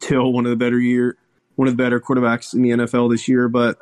still 0.00 0.32
one 0.32 0.44
of 0.46 0.50
the 0.50 0.56
better 0.56 0.78
year 0.78 1.16
one 1.56 1.68
of 1.68 1.76
the 1.76 1.82
better 1.82 2.00
quarterbacks 2.00 2.54
in 2.54 2.62
the 2.62 2.70
NFL 2.70 3.10
this 3.10 3.28
year, 3.28 3.48
but 3.48 3.78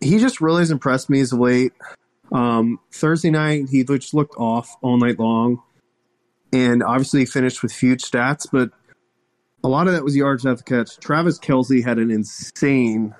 he 0.00 0.18
just 0.18 0.40
really 0.40 0.62
has 0.62 0.70
impressed 0.70 1.10
me 1.10 1.20
as 1.20 1.32
of 1.32 1.38
late. 1.38 1.72
Um, 2.32 2.78
Thursday 2.92 3.30
night, 3.30 3.68
he 3.70 3.84
just 3.84 4.14
looked 4.14 4.34
off 4.36 4.76
all 4.82 4.96
night 4.96 5.18
long, 5.18 5.62
and 6.52 6.82
obviously 6.82 7.24
finished 7.26 7.62
with 7.62 7.72
huge 7.72 8.02
stats, 8.02 8.46
but 8.50 8.70
a 9.62 9.68
lot 9.68 9.86
of 9.86 9.92
that 9.92 10.04
was 10.04 10.16
yards 10.16 10.46
after 10.46 10.62
catch. 10.62 10.98
Travis 10.98 11.38
Kelce 11.38 11.84
had 11.84 11.98
an 11.98 12.10
insane 12.10 13.14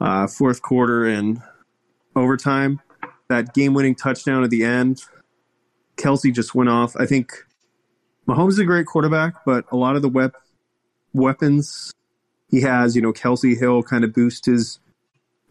uh, 0.00 0.26
fourth 0.26 0.62
quarter 0.62 1.04
and 1.04 1.42
overtime. 2.16 2.80
That 3.28 3.52
game 3.52 3.74
winning 3.74 3.94
touchdown 3.94 4.44
at 4.44 4.50
the 4.50 4.64
end, 4.64 5.02
Kelce 5.96 6.34
just 6.34 6.54
went 6.54 6.70
off. 6.70 6.96
I 6.96 7.04
think 7.04 7.32
Mahomes 8.26 8.50
is 8.50 8.58
a 8.58 8.64
great 8.64 8.86
quarterback, 8.86 9.44
but 9.44 9.66
a 9.70 9.76
lot 9.76 9.96
of 9.96 10.02
the 10.02 10.32
weapons 11.12 11.92
he 12.48 12.60
has, 12.62 12.96
you 12.96 13.02
know, 13.02 13.12
Kelce 13.12 13.58
Hill 13.58 13.82
kind 13.82 14.04
of 14.04 14.12
boost 14.12 14.46
his 14.46 14.80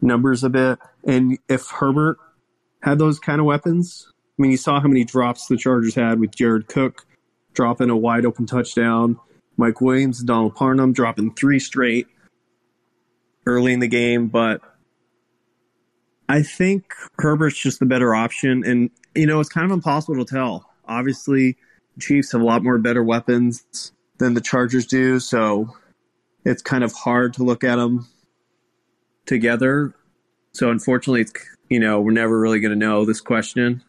numbers 0.00 0.44
a 0.44 0.48
bit. 0.48 0.78
And 1.04 1.38
if 1.48 1.68
Herbert 1.68 2.18
had 2.82 2.98
those 2.98 3.18
kind 3.18 3.40
of 3.40 3.46
weapons, 3.46 4.10
I 4.38 4.42
mean, 4.42 4.50
you 4.50 4.56
saw 4.56 4.80
how 4.80 4.88
many 4.88 5.04
drops 5.04 5.46
the 5.46 5.56
Chargers 5.56 5.94
had 5.94 6.20
with 6.20 6.34
Jared 6.34 6.68
Cook 6.68 7.06
dropping 7.54 7.90
a 7.90 7.96
wide 7.96 8.24
open 8.24 8.46
touchdown, 8.46 9.18
Mike 9.56 9.80
Williams 9.80 10.22
Donald 10.22 10.54
Parham 10.54 10.92
dropping 10.92 11.34
three 11.34 11.58
straight 11.58 12.06
early 13.46 13.72
in 13.72 13.80
the 13.80 13.88
game. 13.88 14.28
But 14.28 14.60
I 16.28 16.42
think 16.42 16.92
Herbert's 17.18 17.58
just 17.58 17.80
the 17.80 17.86
better 17.86 18.14
option. 18.14 18.64
And, 18.64 18.90
you 19.14 19.26
know, 19.26 19.40
it's 19.40 19.48
kind 19.48 19.64
of 19.64 19.72
impossible 19.72 20.24
to 20.24 20.32
tell. 20.32 20.70
Obviously, 20.86 21.56
Chiefs 21.98 22.32
have 22.32 22.40
a 22.40 22.44
lot 22.44 22.62
more 22.62 22.78
better 22.78 23.02
weapons 23.02 23.92
than 24.18 24.34
the 24.34 24.40
Chargers 24.40 24.86
do. 24.86 25.18
So 25.18 25.74
it's 26.48 26.62
kind 26.62 26.82
of 26.82 26.92
hard 26.92 27.34
to 27.34 27.44
look 27.44 27.62
at 27.62 27.76
them 27.76 28.08
together. 29.26 29.94
So 30.52 30.70
unfortunately, 30.70 31.20
it's, 31.20 31.32
you 31.68 31.78
know, 31.78 32.00
we're 32.00 32.12
never 32.12 32.40
really 32.40 32.58
going 32.58 32.72
to 32.72 32.78
know 32.78 33.04
this 33.04 33.20
question. 33.20 33.84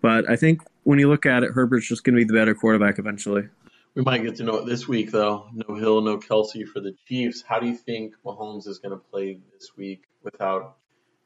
But 0.00 0.30
I 0.30 0.36
think 0.36 0.62
when 0.84 1.00
you 1.00 1.08
look 1.08 1.26
at 1.26 1.42
it, 1.42 1.50
Herbert's 1.52 1.88
just 1.88 2.04
going 2.04 2.14
to 2.14 2.20
be 2.20 2.24
the 2.24 2.34
better 2.34 2.54
quarterback 2.54 3.00
eventually. 3.00 3.48
We 3.96 4.02
might 4.02 4.22
get 4.22 4.36
to 4.36 4.44
know 4.44 4.58
it 4.58 4.66
this 4.66 4.86
week, 4.86 5.10
though. 5.10 5.48
No 5.52 5.74
Hill, 5.74 6.02
no 6.02 6.18
Kelce 6.18 6.66
for 6.68 6.80
the 6.80 6.94
Chiefs. 7.08 7.42
How 7.46 7.58
do 7.58 7.66
you 7.66 7.76
think 7.76 8.14
Mahomes 8.24 8.68
is 8.68 8.78
going 8.78 8.92
to 8.92 9.02
play 9.10 9.40
this 9.52 9.70
week 9.76 10.04
without 10.22 10.76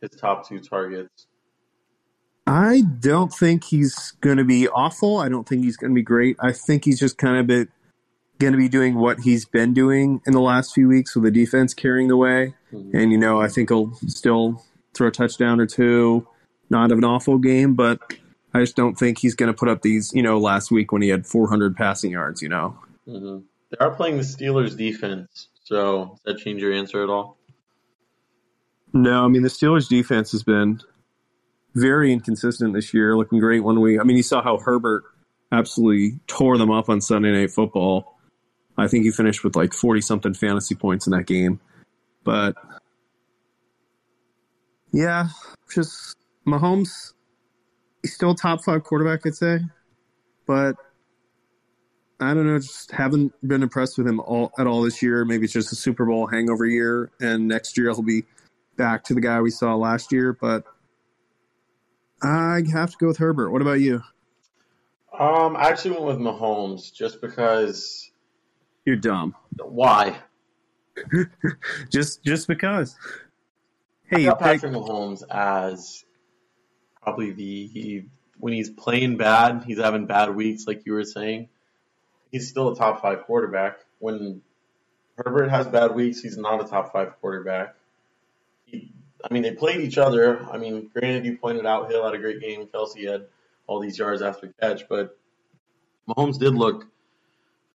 his 0.00 0.10
top 0.10 0.48
two 0.48 0.60
targets? 0.60 1.26
I 2.46 2.82
don't 3.00 3.32
think 3.32 3.64
he's 3.64 4.12
going 4.22 4.38
to 4.38 4.44
be 4.44 4.68
awful. 4.68 5.18
I 5.18 5.28
don't 5.28 5.46
think 5.46 5.64
he's 5.64 5.76
going 5.76 5.90
to 5.90 5.94
be 5.94 6.02
great. 6.02 6.36
I 6.40 6.52
think 6.52 6.84
he's 6.84 6.98
just 6.98 7.18
kind 7.18 7.36
of 7.36 7.44
a 7.44 7.46
bit 7.46 7.68
going 8.40 8.52
to 8.52 8.58
be 8.58 8.68
doing 8.68 8.96
what 8.96 9.20
he's 9.20 9.44
been 9.44 9.72
doing 9.72 10.20
in 10.26 10.32
the 10.32 10.40
last 10.40 10.74
few 10.74 10.88
weeks 10.88 11.14
with 11.14 11.24
the 11.24 11.30
defense 11.30 11.74
carrying 11.74 12.08
the 12.08 12.16
way. 12.16 12.54
Mm-hmm. 12.72 12.96
And, 12.96 13.12
you 13.12 13.18
know, 13.18 13.40
I 13.40 13.48
think 13.48 13.68
he'll 13.68 13.94
still 14.06 14.64
throw 14.94 15.08
a 15.08 15.10
touchdown 15.10 15.60
or 15.60 15.66
two. 15.66 16.26
Not 16.70 16.90
an 16.90 17.04
awful 17.04 17.38
game, 17.38 17.74
but 17.74 18.00
I 18.54 18.60
just 18.60 18.76
don't 18.76 18.96
think 18.96 19.18
he's 19.18 19.34
going 19.34 19.52
to 19.52 19.56
put 19.56 19.68
up 19.68 19.82
these, 19.82 20.12
you 20.14 20.22
know, 20.22 20.38
last 20.38 20.70
week 20.70 20.90
when 20.90 21.02
he 21.02 21.08
had 21.08 21.26
400 21.26 21.76
passing 21.76 22.12
yards, 22.12 22.42
you 22.42 22.48
know. 22.48 22.76
Mm-hmm. 23.06 23.44
They 23.70 23.76
are 23.78 23.90
playing 23.90 24.16
the 24.16 24.22
Steelers 24.22 24.76
defense. 24.76 25.48
So 25.64 26.18
does 26.24 26.36
that 26.36 26.42
change 26.42 26.62
your 26.62 26.72
answer 26.72 27.02
at 27.02 27.10
all? 27.10 27.36
No, 28.92 29.24
I 29.24 29.28
mean, 29.28 29.42
the 29.42 29.48
Steelers 29.48 29.88
defense 29.88 30.32
has 30.32 30.42
been 30.42 30.80
very 31.74 32.12
inconsistent 32.12 32.74
this 32.74 32.92
year, 32.92 33.16
looking 33.16 33.38
great 33.38 33.60
one 33.60 33.80
week. 33.80 34.00
I 34.00 34.02
mean, 34.02 34.16
you 34.16 34.24
saw 34.24 34.42
how 34.42 34.58
Herbert 34.58 35.04
absolutely 35.52 36.18
tore 36.26 36.58
them 36.58 36.70
up 36.70 36.88
on 36.88 37.00
Sunday 37.00 37.32
Night 37.32 37.52
Football. 37.52 38.16
I 38.80 38.88
think 38.88 39.04
he 39.04 39.10
finished 39.10 39.44
with 39.44 39.56
like 39.56 39.74
40 39.74 40.00
something 40.00 40.34
fantasy 40.34 40.74
points 40.74 41.06
in 41.06 41.12
that 41.12 41.26
game. 41.26 41.60
But 42.24 42.56
yeah, 44.92 45.28
just 45.72 46.16
Mahomes, 46.46 47.12
he's 48.02 48.14
still 48.14 48.34
top 48.34 48.64
five 48.64 48.82
quarterback, 48.84 49.26
I'd 49.26 49.34
say. 49.34 49.60
But 50.46 50.76
I 52.20 52.34
don't 52.34 52.46
know, 52.46 52.58
just 52.58 52.90
haven't 52.90 53.32
been 53.46 53.62
impressed 53.62 53.98
with 53.98 54.06
him 54.06 54.20
all 54.20 54.52
at 54.58 54.66
all 54.66 54.82
this 54.82 55.02
year. 55.02 55.24
Maybe 55.24 55.44
it's 55.44 55.52
just 55.52 55.72
a 55.72 55.76
Super 55.76 56.06
Bowl 56.06 56.26
hangover 56.26 56.66
year, 56.66 57.10
and 57.20 57.46
next 57.46 57.76
year 57.76 57.90
he'll 57.90 58.02
be 58.02 58.24
back 58.76 59.04
to 59.04 59.14
the 59.14 59.20
guy 59.20 59.40
we 59.40 59.50
saw 59.50 59.74
last 59.74 60.10
year. 60.10 60.32
But 60.32 60.64
I 62.22 62.62
have 62.72 62.92
to 62.92 62.96
go 62.98 63.08
with 63.08 63.18
Herbert. 63.18 63.50
What 63.50 63.62
about 63.62 63.80
you? 63.80 64.02
Um, 65.18 65.56
I 65.56 65.68
actually 65.68 65.92
went 65.92 66.04
with 66.04 66.18
Mahomes 66.18 66.92
just 66.92 67.20
because 67.20 68.09
you're 68.84 68.96
dumb. 68.96 69.34
Why? 69.58 70.16
just 71.90 72.24
just 72.24 72.48
because. 72.48 72.96
Hey, 74.04 74.26
I 74.26 74.30
got 74.30 74.40
Patrick 74.40 74.72
Mahomes 74.72 75.22
as 75.30 76.04
probably 77.02 77.30
the 77.30 78.04
when 78.38 78.52
he's 78.52 78.70
playing 78.70 79.16
bad, 79.16 79.64
he's 79.66 79.78
having 79.78 80.06
bad 80.06 80.34
weeks, 80.34 80.66
like 80.66 80.86
you 80.86 80.94
were 80.94 81.04
saying. 81.04 81.48
He's 82.32 82.48
still 82.48 82.70
a 82.70 82.76
top 82.76 83.02
five 83.02 83.24
quarterback. 83.24 83.80
When 83.98 84.40
Herbert 85.16 85.50
has 85.50 85.66
bad 85.66 85.94
weeks, 85.94 86.20
he's 86.20 86.36
not 86.36 86.64
a 86.64 86.64
top 86.64 86.92
five 86.92 87.20
quarterback. 87.20 87.74
He, 88.64 88.92
I 89.22 89.32
mean, 89.32 89.42
they 89.42 89.52
played 89.52 89.80
each 89.80 89.98
other. 89.98 90.46
I 90.50 90.56
mean, 90.56 90.90
granted, 90.92 91.26
you 91.26 91.36
pointed 91.36 91.66
out 91.66 91.90
Hill 91.90 92.04
had 92.04 92.14
a 92.14 92.18
great 92.18 92.40
game. 92.40 92.66
Kelce 92.66 93.10
had 93.10 93.26
all 93.66 93.80
these 93.80 93.98
yards 93.98 94.22
after 94.22 94.52
catch, 94.60 94.88
but 94.88 95.18
Mahomes 96.08 96.38
did 96.38 96.54
look 96.54 96.86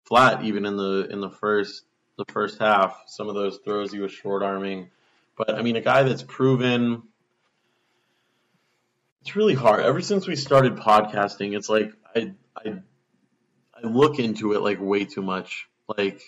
flat 0.04 0.44
even 0.44 0.66
in 0.66 0.76
the 0.76 1.08
in 1.10 1.20
the 1.20 1.30
first 1.30 1.84
the 2.16 2.24
first 2.32 2.58
half. 2.58 3.02
Some 3.06 3.28
of 3.28 3.34
those 3.34 3.58
throws 3.64 3.92
he 3.92 4.00
was 4.00 4.12
short 4.12 4.42
arming, 4.42 4.90
but 5.36 5.54
I 5.54 5.62
mean, 5.62 5.76
a 5.76 5.80
guy 5.80 6.02
that's 6.02 6.22
proven. 6.22 7.02
It's 9.22 9.34
really 9.36 9.54
hard. 9.54 9.80
Ever 9.80 10.02
since 10.02 10.26
we 10.26 10.36
started 10.36 10.76
podcasting, 10.76 11.56
it's 11.56 11.68
like 11.68 11.92
I 12.14 12.32
I 12.56 12.74
I 13.74 13.86
look 13.86 14.18
into 14.18 14.52
it 14.52 14.60
like 14.60 14.80
way 14.80 15.04
too 15.04 15.22
much. 15.22 15.68
Like 15.88 16.22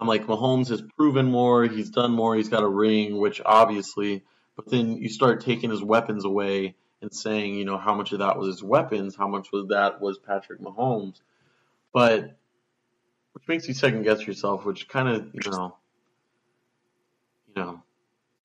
I'm 0.00 0.08
like 0.08 0.26
Mahomes 0.26 0.68
has 0.68 0.82
proven 0.96 1.26
more, 1.26 1.64
he's 1.64 1.90
done 1.90 2.12
more, 2.12 2.34
he's 2.34 2.48
got 2.48 2.62
a 2.62 2.68
ring, 2.68 3.18
which 3.18 3.40
obviously, 3.44 4.22
but 4.56 4.68
then 4.68 4.96
you 4.96 5.10
start 5.10 5.42
taking 5.42 5.70
his 5.70 5.82
weapons 5.82 6.24
away 6.24 6.74
and 7.02 7.14
saying, 7.14 7.54
you 7.54 7.66
know, 7.66 7.76
how 7.76 7.94
much 7.94 8.12
of 8.12 8.20
that 8.20 8.38
was 8.38 8.48
his 8.48 8.62
weapons, 8.62 9.14
how 9.14 9.28
much 9.28 9.48
of 9.52 9.68
that 9.68 10.00
was 10.00 10.18
Patrick 10.18 10.60
Mahomes. 10.60 11.20
But 11.92 12.38
which 13.32 13.46
makes 13.48 13.68
you 13.68 13.74
second 13.74 14.02
guess 14.02 14.26
yourself, 14.26 14.64
which 14.64 14.88
kind 14.88 15.08
of 15.08 15.30
you 15.32 15.50
know, 15.50 15.76
you 17.48 17.62
know, 17.62 17.82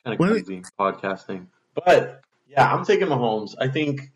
kind 0.04 0.20
of 0.20 0.28
crazy 0.28 0.64
podcasting. 0.80 1.48
But 1.74 2.22
yeah, 2.48 2.74
I'm 2.74 2.86
taking 2.86 3.08
Mahomes. 3.08 3.56
I 3.60 3.68
think 3.68 4.12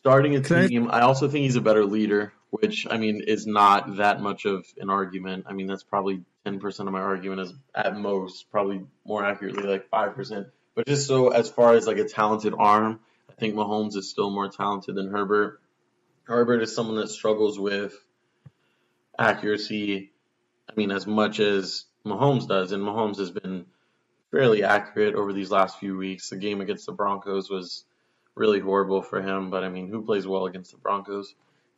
starting 0.00 0.34
a 0.36 0.40
team. 0.40 0.90
I, 0.90 0.98
I 0.98 1.00
also 1.02 1.28
think 1.28 1.44
he's 1.44 1.56
a 1.56 1.60
better 1.60 1.84
leader, 1.84 2.32
which 2.50 2.86
I 2.90 2.96
mean 2.96 3.22
is 3.26 3.46
not 3.46 3.96
that 3.96 4.20
much 4.20 4.44
of 4.44 4.64
an 4.78 4.90
argument. 4.90 5.44
I 5.48 5.52
mean 5.52 5.66
that's 5.66 5.84
probably 5.84 6.22
ten 6.44 6.60
percent 6.60 6.88
of 6.88 6.92
my 6.92 7.00
argument 7.00 7.40
is 7.40 7.52
at 7.74 7.96
most, 7.96 8.50
probably 8.50 8.84
more 9.04 9.24
accurately 9.24 9.64
like 9.64 9.88
five 9.88 10.14
percent. 10.14 10.48
But 10.74 10.86
just 10.86 11.06
so 11.06 11.28
as 11.28 11.50
far 11.50 11.74
as 11.74 11.86
like 11.86 11.98
a 11.98 12.08
talented 12.08 12.54
arm, 12.56 13.00
I 13.28 13.34
think 13.34 13.54
Mahomes 13.54 13.96
is 13.96 14.10
still 14.10 14.30
more 14.30 14.48
talented 14.48 14.94
than 14.94 15.10
Herbert. 15.10 15.60
Herbert 16.30 16.62
is 16.62 16.72
someone 16.72 16.94
that 16.98 17.08
struggles 17.08 17.58
with 17.58 17.92
accuracy. 19.18 20.12
I 20.68 20.72
mean, 20.76 20.92
as 20.92 21.04
much 21.04 21.40
as 21.40 21.86
Mahomes 22.06 22.46
does, 22.46 22.70
and 22.70 22.84
Mahomes 22.84 23.18
has 23.18 23.32
been 23.32 23.66
fairly 24.30 24.62
accurate 24.62 25.16
over 25.16 25.32
these 25.32 25.50
last 25.50 25.80
few 25.80 25.96
weeks. 25.96 26.30
The 26.30 26.36
game 26.36 26.60
against 26.60 26.86
the 26.86 26.92
Broncos 26.92 27.50
was 27.50 27.84
really 28.36 28.60
horrible 28.60 29.02
for 29.02 29.20
him, 29.20 29.50
but 29.50 29.64
I 29.64 29.70
mean, 29.70 29.88
who 29.88 30.02
plays 30.02 30.24
well 30.24 30.46
against 30.46 30.70
the 30.70 30.76
Broncos 30.76 31.34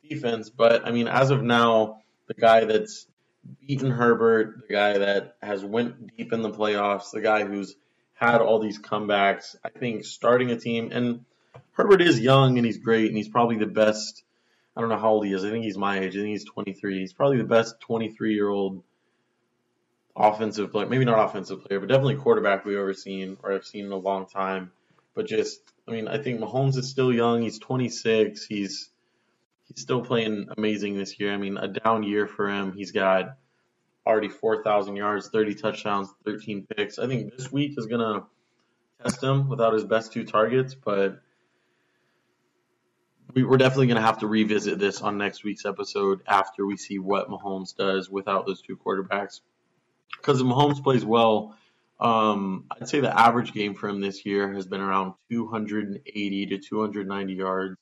defense? 0.07 0.51
But 0.51 0.85
I 0.85 0.91
mean, 0.91 1.07
as 1.07 1.31
of 1.31 1.41
now, 1.41 2.03
the 2.27 2.35
guy 2.35 2.65
that's 2.65 3.07
beaten 3.65 3.89
Herbert, 3.89 4.67
the 4.67 4.73
guy 4.75 4.99
that 4.99 5.35
has 5.41 5.65
went 5.65 6.15
deep 6.15 6.31
in 6.31 6.43
the 6.43 6.51
playoffs, 6.51 7.09
the 7.09 7.21
guy 7.21 7.43
who's 7.43 7.75
had 8.13 8.39
all 8.39 8.59
these 8.59 8.77
comebacks, 8.77 9.55
I 9.65 9.69
think 9.69 10.05
starting 10.05 10.51
a 10.51 10.59
team 10.59 10.91
and 10.91 11.25
Herbert 11.71 12.03
is 12.03 12.19
young 12.19 12.59
and 12.59 12.65
he's 12.67 12.77
great 12.77 13.07
and 13.07 13.17
he's 13.17 13.29
probably 13.29 13.57
the 13.57 13.65
best 13.65 14.23
I 14.75 14.81
don't 14.81 14.89
know 14.89 14.97
how 14.97 15.11
old 15.11 15.25
he 15.25 15.33
is. 15.33 15.45
I 15.45 15.49
think 15.51 15.63
he's 15.63 15.77
my 15.77 15.99
age. 15.99 16.15
I 16.15 16.21
think 16.21 16.29
he's 16.29 16.45
23. 16.45 16.99
He's 16.99 17.13
probably 17.13 17.37
the 17.37 17.43
best 17.43 17.79
23 17.81 18.33
year 18.33 18.49
old 18.49 18.83
offensive 20.15 20.71
player. 20.71 20.87
Maybe 20.87 21.05
not 21.05 21.23
offensive 21.23 21.63
player, 21.63 21.79
but 21.79 21.89
definitely 21.89 22.15
quarterback 22.15 22.65
we've 22.65 22.77
ever 22.77 22.93
seen 22.93 23.37
or 23.43 23.53
I've 23.53 23.65
seen 23.65 23.85
in 23.85 23.91
a 23.91 23.97
long 23.97 24.25
time. 24.25 24.71
But 25.15 25.27
just, 25.27 25.61
I 25.87 25.91
mean, 25.91 26.07
I 26.07 26.17
think 26.17 26.39
Mahomes 26.39 26.75
is 26.77 26.89
still 26.89 27.13
young. 27.13 27.43
He's 27.43 27.59
26. 27.59 28.45
He's 28.45 28.89
he's 29.67 29.81
still 29.81 30.03
playing 30.03 30.47
amazing 30.57 30.97
this 30.97 31.19
year. 31.19 31.33
I 31.33 31.37
mean, 31.37 31.57
a 31.57 31.67
down 31.67 32.03
year 32.03 32.27
for 32.27 32.49
him. 32.49 32.73
He's 32.73 32.91
got 32.91 33.37
already 34.05 34.29
4,000 34.29 34.95
yards, 34.95 35.29
30 35.29 35.55
touchdowns, 35.55 36.09
13 36.25 36.67
picks. 36.75 36.99
I 36.99 37.07
think 37.07 37.35
this 37.35 37.51
week 37.51 37.73
is 37.77 37.85
gonna 37.85 38.25
test 39.01 39.23
him 39.23 39.47
without 39.49 39.73
his 39.73 39.83
best 39.83 40.11
two 40.11 40.25
targets, 40.25 40.75
but 40.75 41.21
we, 43.33 43.43
are 43.43 43.57
definitely 43.57 43.87
going 43.87 43.97
to 43.97 44.05
have 44.05 44.19
to 44.19 44.27
revisit 44.27 44.79
this 44.79 45.01
on 45.01 45.17
next 45.17 45.43
week's 45.43 45.65
episode 45.65 46.21
after 46.27 46.65
we 46.65 46.77
see 46.77 46.99
what 46.99 47.29
Mahomes 47.29 47.75
does 47.75 48.09
without 48.09 48.45
those 48.45 48.61
two 48.61 48.77
quarterbacks. 48.77 49.41
Because 50.17 50.39
if 50.39 50.45
Mahomes 50.45 50.83
plays 50.83 51.03
well, 51.03 51.55
um, 51.99 52.65
I'd 52.71 52.87
say 52.87 52.99
the 52.99 53.17
average 53.17 53.53
game 53.53 53.75
for 53.75 53.89
him 53.89 54.01
this 54.01 54.25
year 54.25 54.53
has 54.53 54.67
been 54.67 54.81
around 54.81 55.13
280 55.31 56.45
to 56.47 56.57
290 56.57 57.33
yards, 57.33 57.77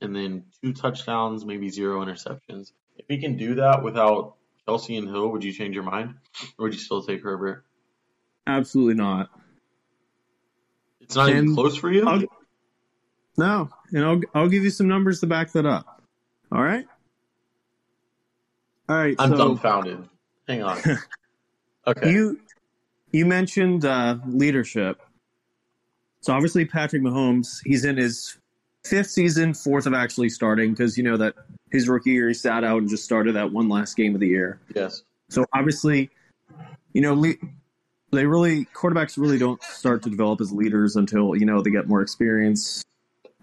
and 0.00 0.14
then 0.14 0.44
two 0.62 0.72
touchdowns, 0.72 1.44
maybe 1.44 1.68
zero 1.68 2.04
interceptions. 2.04 2.72
If 2.96 3.06
he 3.08 3.18
can 3.18 3.36
do 3.36 3.56
that 3.56 3.82
without 3.82 4.36
Kelce 4.66 4.96
and 4.96 5.08
Hill, 5.08 5.28
would 5.30 5.44
you 5.44 5.52
change 5.52 5.74
your 5.74 5.84
mind, 5.84 6.14
or 6.58 6.64
would 6.64 6.74
you 6.74 6.80
still 6.80 7.02
take 7.02 7.22
Herbert? 7.22 7.64
Absolutely 8.46 8.94
not. 8.94 9.28
It's 11.00 11.16
not 11.16 11.28
and 11.28 11.38
even 11.38 11.54
close 11.54 11.76
for 11.76 11.90
you. 11.90 12.06
I'll, 12.08 12.22
no, 13.36 13.68
and 13.92 14.04
I'll 14.04 14.20
I'll 14.34 14.48
give 14.48 14.64
you 14.64 14.70
some 14.70 14.88
numbers 14.88 15.20
to 15.20 15.26
back 15.26 15.52
that 15.52 15.66
up. 15.66 16.02
All 16.52 16.62
right. 16.62 16.86
All 18.88 18.96
right. 18.96 19.16
I'm 19.18 19.30
so, 19.30 19.36
dumbfounded. 19.36 20.08
Hang 20.48 20.62
on. 20.62 20.78
Okay. 21.86 22.12
You 22.12 22.40
you 23.12 23.26
mentioned 23.26 23.84
uh, 23.84 24.16
leadership. 24.26 25.02
So 26.22 26.32
obviously 26.32 26.64
Patrick 26.64 27.02
Mahomes, 27.02 27.58
he's 27.62 27.84
in 27.84 27.98
his 27.98 28.38
fifth 28.84 29.10
season, 29.10 29.52
fourth 29.52 29.84
of 29.84 29.92
actually 29.92 30.30
starting 30.30 30.70
because 30.70 30.96
you 30.96 31.04
know 31.04 31.18
that 31.18 31.34
his 31.72 31.86
rookie 31.86 32.12
year 32.12 32.28
he 32.28 32.32
sat 32.32 32.64
out 32.64 32.78
and 32.78 32.88
just 32.88 33.04
started 33.04 33.34
that 33.34 33.52
one 33.52 33.68
last 33.68 33.98
game 33.98 34.14
of 34.14 34.20
the 34.22 34.28
year. 34.28 34.60
Yes. 34.74 35.02
So 35.28 35.44
obviously, 35.52 36.08
you 36.94 37.02
know, 37.02 37.12
le- 37.12 37.34
they 38.10 38.24
really 38.24 38.64
quarterbacks 38.74 39.18
really 39.18 39.36
don't 39.36 39.62
start 39.62 40.02
to 40.04 40.08
develop 40.08 40.40
as 40.40 40.52
leaders 40.52 40.96
until 40.96 41.36
you 41.36 41.44
know 41.44 41.60
they 41.60 41.70
get 41.70 41.86
more 41.86 42.00
experience 42.00 42.82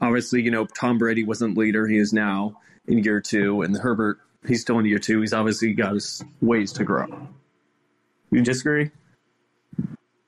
obviously, 0.01 0.41
you 0.41 0.51
know, 0.51 0.65
Tom 0.65 0.97
Brady 0.97 1.23
wasn't 1.23 1.57
leader. 1.57 1.87
He 1.87 1.97
is 1.97 2.11
now 2.11 2.57
in 2.87 2.99
year 2.99 3.21
two, 3.21 3.61
and 3.61 3.77
Herbert 3.77 4.19
he's 4.47 4.61
still 4.61 4.79
in 4.79 4.85
year 4.85 4.99
two. 4.99 5.21
He's 5.21 5.33
obviously 5.33 5.73
got 5.73 5.93
his 5.93 6.23
ways 6.41 6.73
to 6.73 6.83
grow. 6.83 7.29
You 8.31 8.41
disagree? 8.41 8.91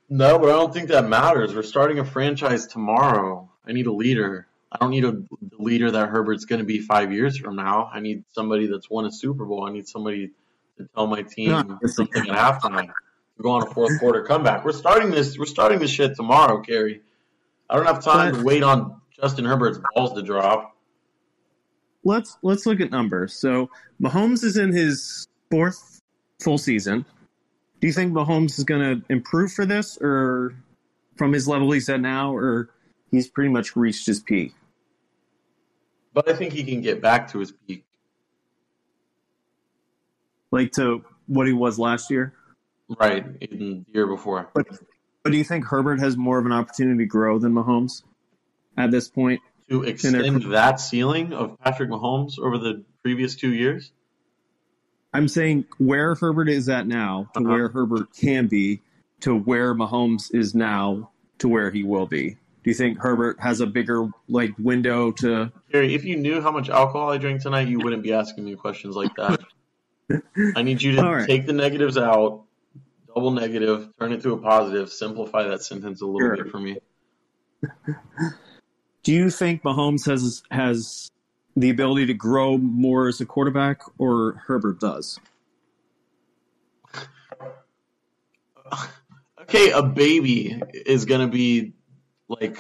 No, 0.09 0.37
but 0.37 0.49
I 0.49 0.53
don't 0.53 0.73
think 0.73 0.89
that 0.89 1.07
matters. 1.07 1.55
We're 1.55 1.63
starting 1.63 1.99
a 1.99 2.05
franchise 2.05 2.67
tomorrow. 2.67 3.49
I 3.65 3.71
need 3.71 3.87
a 3.87 3.91
leader. 3.93 4.47
I 4.71 4.77
don't 4.79 4.91
need 4.91 5.05
a 5.05 5.23
leader 5.57 5.91
that 5.91 6.09
Herbert's 6.09 6.45
going 6.45 6.59
to 6.59 6.65
be 6.65 6.79
five 6.79 7.11
years 7.11 7.37
from 7.37 7.55
now. 7.55 7.89
I 7.93 7.99
need 7.99 8.23
somebody 8.29 8.67
that's 8.67 8.89
won 8.89 9.05
a 9.05 9.11
Super 9.11 9.45
Bowl. 9.45 9.65
I 9.65 9.71
need 9.71 9.87
somebody 9.87 10.31
to 10.77 10.87
tell 10.93 11.07
my 11.07 11.21
team 11.21 11.79
something 11.85 12.29
at 12.29 12.61
halftime. 12.61 12.91
Go 13.41 13.51
on 13.51 13.63
a 13.63 13.65
fourth 13.67 13.99
quarter 13.99 14.23
comeback. 14.23 14.63
We're 14.63 14.73
starting 14.73 15.09
this. 15.11 15.37
We're 15.37 15.45
starting 15.45 15.79
this 15.79 15.91
shit 15.91 16.15
tomorrow, 16.15 16.61
Kerry. 16.61 17.01
I 17.69 17.75
don't 17.75 17.85
have 17.85 18.03
time 18.03 18.35
to 18.35 18.43
wait 18.43 18.63
on 18.63 19.01
Justin 19.23 19.45
Herbert's 19.45 19.79
balls 19.95 20.11
to 20.13 20.21
drop. 20.21 20.75
Let's 22.03 22.37
let's 22.41 22.65
look 22.65 22.81
at 22.81 22.91
numbers. 22.91 23.33
So 23.33 23.69
Mahomes 24.01 24.43
is 24.43 24.57
in 24.57 24.73
his 24.73 25.25
fourth 25.49 26.01
full 26.41 26.57
season. 26.57 27.05
Do 27.79 27.87
you 27.87 27.93
think 27.93 28.11
Mahomes 28.11 28.57
is 28.57 28.65
going 28.65 28.81
to 28.81 29.05
improve 29.09 29.53
for 29.53 29.65
this, 29.65 29.97
or 30.01 30.53
from 31.15 31.31
his 31.31 31.47
level 31.47 31.71
he's 31.71 31.87
at 31.87 32.01
now, 32.01 32.35
or 32.35 32.69
he's 33.11 33.29
pretty 33.29 33.49
much 33.49 33.77
reached 33.77 34.05
his 34.05 34.19
peak? 34.19 34.53
But 36.13 36.29
I 36.29 36.33
think 36.33 36.51
he 36.51 36.65
can 36.65 36.81
get 36.81 37.01
back 37.01 37.31
to 37.31 37.39
his 37.39 37.53
peak, 37.65 37.85
like 40.51 40.73
to 40.73 41.05
what 41.27 41.47
he 41.47 41.53
was 41.53 41.79
last 41.79 42.11
year. 42.11 42.33
Right, 42.99 43.25
in 43.39 43.57
the 43.57 43.85
year 43.93 44.05
before. 44.05 44.49
But, 44.53 44.67
but 45.23 45.31
do 45.31 45.37
you 45.37 45.45
think 45.45 45.63
Herbert 45.63 46.01
has 46.01 46.17
more 46.17 46.39
of 46.39 46.45
an 46.45 46.51
opportunity 46.51 46.97
to 46.99 47.05
grow 47.05 47.39
than 47.39 47.53
Mahomes 47.53 48.03
at 48.77 48.91
this 48.91 49.07
point? 49.07 49.41
To 49.69 49.83
extend 49.83 50.43
that 50.51 50.79
ceiling 50.79 51.33
of 51.33 51.59
Patrick 51.59 51.89
Mahomes 51.89 52.37
over 52.37 52.57
the 52.57 52.83
previous 53.01 53.35
two 53.35 53.53
years? 53.53 53.91
I'm 55.13 55.27
saying 55.27 55.65
where 55.77 56.15
Herbert 56.15 56.49
is 56.49 56.69
at 56.69 56.87
now 56.87 57.29
to 57.33 57.39
uh-huh. 57.39 57.49
where 57.49 57.69
Herbert 57.69 58.13
can 58.13 58.47
be 58.47 58.81
to 59.21 59.37
where 59.37 59.73
Mahomes 59.75 60.33
is 60.33 60.55
now 60.55 61.11
to 61.39 61.47
where 61.47 61.71
he 61.71 61.83
will 61.83 62.07
be. 62.07 62.37
Do 62.63 62.69
you 62.69 62.73
think 62.73 62.97
Herbert 62.97 63.39
has 63.39 63.59
a 63.59 63.67
bigger 63.67 64.09
like 64.27 64.53
window 64.57 65.11
to? 65.11 65.51
Gary, 65.71 65.93
if 65.93 66.05
you 66.05 66.15
knew 66.15 66.41
how 66.41 66.51
much 66.51 66.69
alcohol 66.69 67.11
I 67.11 67.17
drank 67.17 67.41
tonight, 67.41 67.67
you 67.67 67.79
wouldn't 67.79 68.03
be 68.03 68.13
asking 68.13 68.45
me 68.45 68.55
questions 68.55 68.95
like 68.95 69.13
that. 69.15 69.39
I 70.55 70.63
need 70.63 70.81
you 70.81 70.95
to 70.95 71.03
right. 71.03 71.27
take 71.27 71.45
the 71.45 71.53
negatives 71.53 71.97
out, 71.97 72.43
double 73.13 73.31
negative, 73.31 73.89
turn 73.99 74.13
it 74.13 74.21
to 74.21 74.33
a 74.33 74.37
positive, 74.37 74.91
simplify 74.91 75.43
that 75.49 75.61
sentence 75.61 76.01
a 76.01 76.05
little 76.05 76.19
sure. 76.19 76.43
bit 76.43 76.51
for 76.51 76.59
me. 76.59 76.77
Do 79.03 79.11
you 79.11 79.29
think 79.29 79.63
Mahomes 79.63 80.05
has 80.05 80.43
has 80.49 81.11
the 81.55 81.69
ability 81.69 82.05
to 82.07 82.13
grow 82.13 82.57
more 82.57 83.07
as 83.07 83.19
a 83.21 83.25
quarterback, 83.25 83.81
or 83.97 84.41
Herbert 84.47 84.79
does? 84.79 85.19
Okay, 89.41 89.71
a 89.71 89.83
baby 89.83 90.61
is 90.73 91.03
going 91.03 91.19
to 91.19 91.27
be 91.27 91.73
like 92.29 92.57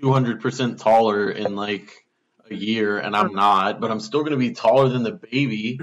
200% 0.00 0.78
taller 0.78 1.30
in 1.30 1.56
like 1.56 2.04
a 2.50 2.54
year, 2.54 2.98
and 2.98 3.16
I'm 3.16 3.32
not, 3.32 3.80
but 3.80 3.90
I'm 3.90 4.00
still 4.00 4.20
going 4.20 4.32
to 4.32 4.38
be 4.38 4.52
taller 4.52 4.88
than 4.88 5.02
the 5.02 5.12
baby. 5.12 5.80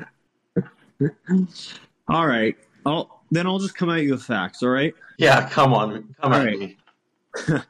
all 2.07 2.27
right. 2.27 2.55
I'll, 2.85 3.23
then 3.31 3.47
I'll 3.47 3.59
just 3.59 3.75
come 3.75 3.89
at 3.89 4.03
you 4.03 4.11
with 4.11 4.23
facts, 4.23 4.61
all 4.61 4.69
right? 4.69 4.93
Yeah, 5.17 5.49
come 5.49 5.73
on. 5.73 6.15
Come 6.21 6.33
all 6.33 6.39
at 6.39 6.45
right. 6.45 6.59
me. 6.59 6.77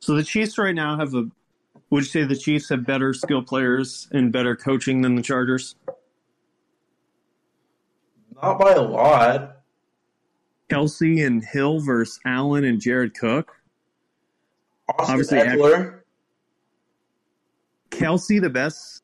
so 0.00 0.14
the 0.14 0.22
Chiefs 0.22 0.58
right 0.58 0.74
now 0.74 0.98
have 0.98 1.14
a 1.14 1.28
would 1.92 2.04
you 2.04 2.08
say 2.08 2.24
the 2.24 2.34
Chiefs 2.34 2.70
have 2.70 2.86
better 2.86 3.12
skill 3.12 3.42
players 3.42 4.08
and 4.12 4.32
better 4.32 4.56
coaching 4.56 5.02
than 5.02 5.14
the 5.14 5.20
Chargers? 5.20 5.74
Not 8.42 8.58
by 8.58 8.72
a 8.72 8.80
lot. 8.80 9.58
Kelce 10.70 11.24
and 11.24 11.44
Hill 11.44 11.80
versus 11.80 12.18
Allen 12.24 12.64
and 12.64 12.80
Jared 12.80 13.12
Cook. 13.12 13.52
Austin 14.88 15.12
Obviously, 15.12 15.38
Ekeler. 15.40 16.00
Kelce, 17.90 18.40
the 18.40 18.48
best 18.48 19.02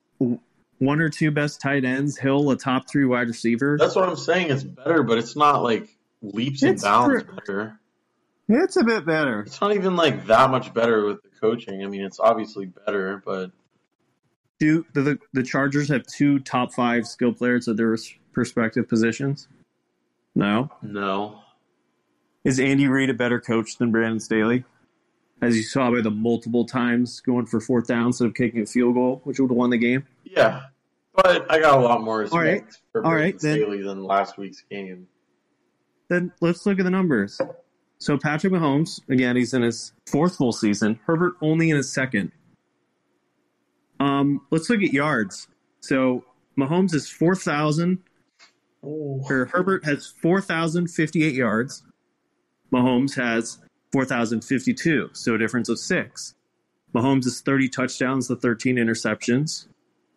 one 0.79 1.01
or 1.01 1.11
two 1.11 1.31
best 1.31 1.61
tight 1.61 1.85
ends. 1.85 2.17
Hill, 2.17 2.51
a 2.51 2.57
top 2.57 2.89
three 2.89 3.05
wide 3.05 3.29
receiver. 3.29 3.77
That's 3.79 3.97
what 3.97 4.09
I'm 4.09 4.17
saying. 4.17 4.51
It's 4.51 4.65
better, 4.65 5.03
but 5.03 5.19
it's 5.19 5.37
not 5.37 5.63
like 5.63 5.95
leaps 6.23 6.63
and 6.63 6.81
bounds 6.81 7.23
better. 7.25 7.79
It's 8.49 8.77
a 8.77 8.85
bit 8.85 9.05
better. 9.05 9.43
It's 9.43 9.61
not 9.61 9.75
even 9.75 9.95
like 9.95 10.27
that 10.27 10.51
much 10.51 10.73
better 10.73 11.05
with 11.05 11.23
the 11.23 11.29
coaching. 11.41 11.85
I 11.85 11.87
mean, 11.87 12.01
it's 12.01 12.19
obviously 12.19 12.67
better, 12.67 13.23
but 13.25 13.51
do 14.59 14.87
the 14.95 15.19
the 15.35 15.43
Chargers 15.43 15.89
have 15.89 16.07
two 16.07 16.39
top 16.41 16.73
five 16.73 17.07
skill 17.07 17.33
players 17.33 17.69
at 17.69 17.77
their 17.77 17.95
respective 18.35 18.89
positions? 18.89 19.49
No, 20.35 20.71
no. 20.83 21.41
Is 22.45 22.59
Andy 22.59 22.87
Reid 22.87 23.11
a 23.11 23.15
better 23.15 23.41
coach 23.41 23.77
than 23.77 23.91
Brandon 23.93 24.21
Staley? 24.21 24.65
As 25.41 25.57
you 25.57 25.63
saw 25.63 25.91
by 25.91 26.01
the 26.01 26.11
multiple 26.11 26.65
times 26.65 27.21
going 27.21 27.47
for 27.47 27.61
fourth 27.61 27.87
down 27.87 28.07
instead 28.07 28.27
of 28.27 28.35
kicking 28.35 28.63
a 28.63 28.67
field 28.67 28.95
goal, 28.95 29.21
which 29.25 29.39
would 29.39 29.51
have 29.51 29.57
won 29.57 29.71
the 29.71 29.79
game. 29.79 30.05
Yeah, 30.25 30.63
but 31.15 31.51
I 31.51 31.61
got 31.61 31.79
a 31.79 31.81
lot 31.81 32.03
more 32.03 32.19
respect 32.19 32.35
All 32.35 32.41
right. 32.41 32.65
for 32.93 33.03
Brandon 33.03 33.13
All 33.13 33.15
right, 33.15 33.39
Staley 33.39 33.77
then, 33.79 33.87
than 33.87 34.05
last 34.05 34.39
week's 34.39 34.65
game. 34.71 35.07
Then 36.09 36.33
let's 36.41 36.65
look 36.67 36.81
at 36.81 36.85
the 36.85 36.91
numbers. 36.91 37.41
So 37.99 38.17
Patrick 38.17 38.53
Mahomes, 38.53 39.01
again, 39.09 39.37
he's 39.37 39.55
in 39.55 39.63
his 39.63 39.93
fourth 40.07 40.37
full 40.37 40.53
season. 40.53 41.01
Herbert 41.05 41.35
only 41.41 41.71
in 41.71 41.77
his 41.77 41.93
second. 41.93 42.33
Um, 44.01 44.41
let's 44.51 44.71
look 44.71 44.83
at 44.83 44.93
yards. 44.93 45.49
So 45.81 46.25
Mahomes 46.57 46.95
is 46.95 47.11
four 47.11 47.35
thousand. 47.35 47.99
Or 48.81 49.47
Herbert 49.47 49.85
has 49.85 50.07
four 50.07 50.41
thousand 50.41 50.87
fifty-eight 50.87 51.35
yards. 51.35 51.83
Mahomes 52.73 53.17
has 53.17 53.59
four 53.93 54.05
thousand 54.05 54.45
fifty-two, 54.45 55.11
so 55.15 55.35
a 55.35 55.39
difference 55.39 55.69
of 55.69 55.81
six. 55.81 56.35
Mahomes 56.95 57.25
has 57.25 57.41
thirty 57.41 57.69
touchdowns 57.69 58.29
to 58.29 58.37
thirteen 58.37 58.77
interceptions. 58.77 59.67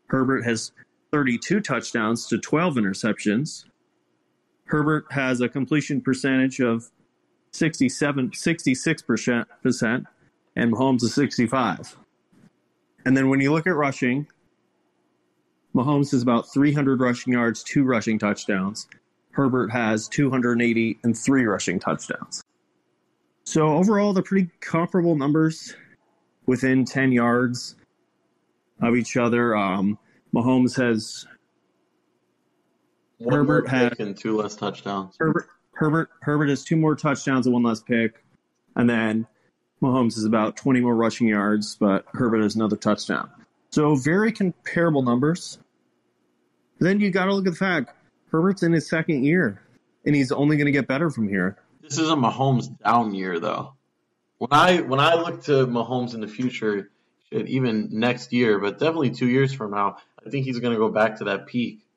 Herbert 0.08 0.44
has 0.44 0.72
thirty-two 1.12 1.62
touchdowns 1.62 2.28
to 2.28 2.38
twelve 2.38 2.76
interceptions. 2.76 3.66
Herbert 4.66 5.06
has 5.10 5.42
a 5.42 5.50
completion 5.50 6.00
percentage 6.00 6.60
of 6.60 6.92
67, 7.52 8.32
66%, 8.32 9.46
percent, 9.62 10.06
and 10.56 10.74
Mahomes 10.74 11.04
is 11.04 11.14
65. 11.14 11.98
And 13.06 13.16
then 13.16 13.30
when 13.30 13.40
you 13.40 13.52
look 13.52 13.68
at 13.68 13.76
rushing, 13.76 14.28
Mahomes 15.76 16.14
is 16.14 16.22
about 16.22 16.52
300 16.52 17.00
rushing 17.00 17.34
yards, 17.34 17.64
two 17.64 17.84
rushing 17.84 18.20
touchdowns. 18.20 18.88
Herbert 19.32 19.72
has 19.72 20.08
280 20.10 21.00
and 21.04 21.18
three 21.18 21.46
rushing 21.46 21.80
touchdowns. 21.80 22.44
So 23.44 23.68
overall, 23.70 24.14
they're 24.14 24.24
pretty 24.24 24.50
comparable 24.60 25.16
numbers 25.16 25.76
within 26.46 26.86
10 26.86 27.12
yards 27.12 27.76
of 28.82 28.96
each 28.96 29.18
other. 29.18 29.56
Um, 29.56 29.98
Mahomes 30.34 30.76
has. 30.76 31.26
One 33.18 33.34
Herbert 33.34 33.68
had 33.68 34.00
and 34.00 34.18
two 34.18 34.36
less 34.36 34.56
touchdowns. 34.56 35.16
Herbert, 35.20 35.48
Herbert 35.82 36.12
Herbert 36.22 36.50
has 36.50 36.64
two 36.64 36.76
more 36.76 36.96
touchdowns 36.96 37.48
and 37.48 37.54
one 37.56 37.64
less 37.64 37.82
pick, 37.82 38.24
and 38.76 38.88
then 38.88 39.26
Mahomes 39.82 40.16
is 40.16 40.26
about 40.26 40.56
20 40.56 40.80
more 40.80 40.96
rushing 40.96 41.28
yards, 41.28 41.76
but 41.76 42.06
Herbert 42.14 42.44
has 42.44 42.56
another 42.56 42.76
touchdown. 42.76 43.32
So 43.72 43.96
very 43.96 44.32
comparable 44.32 45.02
numbers. 45.02 45.58
then 46.78 47.00
you 47.00 47.10
got 47.10 47.26
to 47.26 47.34
look 47.34 47.48
at 47.48 47.54
the 47.54 47.58
fact 47.58 47.96
Herbert's 48.32 48.62
in 48.62 48.74
his 48.74 48.88
second 48.88 49.24
year, 49.24 49.60
and 50.06 50.14
he's 50.14 50.32
only 50.32 50.56
going 50.56 50.68
to 50.68 50.72
get 50.72 50.88
better 50.88 51.10
from 51.10 51.28
here. 51.28 51.58
This 51.82 51.98
is 51.98 52.12
a 52.12 52.16
Mahomes 52.16 52.70
down 52.84 53.16
year, 53.16 53.40
though. 53.40 53.74
When 54.38 54.50
I 54.52 54.82
when 54.82 55.00
I 55.00 55.16
look 55.16 55.46
to 55.46 55.66
Mahomes 55.66 56.14
in 56.14 56.22
the 56.22 56.28
future, 56.28 56.92
even 57.32 57.90
next 57.92 58.32
year, 58.32 58.60
but 58.60 58.78
definitely 58.78 59.10
two 59.10 59.30
years 59.30 59.52
from 59.52 59.72
now, 59.72 59.98
I 60.24 60.30
think 60.30 60.46
he's 60.46 60.60
going 60.60 60.74
to 60.74 60.80
go 60.80 60.90
back 60.90 61.18
to 61.18 61.24
that 61.24 61.48
peak. 61.48 61.88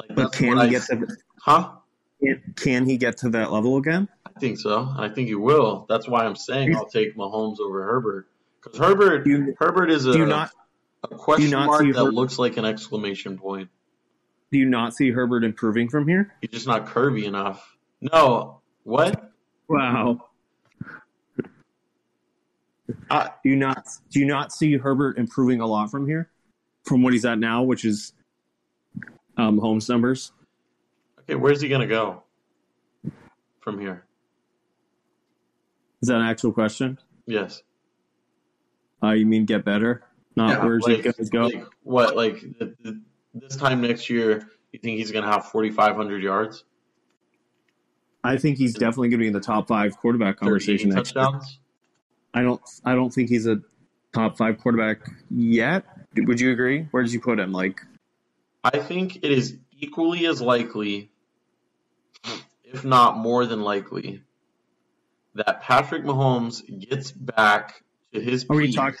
Like, 0.00 0.16
but 0.16 0.32
can 0.32 0.56
he 0.56 0.62
I, 0.62 0.68
get 0.68 0.84
to? 0.84 1.06
Huh? 1.38 1.72
Can 2.56 2.86
he 2.86 2.96
get 2.96 3.18
to 3.18 3.30
that 3.30 3.52
level 3.52 3.76
again? 3.76 4.08
I 4.24 4.38
think 4.38 4.58
so. 4.58 4.88
I 4.96 5.08
think 5.08 5.28
he 5.28 5.34
will. 5.34 5.86
That's 5.88 6.08
why 6.08 6.24
I'm 6.24 6.36
saying 6.36 6.74
I'll 6.74 6.86
take 6.86 7.16
Mahomes 7.16 7.60
over 7.60 7.84
Herbert 7.84 8.28
because 8.62 8.78
Herbert 8.78 9.26
you, 9.26 9.54
Herbert 9.58 9.90
is 9.90 10.06
a, 10.06 10.16
not, 10.18 10.50
a 11.02 11.08
question 11.08 11.50
mark 11.50 11.80
that 11.80 11.94
Herbert, 11.94 12.14
looks 12.14 12.38
like 12.38 12.56
an 12.56 12.64
exclamation 12.64 13.38
point. 13.38 13.70
Do 14.50 14.58
you 14.58 14.66
not 14.66 14.94
see 14.94 15.10
Herbert 15.10 15.44
improving 15.44 15.88
from 15.88 16.06
here? 16.06 16.34
He's 16.40 16.50
just 16.50 16.66
not 16.66 16.86
curvy 16.86 17.24
enough. 17.24 17.76
No. 18.00 18.60
What? 18.84 19.32
Wow. 19.68 20.26
Uh, 23.10 23.28
do 23.42 23.48
you 23.48 23.56
not 23.56 23.86
do 24.10 24.20
you 24.20 24.26
not 24.26 24.52
see 24.52 24.76
Herbert 24.76 25.16
improving 25.16 25.60
a 25.60 25.66
lot 25.66 25.90
from 25.90 26.06
here, 26.06 26.30
from 26.84 27.02
what 27.02 27.12
he's 27.12 27.24
at 27.24 27.38
now, 27.38 27.62
which 27.62 27.84
is 27.84 28.12
um, 29.36 29.58
Holmes 29.58 29.88
numbers? 29.88 30.32
Okay, 31.22 31.34
where's 31.34 31.60
he 31.60 31.68
gonna 31.68 31.86
go 31.86 32.22
from 33.60 33.78
here? 33.80 34.04
Is 36.00 36.08
that 36.08 36.16
an 36.16 36.26
actual 36.26 36.52
question? 36.52 36.98
Yes. 37.26 37.62
Uh, 39.02 39.12
you 39.12 39.26
mean 39.26 39.44
get 39.44 39.64
better? 39.64 40.02
Not 40.34 40.50
yeah, 40.50 40.64
where's 40.64 40.82
like, 40.82 40.96
he 40.96 41.02
gonna 41.02 41.28
go? 41.28 41.58
Like, 41.58 41.66
what? 41.82 42.16
Like 42.16 42.42
this 43.34 43.56
time 43.56 43.80
next 43.80 44.10
year, 44.10 44.48
You 44.72 44.78
think 44.78 44.98
he's 44.98 45.12
going 45.12 45.24
to 45.24 45.30
have 45.30 45.46
4,500 45.46 46.22
yards? 46.22 46.64
I 48.24 48.36
think 48.38 48.56
he's 48.56 48.74
definitely 48.74 49.08
going 49.08 49.18
to 49.18 49.24
be 49.24 49.26
in 49.26 49.32
the 49.32 49.40
top 49.40 49.68
five 49.68 49.96
quarterback 49.98 50.38
conversation 50.38 50.90
next 50.90 51.12
touchdowns. 51.12 51.50
Year. 51.50 51.58
I 52.34 52.42
don't. 52.42 52.60
I 52.84 52.94
don't 52.94 53.10
think 53.10 53.28
he's 53.28 53.46
a 53.46 53.60
top 54.14 54.38
five 54.38 54.58
quarterback 54.58 55.00
yet. 55.30 55.84
Would 56.16 56.40
you 56.40 56.52
agree? 56.52 56.88
Where 56.90 57.02
did 57.02 57.12
you 57.12 57.20
put 57.20 57.38
him? 57.38 57.52
Like, 57.52 57.80
I 58.64 58.78
think 58.78 59.16
it 59.16 59.30
is 59.32 59.58
equally 59.78 60.26
as 60.26 60.40
likely, 60.40 61.10
if 62.64 62.84
not 62.84 63.18
more 63.18 63.46
than 63.46 63.62
likely, 63.62 64.22
that 65.34 65.62
Patrick 65.62 66.04
Mahomes 66.04 66.62
gets 66.88 67.10
back 67.10 67.82
to 68.12 68.20
his. 68.20 68.46
Are 68.48 68.56
we 68.56 68.72
talking? 68.72 69.00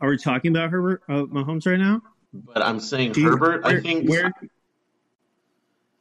Are 0.00 0.10
we 0.10 0.18
talking 0.18 0.50
about 0.50 0.70
Herbert 0.70 1.02
uh, 1.08 1.24
Mahomes 1.24 1.66
right 1.66 1.78
now? 1.78 2.02
But 2.32 2.62
I'm 2.62 2.80
saying 2.80 3.14
Herbert. 3.14 3.64
where, 3.64 3.72
I 3.76 3.80
think 3.80 4.08
where. 4.08 4.32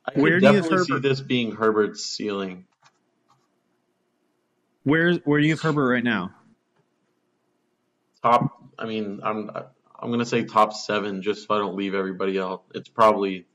I 0.08 0.12
could 0.12 0.22
where 0.22 0.40
definitely 0.40 0.84
see 0.86 1.00
this 1.00 1.22
being 1.22 1.56
Herbert's 1.56 2.06
ceiling. 2.06 2.66
Where 4.84 5.14
where 5.26 5.40
do 5.40 5.48
you 5.48 5.54
have 5.54 5.62
Herbert 5.62 5.90
right 5.90 6.04
now? 6.04 6.32
Top. 8.22 8.52
I 8.78 8.86
mean, 8.86 9.22
I'm 9.24 9.50
I'm 9.98 10.12
gonna 10.12 10.26
say 10.26 10.44
top 10.44 10.74
seven, 10.74 11.22
just 11.22 11.48
so 11.48 11.56
I 11.56 11.58
don't 11.58 11.76
leave 11.76 11.96
everybody 11.96 12.40
out. 12.40 12.64
It's 12.76 12.90
probably 12.90 13.46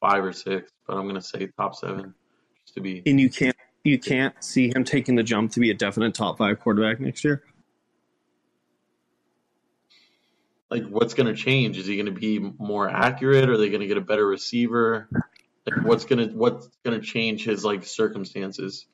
five 0.00 0.24
or 0.24 0.32
six, 0.32 0.70
but 0.86 0.96
I'm 0.96 1.06
gonna 1.06 1.20
say 1.20 1.48
top 1.56 1.74
seven, 1.74 2.14
just 2.62 2.74
to 2.74 2.80
be. 2.80 3.02
And 3.06 3.20
you 3.20 3.30
can't 3.30 3.56
you 3.84 3.98
can't 3.98 4.34
see 4.42 4.74
him 4.74 4.84
taking 4.84 5.14
the 5.14 5.22
jump 5.22 5.52
to 5.52 5.60
be 5.60 5.70
a 5.70 5.74
definite 5.74 6.14
top 6.14 6.38
five 6.38 6.60
quarterback 6.60 7.00
next 7.00 7.22
year. 7.22 7.42
Like, 10.70 10.88
what's 10.88 11.14
going 11.14 11.26
to 11.26 11.40
change? 11.40 11.78
Is 11.78 11.86
he 11.86 11.94
going 11.94 12.06
to 12.06 12.12
be 12.12 12.38
more 12.40 12.88
accurate? 12.88 13.48
Are 13.48 13.56
they 13.56 13.68
going 13.68 13.82
to 13.82 13.86
get 13.86 13.98
a 13.98 14.00
better 14.00 14.26
receiver? 14.26 15.08
Like, 15.66 15.84
what's 15.84 16.04
going 16.04 16.28
to 16.28 16.34
what's 16.34 16.68
going 16.82 16.98
to 16.98 17.06
change 17.06 17.44
his 17.44 17.64
like 17.64 17.84
circumstances? 17.84 18.86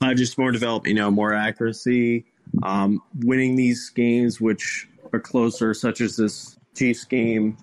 Uh, 0.00 0.14
just 0.14 0.38
more 0.38 0.52
develop, 0.52 0.86
you 0.86 0.94
know, 0.94 1.10
more 1.10 1.34
accuracy, 1.34 2.26
um, 2.62 3.02
winning 3.20 3.56
these 3.56 3.90
games 3.90 4.40
which 4.40 4.88
are 5.12 5.20
closer, 5.20 5.74
such 5.74 6.00
as 6.00 6.16
this 6.16 6.56
Chiefs 6.76 7.04
game. 7.04 7.56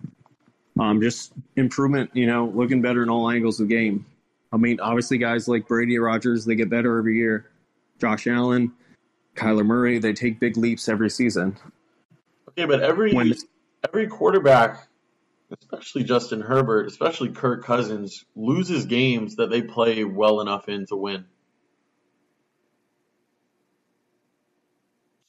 Um, 0.80 1.02
just 1.02 1.34
improvement, 1.56 2.10
you 2.14 2.26
know, 2.26 2.52
looking 2.56 2.82
better 2.82 3.04
in 3.04 3.10
all 3.10 3.30
angles 3.30 3.60
of 3.60 3.68
the 3.68 3.76
game. 3.76 4.06
I 4.52 4.58
mean, 4.58 4.80
obviously, 4.80 5.18
guys 5.18 5.48
like 5.48 5.68
Brady 5.68 5.98
Rodgers, 5.98 6.46
they 6.46 6.56
get 6.56 6.70
better 6.70 6.98
every 6.98 7.18
year. 7.18 7.52
Josh 8.00 8.28
Allen, 8.28 8.72
Kyler 9.36 9.66
Murray, 9.66 10.00
they 10.00 10.14
take 10.14 10.40
big 10.40 10.58
leaps 10.58 10.90
every 10.90 11.10
season. 11.10 11.58
Okay, 12.50 12.66
but 12.66 12.82
every 12.82 13.14
when, 13.14 13.34
every 13.88 14.08
quarterback, 14.08 14.88
especially 15.60 16.04
Justin 16.04 16.42
Herbert, 16.42 16.88
especially 16.88 17.30
Kirk 17.30 17.64
Cousins, 17.64 18.26
loses 18.36 18.86
games 18.86 19.36
that 19.38 19.50
they 19.50 19.62
play 19.62 20.04
well 20.04 20.42
enough 20.42 20.70
in 20.70 20.86
to 20.88 20.96
win. 20.96 21.26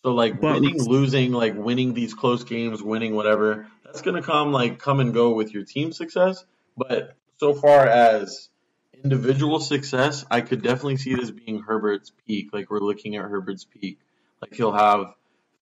So 0.05 0.13
like 0.13 0.41
winning, 0.43 0.83
losing, 0.83 1.33
like 1.33 1.55
winning 1.57 1.95
these 1.95 2.13
close 2.13 2.45
games, 2.45 2.83
winning 2.83 3.15
whatever, 3.15 3.69
that's 3.95 4.03
gonna 4.03 4.23
come 4.23 4.51
like 4.51 4.81
come 4.81 4.99
and 4.99 5.15
go 5.15 5.35
with 5.35 5.55
your 5.55 5.65
team 5.65 5.93
success. 5.93 6.45
But 6.77 7.17
so 7.37 7.55
far 7.55 7.87
as 7.87 8.49
individual 9.05 9.61
success, 9.61 10.25
I 10.29 10.41
could 10.41 10.63
definitely 10.63 10.97
see 10.97 11.15
this 11.15 11.31
being 11.31 11.63
Herbert's 11.63 12.11
peak. 12.27 12.49
Like 12.53 12.71
we're 12.71 12.81
looking 12.81 13.15
at 13.15 13.23
Herbert's 13.23 13.65
peak. 13.65 14.01
Like 14.43 14.53
he'll 14.53 14.73
have 14.73 15.15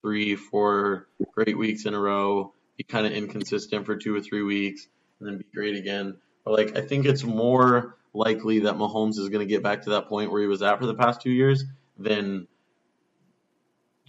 three, 0.01 0.37
four 0.37 1.09
great 1.33 1.59
weeks 1.59 1.87
in 1.87 1.95
a 1.95 1.99
row, 1.99 2.55
be 2.77 2.85
kind 2.85 3.05
of 3.05 3.11
inconsistent 3.13 3.85
for 3.85 3.97
two 3.97 4.15
or 4.15 4.21
three 4.21 4.43
weeks, 4.43 4.87
and 5.19 5.29
then 5.29 5.39
be 5.39 5.47
great 5.53 5.75
again. 5.75 6.17
But 6.45 6.53
like 6.53 6.79
I 6.79 6.83
think 6.83 7.07
it's 7.07 7.25
more 7.25 7.97
likely 8.15 8.61
that 8.61 8.77
Mahomes 8.77 9.19
is 9.19 9.29
going 9.29 9.41
to 9.41 9.53
get 9.53 9.65
back 9.65 9.83
to 9.83 9.91
that 9.91 10.07
point 10.09 10.31
where 10.31 10.41
he 10.41 10.47
was 10.47 10.63
at 10.63 10.79
for 10.79 10.87
the 10.87 10.95
past 10.95 11.21
two 11.21 11.33
years 11.33 11.65
than 11.99 12.47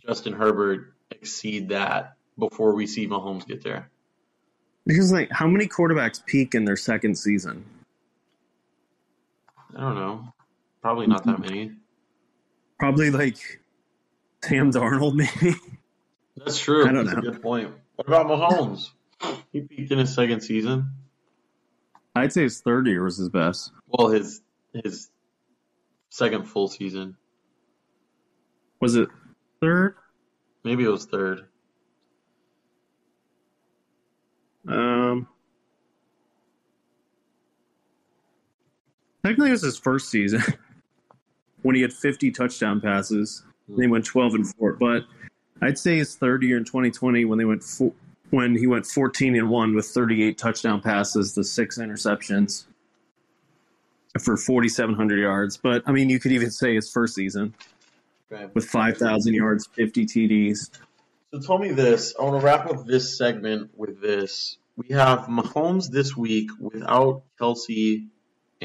Justin 0.05 0.33
Herbert 0.33 0.93
exceed 1.09 1.69
that 1.69 2.17
before 2.37 2.75
we 2.75 2.85
see 2.85 3.07
Mahomes 3.07 3.47
get 3.47 3.63
there. 3.63 3.89
Because 4.85 5.11
like 5.11 5.31
how 5.31 5.47
many 5.47 5.67
quarterbacks 5.67 6.25
peak 6.25 6.55
in 6.55 6.65
their 6.65 6.77
second 6.77 7.15
season? 7.17 7.65
I 9.75 9.81
don't 9.81 9.95
know. 9.95 10.33
Probably 10.81 11.07
not 11.07 11.25
that 11.25 11.39
many. 11.39 11.71
Probably 12.79 13.11
like 13.11 13.37
Sam 14.43 14.71
Darnold, 14.71 15.13
maybe. 15.15 15.55
That's 16.35 16.57
true. 16.57 16.87
I 16.87 16.91
don't 16.91 17.05
That's 17.05 17.21
know. 17.21 17.29
a 17.29 17.31
good 17.33 17.41
point. 17.41 17.71
What 17.95 18.07
about 18.07 18.27
Mahomes? 18.27 18.89
He 19.53 19.61
peaked 19.61 19.91
in 19.91 19.99
his 19.99 20.13
second 20.13 20.41
season. 20.41 20.91
I'd 22.15 22.33
say 22.33 22.41
his 22.43 22.59
third 22.61 22.87
year 22.87 23.03
was 23.03 23.17
his 23.17 23.29
best. 23.29 23.71
Well, 23.87 24.09
his 24.09 24.41
his 24.73 25.09
second 26.09 26.45
full 26.45 26.67
season. 26.67 27.15
Was 28.79 28.95
it 28.95 29.09
third? 29.61 29.95
Maybe 30.63 30.83
it 30.83 30.89
was 30.89 31.05
third. 31.05 31.45
Um, 34.67 35.27
Technically, 39.23 39.49
it 39.49 39.53
was 39.53 39.61
his 39.61 39.77
first 39.77 40.09
season 40.09 40.41
when 41.61 41.75
he 41.75 41.81
had 41.81 41.93
50 41.93 42.31
touchdown 42.31 42.81
passes. 42.81 43.43
They 43.69 43.87
went 43.87 44.03
12 44.05 44.33
and 44.35 44.55
four, 44.55 44.73
but 44.73 45.05
I'd 45.61 45.77
say 45.77 45.97
his 45.97 46.15
third 46.15 46.43
year 46.43 46.57
in 46.57 46.65
2020 46.65 47.25
when 47.25 47.37
they 47.37 47.45
went 47.45 47.63
four, 47.63 47.93
when 48.31 48.55
he 48.55 48.65
went 48.65 48.85
14 48.85 49.35
and 49.35 49.49
one 49.49 49.75
with 49.75 49.85
38 49.85 50.37
touchdown 50.37 50.81
passes, 50.81 51.35
the 51.35 51.43
six 51.43 51.77
interceptions 51.77 52.65
for 54.19 54.35
4,700 54.37 55.19
yards. 55.19 55.57
But 55.57 55.83
I 55.85 55.91
mean, 55.91 56.09
you 56.09 56.19
could 56.19 56.31
even 56.31 56.49
say 56.49 56.75
his 56.75 56.91
first 56.91 57.13
season 57.13 57.53
with 58.53 58.65
5,000 58.65 59.33
yards, 59.33 59.67
50 59.73 60.05
TDs. 60.05 60.71
So 61.33 61.39
tell 61.39 61.57
me 61.57 61.71
this. 61.71 62.13
I 62.19 62.25
want 62.25 62.41
to 62.41 62.45
wrap 62.45 62.69
up 62.69 62.85
this 62.85 63.17
segment 63.17 63.71
with 63.77 64.01
this. 64.01 64.57
We 64.75 64.89
have 64.89 65.27
Mahomes 65.27 65.89
this 65.89 66.15
week 66.15 66.49
without 66.59 67.23
Kelce 67.39 68.07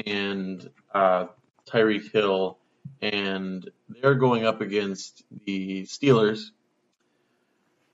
and 0.05 0.69
uh, 0.93 1.27
Tyreek 1.65 2.11
Hill, 2.11 2.57
and 3.01 3.69
they're 3.87 4.15
going 4.15 4.45
up 4.45 4.59
against 4.59 5.23
the 5.45 5.83
Steelers. 5.83 6.47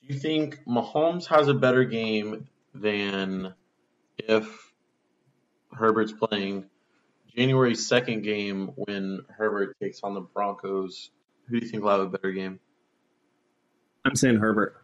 Do 0.01 0.11
you 0.11 0.19
think 0.19 0.61
Mahomes 0.67 1.27
has 1.27 1.49
a 1.49 1.53
better 1.53 1.83
game 1.83 2.47
than 2.73 3.53
if 4.17 4.73
Herbert's 5.71 6.13
playing 6.13 6.65
January 7.35 7.73
2nd 7.73 8.23
game 8.23 8.71
when 8.73 9.19
Herbert 9.29 9.77
takes 9.79 9.99
on 10.01 10.15
the 10.15 10.21
Broncos? 10.21 11.11
Who 11.47 11.59
do 11.59 11.65
you 11.65 11.71
think 11.71 11.83
will 11.83 11.91
have 11.91 11.99
a 11.99 12.09
better 12.09 12.31
game? 12.31 12.59
I'm 14.05 14.15
saying 14.15 14.37
Herbert. 14.37 14.75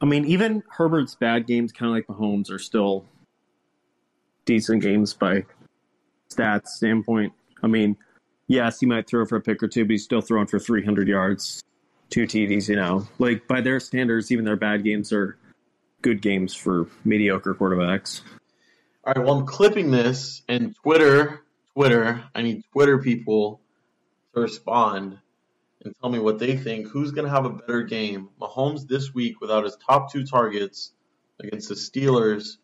I 0.00 0.06
mean, 0.06 0.24
even 0.26 0.62
Herbert's 0.68 1.14
bad 1.14 1.46
games, 1.46 1.72
kind 1.72 1.90
of 1.90 1.94
like 1.94 2.06
Mahomes, 2.06 2.50
are 2.50 2.58
still 2.58 3.04
decent 4.44 4.82
games 4.82 5.14
by 5.14 5.44
stats 6.30 6.68
standpoint. 6.68 7.32
I 7.62 7.66
mean, 7.66 7.96
yes, 8.46 8.80
he 8.80 8.86
might 8.86 9.08
throw 9.08 9.24
for 9.26 9.36
a 9.36 9.40
pick 9.40 9.62
or 9.62 9.68
two, 9.68 9.84
but 9.84 9.92
he's 9.92 10.04
still 10.04 10.20
throwing 10.20 10.46
for 10.46 10.58
300 10.58 11.08
yards, 11.08 11.62
two 12.10 12.24
TDs. 12.24 12.68
You 12.68 12.76
know, 12.76 13.08
like 13.18 13.48
by 13.48 13.60
their 13.60 13.80
standards, 13.80 14.30
even 14.30 14.44
their 14.44 14.56
bad 14.56 14.84
games 14.84 15.12
are 15.12 15.36
good 16.02 16.22
games 16.22 16.54
for 16.54 16.86
mediocre 17.04 17.54
quarterbacks. 17.54 18.22
All 19.04 19.14
right, 19.14 19.24
well, 19.24 19.38
I'm 19.38 19.46
clipping 19.46 19.90
this, 19.90 20.42
and 20.48 20.76
Twitter, 20.76 21.42
Twitter, 21.74 22.22
I 22.34 22.42
need 22.42 22.62
Twitter 22.72 22.98
people 22.98 23.60
to 24.34 24.40
respond 24.42 25.18
and 25.84 25.94
tell 26.00 26.10
me 26.10 26.18
what 26.18 26.38
they 26.38 26.56
think. 26.56 26.88
Who's 26.88 27.12
going 27.12 27.26
to 27.26 27.30
have 27.30 27.44
a 27.44 27.50
better 27.50 27.82
game? 27.82 28.28
Mahomes 28.40 28.86
this 28.86 29.14
week 29.14 29.40
without 29.40 29.64
his 29.64 29.76
top 29.76 30.12
two 30.12 30.24
targets 30.24 30.92
against 31.40 31.68
the 31.68 31.74
Steelers, 31.74 32.56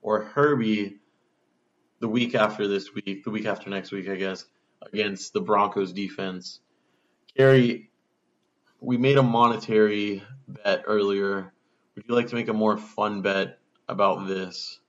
or 0.00 0.22
Herbie 0.22 0.98
the 2.00 2.08
week 2.08 2.34
after 2.34 2.66
this 2.66 2.92
week, 2.94 3.24
the 3.24 3.30
week 3.30 3.46
after 3.46 3.70
next 3.70 3.92
week, 3.92 4.08
I 4.08 4.16
guess, 4.16 4.44
against 4.82 5.32
the 5.32 5.40
Broncos 5.40 5.92
defense. 5.92 6.60
Kerry, 7.36 7.90
we 8.80 8.96
made 8.96 9.18
a 9.18 9.22
monetary 9.22 10.22
bet 10.48 10.82
earlier. 10.86 11.52
Would 11.94 12.04
you 12.08 12.14
like 12.14 12.28
to 12.28 12.34
make 12.34 12.48
a 12.48 12.52
more 12.52 12.76
fun 12.76 13.22
bet 13.22 13.58
about 13.88 14.26
this? 14.26 14.80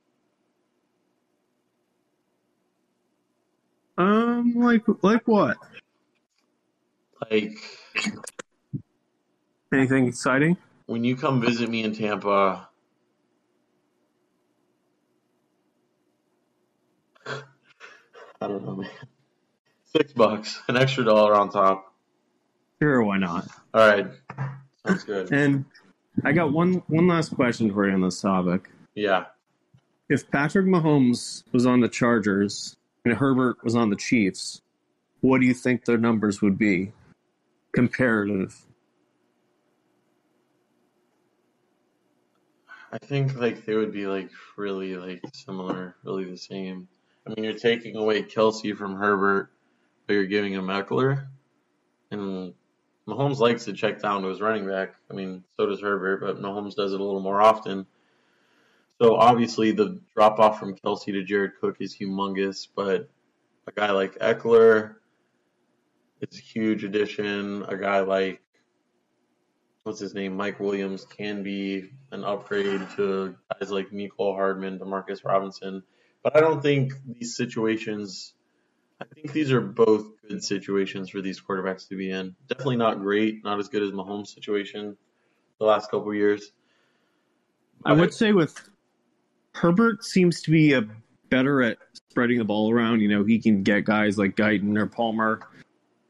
Um, 3.96 4.54
like 4.56 4.82
like 5.02 5.26
what? 5.28 5.56
Like 7.20 7.56
anything 9.72 10.06
exciting? 10.08 10.56
When 10.86 11.04
you 11.04 11.16
come 11.16 11.40
visit 11.40 11.70
me 11.70 11.82
in 11.84 11.94
Tampa, 11.94 12.68
I 17.26 18.48
don't 18.48 18.64
know, 18.64 18.76
man. 18.76 18.90
Six 19.84 20.12
bucks, 20.12 20.60
an 20.68 20.76
extra 20.76 21.04
dollar 21.04 21.34
on 21.34 21.50
top. 21.50 21.94
Sure, 22.82 23.02
why 23.02 23.16
not? 23.18 23.46
All 23.72 23.88
right, 23.88 24.06
sounds 24.86 25.04
good. 25.04 25.32
And 25.32 25.64
I 26.24 26.32
got 26.32 26.52
one 26.52 26.82
one 26.88 27.06
last 27.08 27.34
question 27.34 27.72
for 27.72 27.86
you 27.88 27.94
on 27.94 28.00
this 28.02 28.20
topic. 28.20 28.70
Yeah. 28.94 29.26
if 30.08 30.30
Patrick 30.30 30.66
Mahomes 30.66 31.42
was 31.52 31.66
on 31.66 31.80
the 31.80 31.88
Chargers 31.88 32.76
and 33.04 33.14
Herbert 33.14 33.64
was 33.64 33.74
on 33.74 33.90
the 33.90 33.96
Chiefs, 33.96 34.60
what 35.20 35.40
do 35.40 35.46
you 35.46 35.54
think 35.54 35.84
their 35.84 35.98
numbers 35.98 36.42
would 36.42 36.58
be 36.58 36.92
comparative? 37.74 38.54
I 42.92 42.98
think 42.98 43.36
like 43.36 43.64
they 43.64 43.74
would 43.74 43.92
be 43.92 44.06
like 44.06 44.30
really 44.56 44.96
like 44.96 45.20
similar, 45.32 45.96
really 46.04 46.24
the 46.24 46.36
same. 46.36 46.86
I 47.26 47.30
mean, 47.30 47.44
you're 47.44 47.54
taking 47.54 47.96
away 47.96 48.22
Kelce 48.22 48.76
from 48.76 48.94
Herbert, 48.94 49.50
but 50.06 50.14
you're 50.14 50.26
giving 50.26 50.52
him 50.52 50.66
Ekeler, 50.66 51.26
and 52.10 52.54
Mahomes 53.08 53.38
likes 53.38 53.64
to 53.64 53.72
check 53.72 54.00
down 54.00 54.22
to 54.22 54.28
his 54.28 54.40
running 54.40 54.66
back. 54.66 54.94
I 55.10 55.14
mean, 55.14 55.42
so 55.56 55.66
does 55.66 55.80
Herbert, 55.80 56.20
but 56.20 56.40
Mahomes 56.40 56.76
does 56.76 56.92
it 56.92 57.00
a 57.00 57.04
little 57.04 57.20
more 57.20 57.42
often. 57.42 57.86
So 59.00 59.16
obviously 59.16 59.72
the 59.72 59.98
drop 60.14 60.38
off 60.38 60.60
from 60.60 60.76
Kelce 60.76 61.06
to 61.06 61.24
Jared 61.24 61.52
Cook 61.60 61.78
is 61.80 61.96
humongous, 61.96 62.68
but 62.76 63.08
a 63.66 63.72
guy 63.72 63.90
like 63.90 64.18
Ekeler 64.20 64.96
is 66.30 66.38
a 66.38 66.42
huge 66.42 66.84
addition. 66.84 67.64
A 67.64 67.76
guy 67.76 68.00
like 68.00 68.40
what's 69.84 70.00
his 70.00 70.14
name, 70.14 70.36
Mike 70.36 70.58
Williams, 70.58 71.04
can 71.04 71.42
be 71.42 71.90
an 72.10 72.24
upgrade 72.24 72.80
to 72.96 73.36
guys 73.52 73.70
like 73.70 73.90
Mecole 73.90 74.34
Hardman, 74.34 74.78
Demarcus 74.78 75.24
Robinson. 75.24 75.82
But 76.22 76.36
I 76.36 76.40
don't 76.40 76.62
think 76.62 76.92
these 77.06 77.36
situations. 77.36 78.34
I 79.00 79.04
think 79.14 79.32
these 79.32 79.52
are 79.52 79.60
both 79.60 80.06
good 80.26 80.42
situations 80.42 81.10
for 81.10 81.20
these 81.20 81.40
quarterbacks 81.40 81.88
to 81.88 81.96
be 81.96 82.10
in. 82.10 82.34
Definitely 82.48 82.76
not 82.76 83.00
great, 83.00 83.44
not 83.44 83.58
as 83.58 83.68
good 83.68 83.82
as 83.82 83.90
Mahomes' 83.90 84.28
situation 84.28 84.96
the 85.58 85.66
last 85.66 85.90
couple 85.90 86.14
years. 86.14 86.52
But 87.82 87.92
I 87.92 87.96
would 87.96 88.14
say 88.14 88.32
with 88.32 88.68
Herbert 89.52 90.04
seems 90.04 90.40
to 90.42 90.50
be 90.50 90.72
a 90.72 90.88
better 91.28 91.62
at 91.62 91.78
spreading 91.92 92.38
the 92.38 92.44
ball 92.44 92.72
around. 92.72 93.00
You 93.00 93.08
know, 93.08 93.24
he 93.24 93.38
can 93.38 93.62
get 93.62 93.84
guys 93.84 94.16
like 94.16 94.36
Guyton 94.36 94.78
or 94.78 94.86
Palmer 94.86 95.40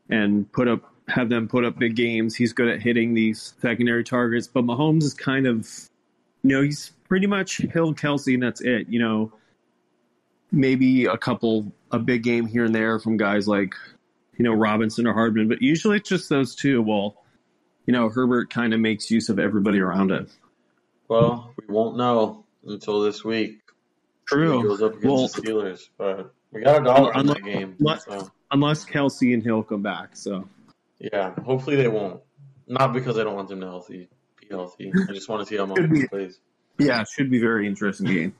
and 0.08 0.50
put 0.52 0.68
up 0.68 0.90
have 1.08 1.28
them 1.28 1.48
put 1.48 1.64
up 1.64 1.78
big 1.78 1.96
games. 1.96 2.34
He's 2.34 2.52
good 2.52 2.68
at 2.68 2.80
hitting 2.80 3.14
these 3.14 3.54
secondary 3.60 4.04
targets, 4.04 4.46
but 4.46 4.64
Mahomes 4.64 5.02
is 5.02 5.14
kind 5.14 5.46
of 5.46 5.68
you 6.44 6.50
know, 6.50 6.62
he's 6.62 6.92
pretty 7.08 7.26
much 7.26 7.58
Hill 7.58 7.94
Kelce, 7.94 8.34
and 8.34 8.42
that's 8.42 8.60
it. 8.60 8.88
You 8.88 9.00
know, 9.00 9.32
maybe 10.52 11.06
a 11.06 11.16
couple 11.16 11.72
a 11.90 11.98
big 11.98 12.22
game 12.22 12.46
here 12.46 12.64
and 12.64 12.74
there 12.74 12.98
from 13.00 13.16
guys 13.16 13.48
like, 13.48 13.74
you 14.36 14.44
know, 14.44 14.52
Robinson 14.52 15.06
or 15.06 15.14
Hardman, 15.14 15.48
but 15.48 15.62
usually 15.62 15.96
it's 15.96 16.08
just 16.08 16.28
those 16.28 16.54
two. 16.54 16.82
Well, 16.82 17.16
you 17.86 17.92
know, 17.92 18.08
Herbert 18.08 18.50
kind 18.50 18.74
of 18.74 18.80
makes 18.80 19.10
use 19.10 19.28
of 19.28 19.38
everybody 19.38 19.78
around 19.78 20.10
it. 20.10 20.28
Well, 21.08 21.54
we 21.56 21.72
won't 21.72 21.96
know 21.96 22.44
until 22.66 23.00
this 23.00 23.24
week. 23.24 23.60
True. 24.26 24.58
He 24.58 24.68
goes 24.68 24.82
up 24.82 24.92
against 24.92 25.06
well, 25.06 25.28
the 25.28 25.40
Steelers, 25.40 25.88
but 25.96 26.34
we 26.50 26.62
got 26.62 26.82
a 26.82 26.84
dollar 26.84 27.16
on 27.16 27.26
that 27.26 27.42
game. 27.42 27.76
So. 28.00 28.30
Unless 28.54 28.86
Kelce 28.86 29.34
and 29.34 29.42
Hill 29.42 29.64
come 29.64 29.82
back, 29.82 30.10
so 30.12 30.48
yeah, 31.00 31.34
hopefully 31.40 31.74
they 31.74 31.88
won't. 31.88 32.20
Not 32.68 32.92
because 32.92 33.18
I 33.18 33.24
don't 33.24 33.34
want 33.34 33.48
them 33.48 33.60
to 33.60 33.66
healthy, 33.66 34.08
be 34.40 34.46
healthy. 34.48 34.92
I 35.08 35.12
just 35.12 35.28
want 35.28 35.42
to 35.42 35.46
see 35.46 35.56
how 35.56 35.66
Mahomes 35.66 36.08
plays. 36.08 36.38
Yeah, 36.78 37.00
it 37.00 37.08
should 37.08 37.30
be 37.32 37.40
very 37.40 37.66
interesting 37.66 38.06
game. 38.06 38.34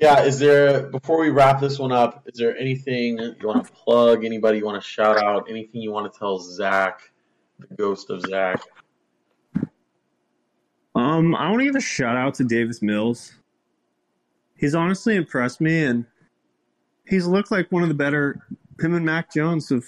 yeah, 0.00 0.22
is 0.22 0.38
there 0.38 0.84
before 0.84 1.20
we 1.20 1.28
wrap 1.28 1.60
this 1.60 1.78
one 1.78 1.92
up? 1.92 2.22
Is 2.24 2.38
there 2.38 2.56
anything 2.56 3.18
you 3.18 3.46
want 3.46 3.66
to 3.66 3.72
plug? 3.72 4.24
Anybody 4.24 4.56
you 4.56 4.64
want 4.64 4.82
to 4.82 4.88
shout 4.88 5.22
out? 5.22 5.50
Anything 5.50 5.82
you 5.82 5.92
want 5.92 6.10
to 6.10 6.18
tell 6.18 6.38
Zach, 6.38 7.12
the 7.58 7.74
ghost 7.74 8.08
of 8.08 8.22
Zach? 8.22 8.62
Um, 10.94 11.34
I 11.34 11.50
want 11.50 11.60
to 11.60 11.66
give 11.66 11.76
a 11.76 11.80
shout 11.80 12.16
out 12.16 12.34
to 12.36 12.44
Davis 12.44 12.80
Mills. 12.80 13.34
He's 14.56 14.74
honestly 14.74 15.16
impressed 15.16 15.60
me, 15.60 15.84
and 15.84 16.06
he's 17.06 17.26
looked 17.26 17.50
like 17.50 17.70
one 17.70 17.82
of 17.82 17.88
the 17.90 17.94
better. 17.94 18.46
Him 18.80 18.94
and 18.94 19.04
Mac 19.04 19.32
Jones 19.32 19.68
have 19.68 19.84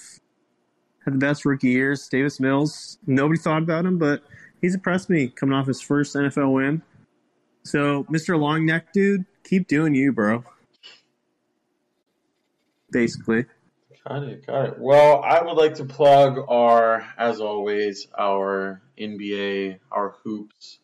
had 1.05 1.14
the 1.14 1.18
best 1.18 1.45
rookie 1.45 1.68
years. 1.68 2.09
Davis 2.09 2.41
Mills, 2.41 2.99
nobody 3.07 3.39
thought 3.39 3.62
about 3.62 3.84
him, 3.84 3.99
but 3.99 4.22
he's 4.61 4.74
impressed 4.74 5.11
me 5.11 5.28
coming 5.28 5.55
off 5.55 5.66
his 5.66 5.80
first 5.80 6.14
NFL 6.14 6.53
win. 6.53 6.82
So, 7.62 8.05
Mr. 8.05 8.39
Long 8.39 8.64
Neck 8.64 8.93
dude, 8.93 9.24
keep 9.45 9.66
doing 9.68 9.95
you, 9.95 10.12
bro. 10.12 10.45
Basically. 12.91 13.47
Got 14.07 14.22
it, 14.22 14.47
got 14.47 14.68
it. 14.68 14.78
Well, 14.78 15.22
I 15.22 15.43
would 15.43 15.57
like 15.57 15.74
to 15.74 15.84
plug 15.84 16.39
our, 16.49 17.05
as 17.18 17.41
always, 17.41 18.07
our 18.16 18.80
NBA, 18.99 19.80
our 19.91 20.14
hoops 20.22 20.78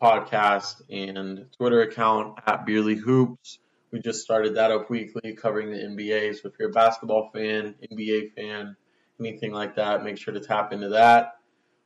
podcast 0.00 0.82
and 0.90 1.46
Twitter 1.56 1.82
account 1.82 2.38
at 2.46 2.66
Beerly 2.66 2.98
Hoops. 2.98 3.58
We 3.94 4.00
just 4.00 4.22
started 4.22 4.56
that 4.56 4.72
up 4.72 4.90
weekly 4.90 5.34
covering 5.34 5.70
the 5.70 5.78
NBA. 5.78 6.34
So 6.34 6.48
if 6.48 6.54
you're 6.58 6.68
a 6.68 6.72
basketball 6.72 7.30
fan, 7.32 7.76
NBA 7.92 8.34
fan, 8.34 8.74
anything 9.20 9.52
like 9.52 9.76
that, 9.76 10.02
make 10.02 10.18
sure 10.18 10.34
to 10.34 10.40
tap 10.40 10.72
into 10.72 10.88
that. 10.88 11.36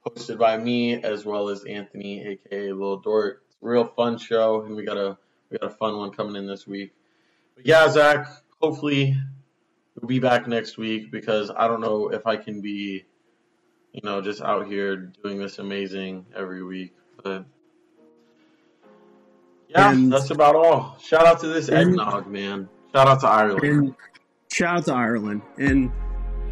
Hosted 0.06 0.38
by 0.38 0.56
me 0.56 1.02
as 1.02 1.26
well 1.26 1.50
as 1.50 1.64
Anthony, 1.64 2.26
aka 2.26 2.72
Lil 2.72 3.00
Dort. 3.00 3.42
It's 3.48 3.58
a 3.62 3.66
real 3.66 3.84
fun 3.84 4.16
show, 4.16 4.62
and 4.62 4.74
we 4.74 4.86
got 4.86 4.96
a 4.96 5.18
we 5.50 5.58
got 5.58 5.70
a 5.70 5.74
fun 5.74 5.98
one 5.98 6.10
coming 6.10 6.36
in 6.36 6.46
this 6.46 6.66
week. 6.66 6.94
But 7.54 7.66
yeah, 7.66 7.86
Zach, 7.90 8.26
hopefully 8.62 9.14
we'll 9.94 10.08
be 10.08 10.18
back 10.18 10.48
next 10.48 10.78
week 10.78 11.12
because 11.12 11.50
I 11.54 11.68
don't 11.68 11.82
know 11.82 12.08
if 12.08 12.26
I 12.26 12.36
can 12.36 12.62
be, 12.62 13.04
you 13.92 14.00
know, 14.02 14.22
just 14.22 14.40
out 14.40 14.66
here 14.66 15.12
doing 15.22 15.36
this 15.36 15.58
amazing 15.58 16.24
every 16.34 16.62
week. 16.62 16.94
But 17.22 17.44
yeah, 19.68 19.92
and, 19.92 20.12
that's 20.12 20.30
about 20.30 20.56
all. 20.56 20.96
Shout 21.00 21.26
out 21.26 21.40
to 21.40 21.48
this 21.48 21.68
and, 21.68 21.90
eggnog, 21.90 22.26
man. 22.26 22.68
Shout 22.94 23.08
out 23.08 23.20
to 23.20 23.26
Ireland. 23.26 23.94
shout 24.50 24.78
out 24.78 24.84
to 24.86 24.94
Ireland. 24.94 25.42
And 25.58 25.92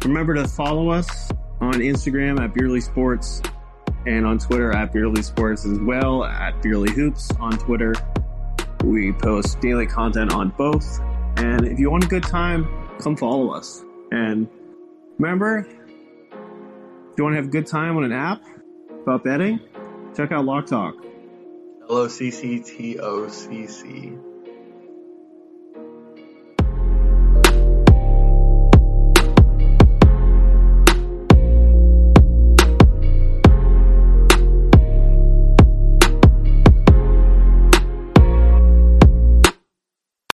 remember 0.03 0.35
to 0.35 0.47
follow 0.47 0.89
us 0.89 1.31
on 1.59 1.73
Instagram 1.73 2.39
at 2.39 2.53
Beerly 2.53 2.81
Sports 2.81 3.41
and 4.05 4.25
on 4.25 4.37
Twitter 4.37 4.71
at 4.71 4.93
Beerly 4.93 5.23
Sports 5.23 5.65
as 5.65 5.79
well, 5.79 6.23
at 6.23 6.61
Beerly 6.61 6.89
Hoops 6.89 7.31
on 7.39 7.57
Twitter. 7.57 7.93
We 8.83 9.11
post 9.13 9.59
daily 9.59 9.87
content 9.87 10.33
on 10.33 10.49
both. 10.49 10.99
And 11.37 11.65
if 11.65 11.79
you 11.79 11.89
want 11.89 12.05
a 12.05 12.07
good 12.07 12.23
time, 12.23 12.67
come 12.99 13.17
follow 13.17 13.49
us. 13.49 13.83
And 14.11 14.47
remember, 15.17 15.59
if 15.59 17.17
you 17.17 17.23
want 17.23 17.33
to 17.33 17.37
have 17.37 17.47
a 17.47 17.51
good 17.51 17.67
time 17.67 17.97
on 17.97 18.03
an 18.03 18.11
app 18.11 18.43
about 19.01 19.23
betting, 19.23 19.59
check 20.15 20.31
out 20.31 20.45
Lock 20.45 20.67
Talk. 20.67 20.95
L 21.89 21.95
O 21.95 22.07
C 22.09 22.31
C 22.31 22.59
T 22.59 22.99
O 22.99 23.29
C 23.29 23.65
C. 23.65 24.26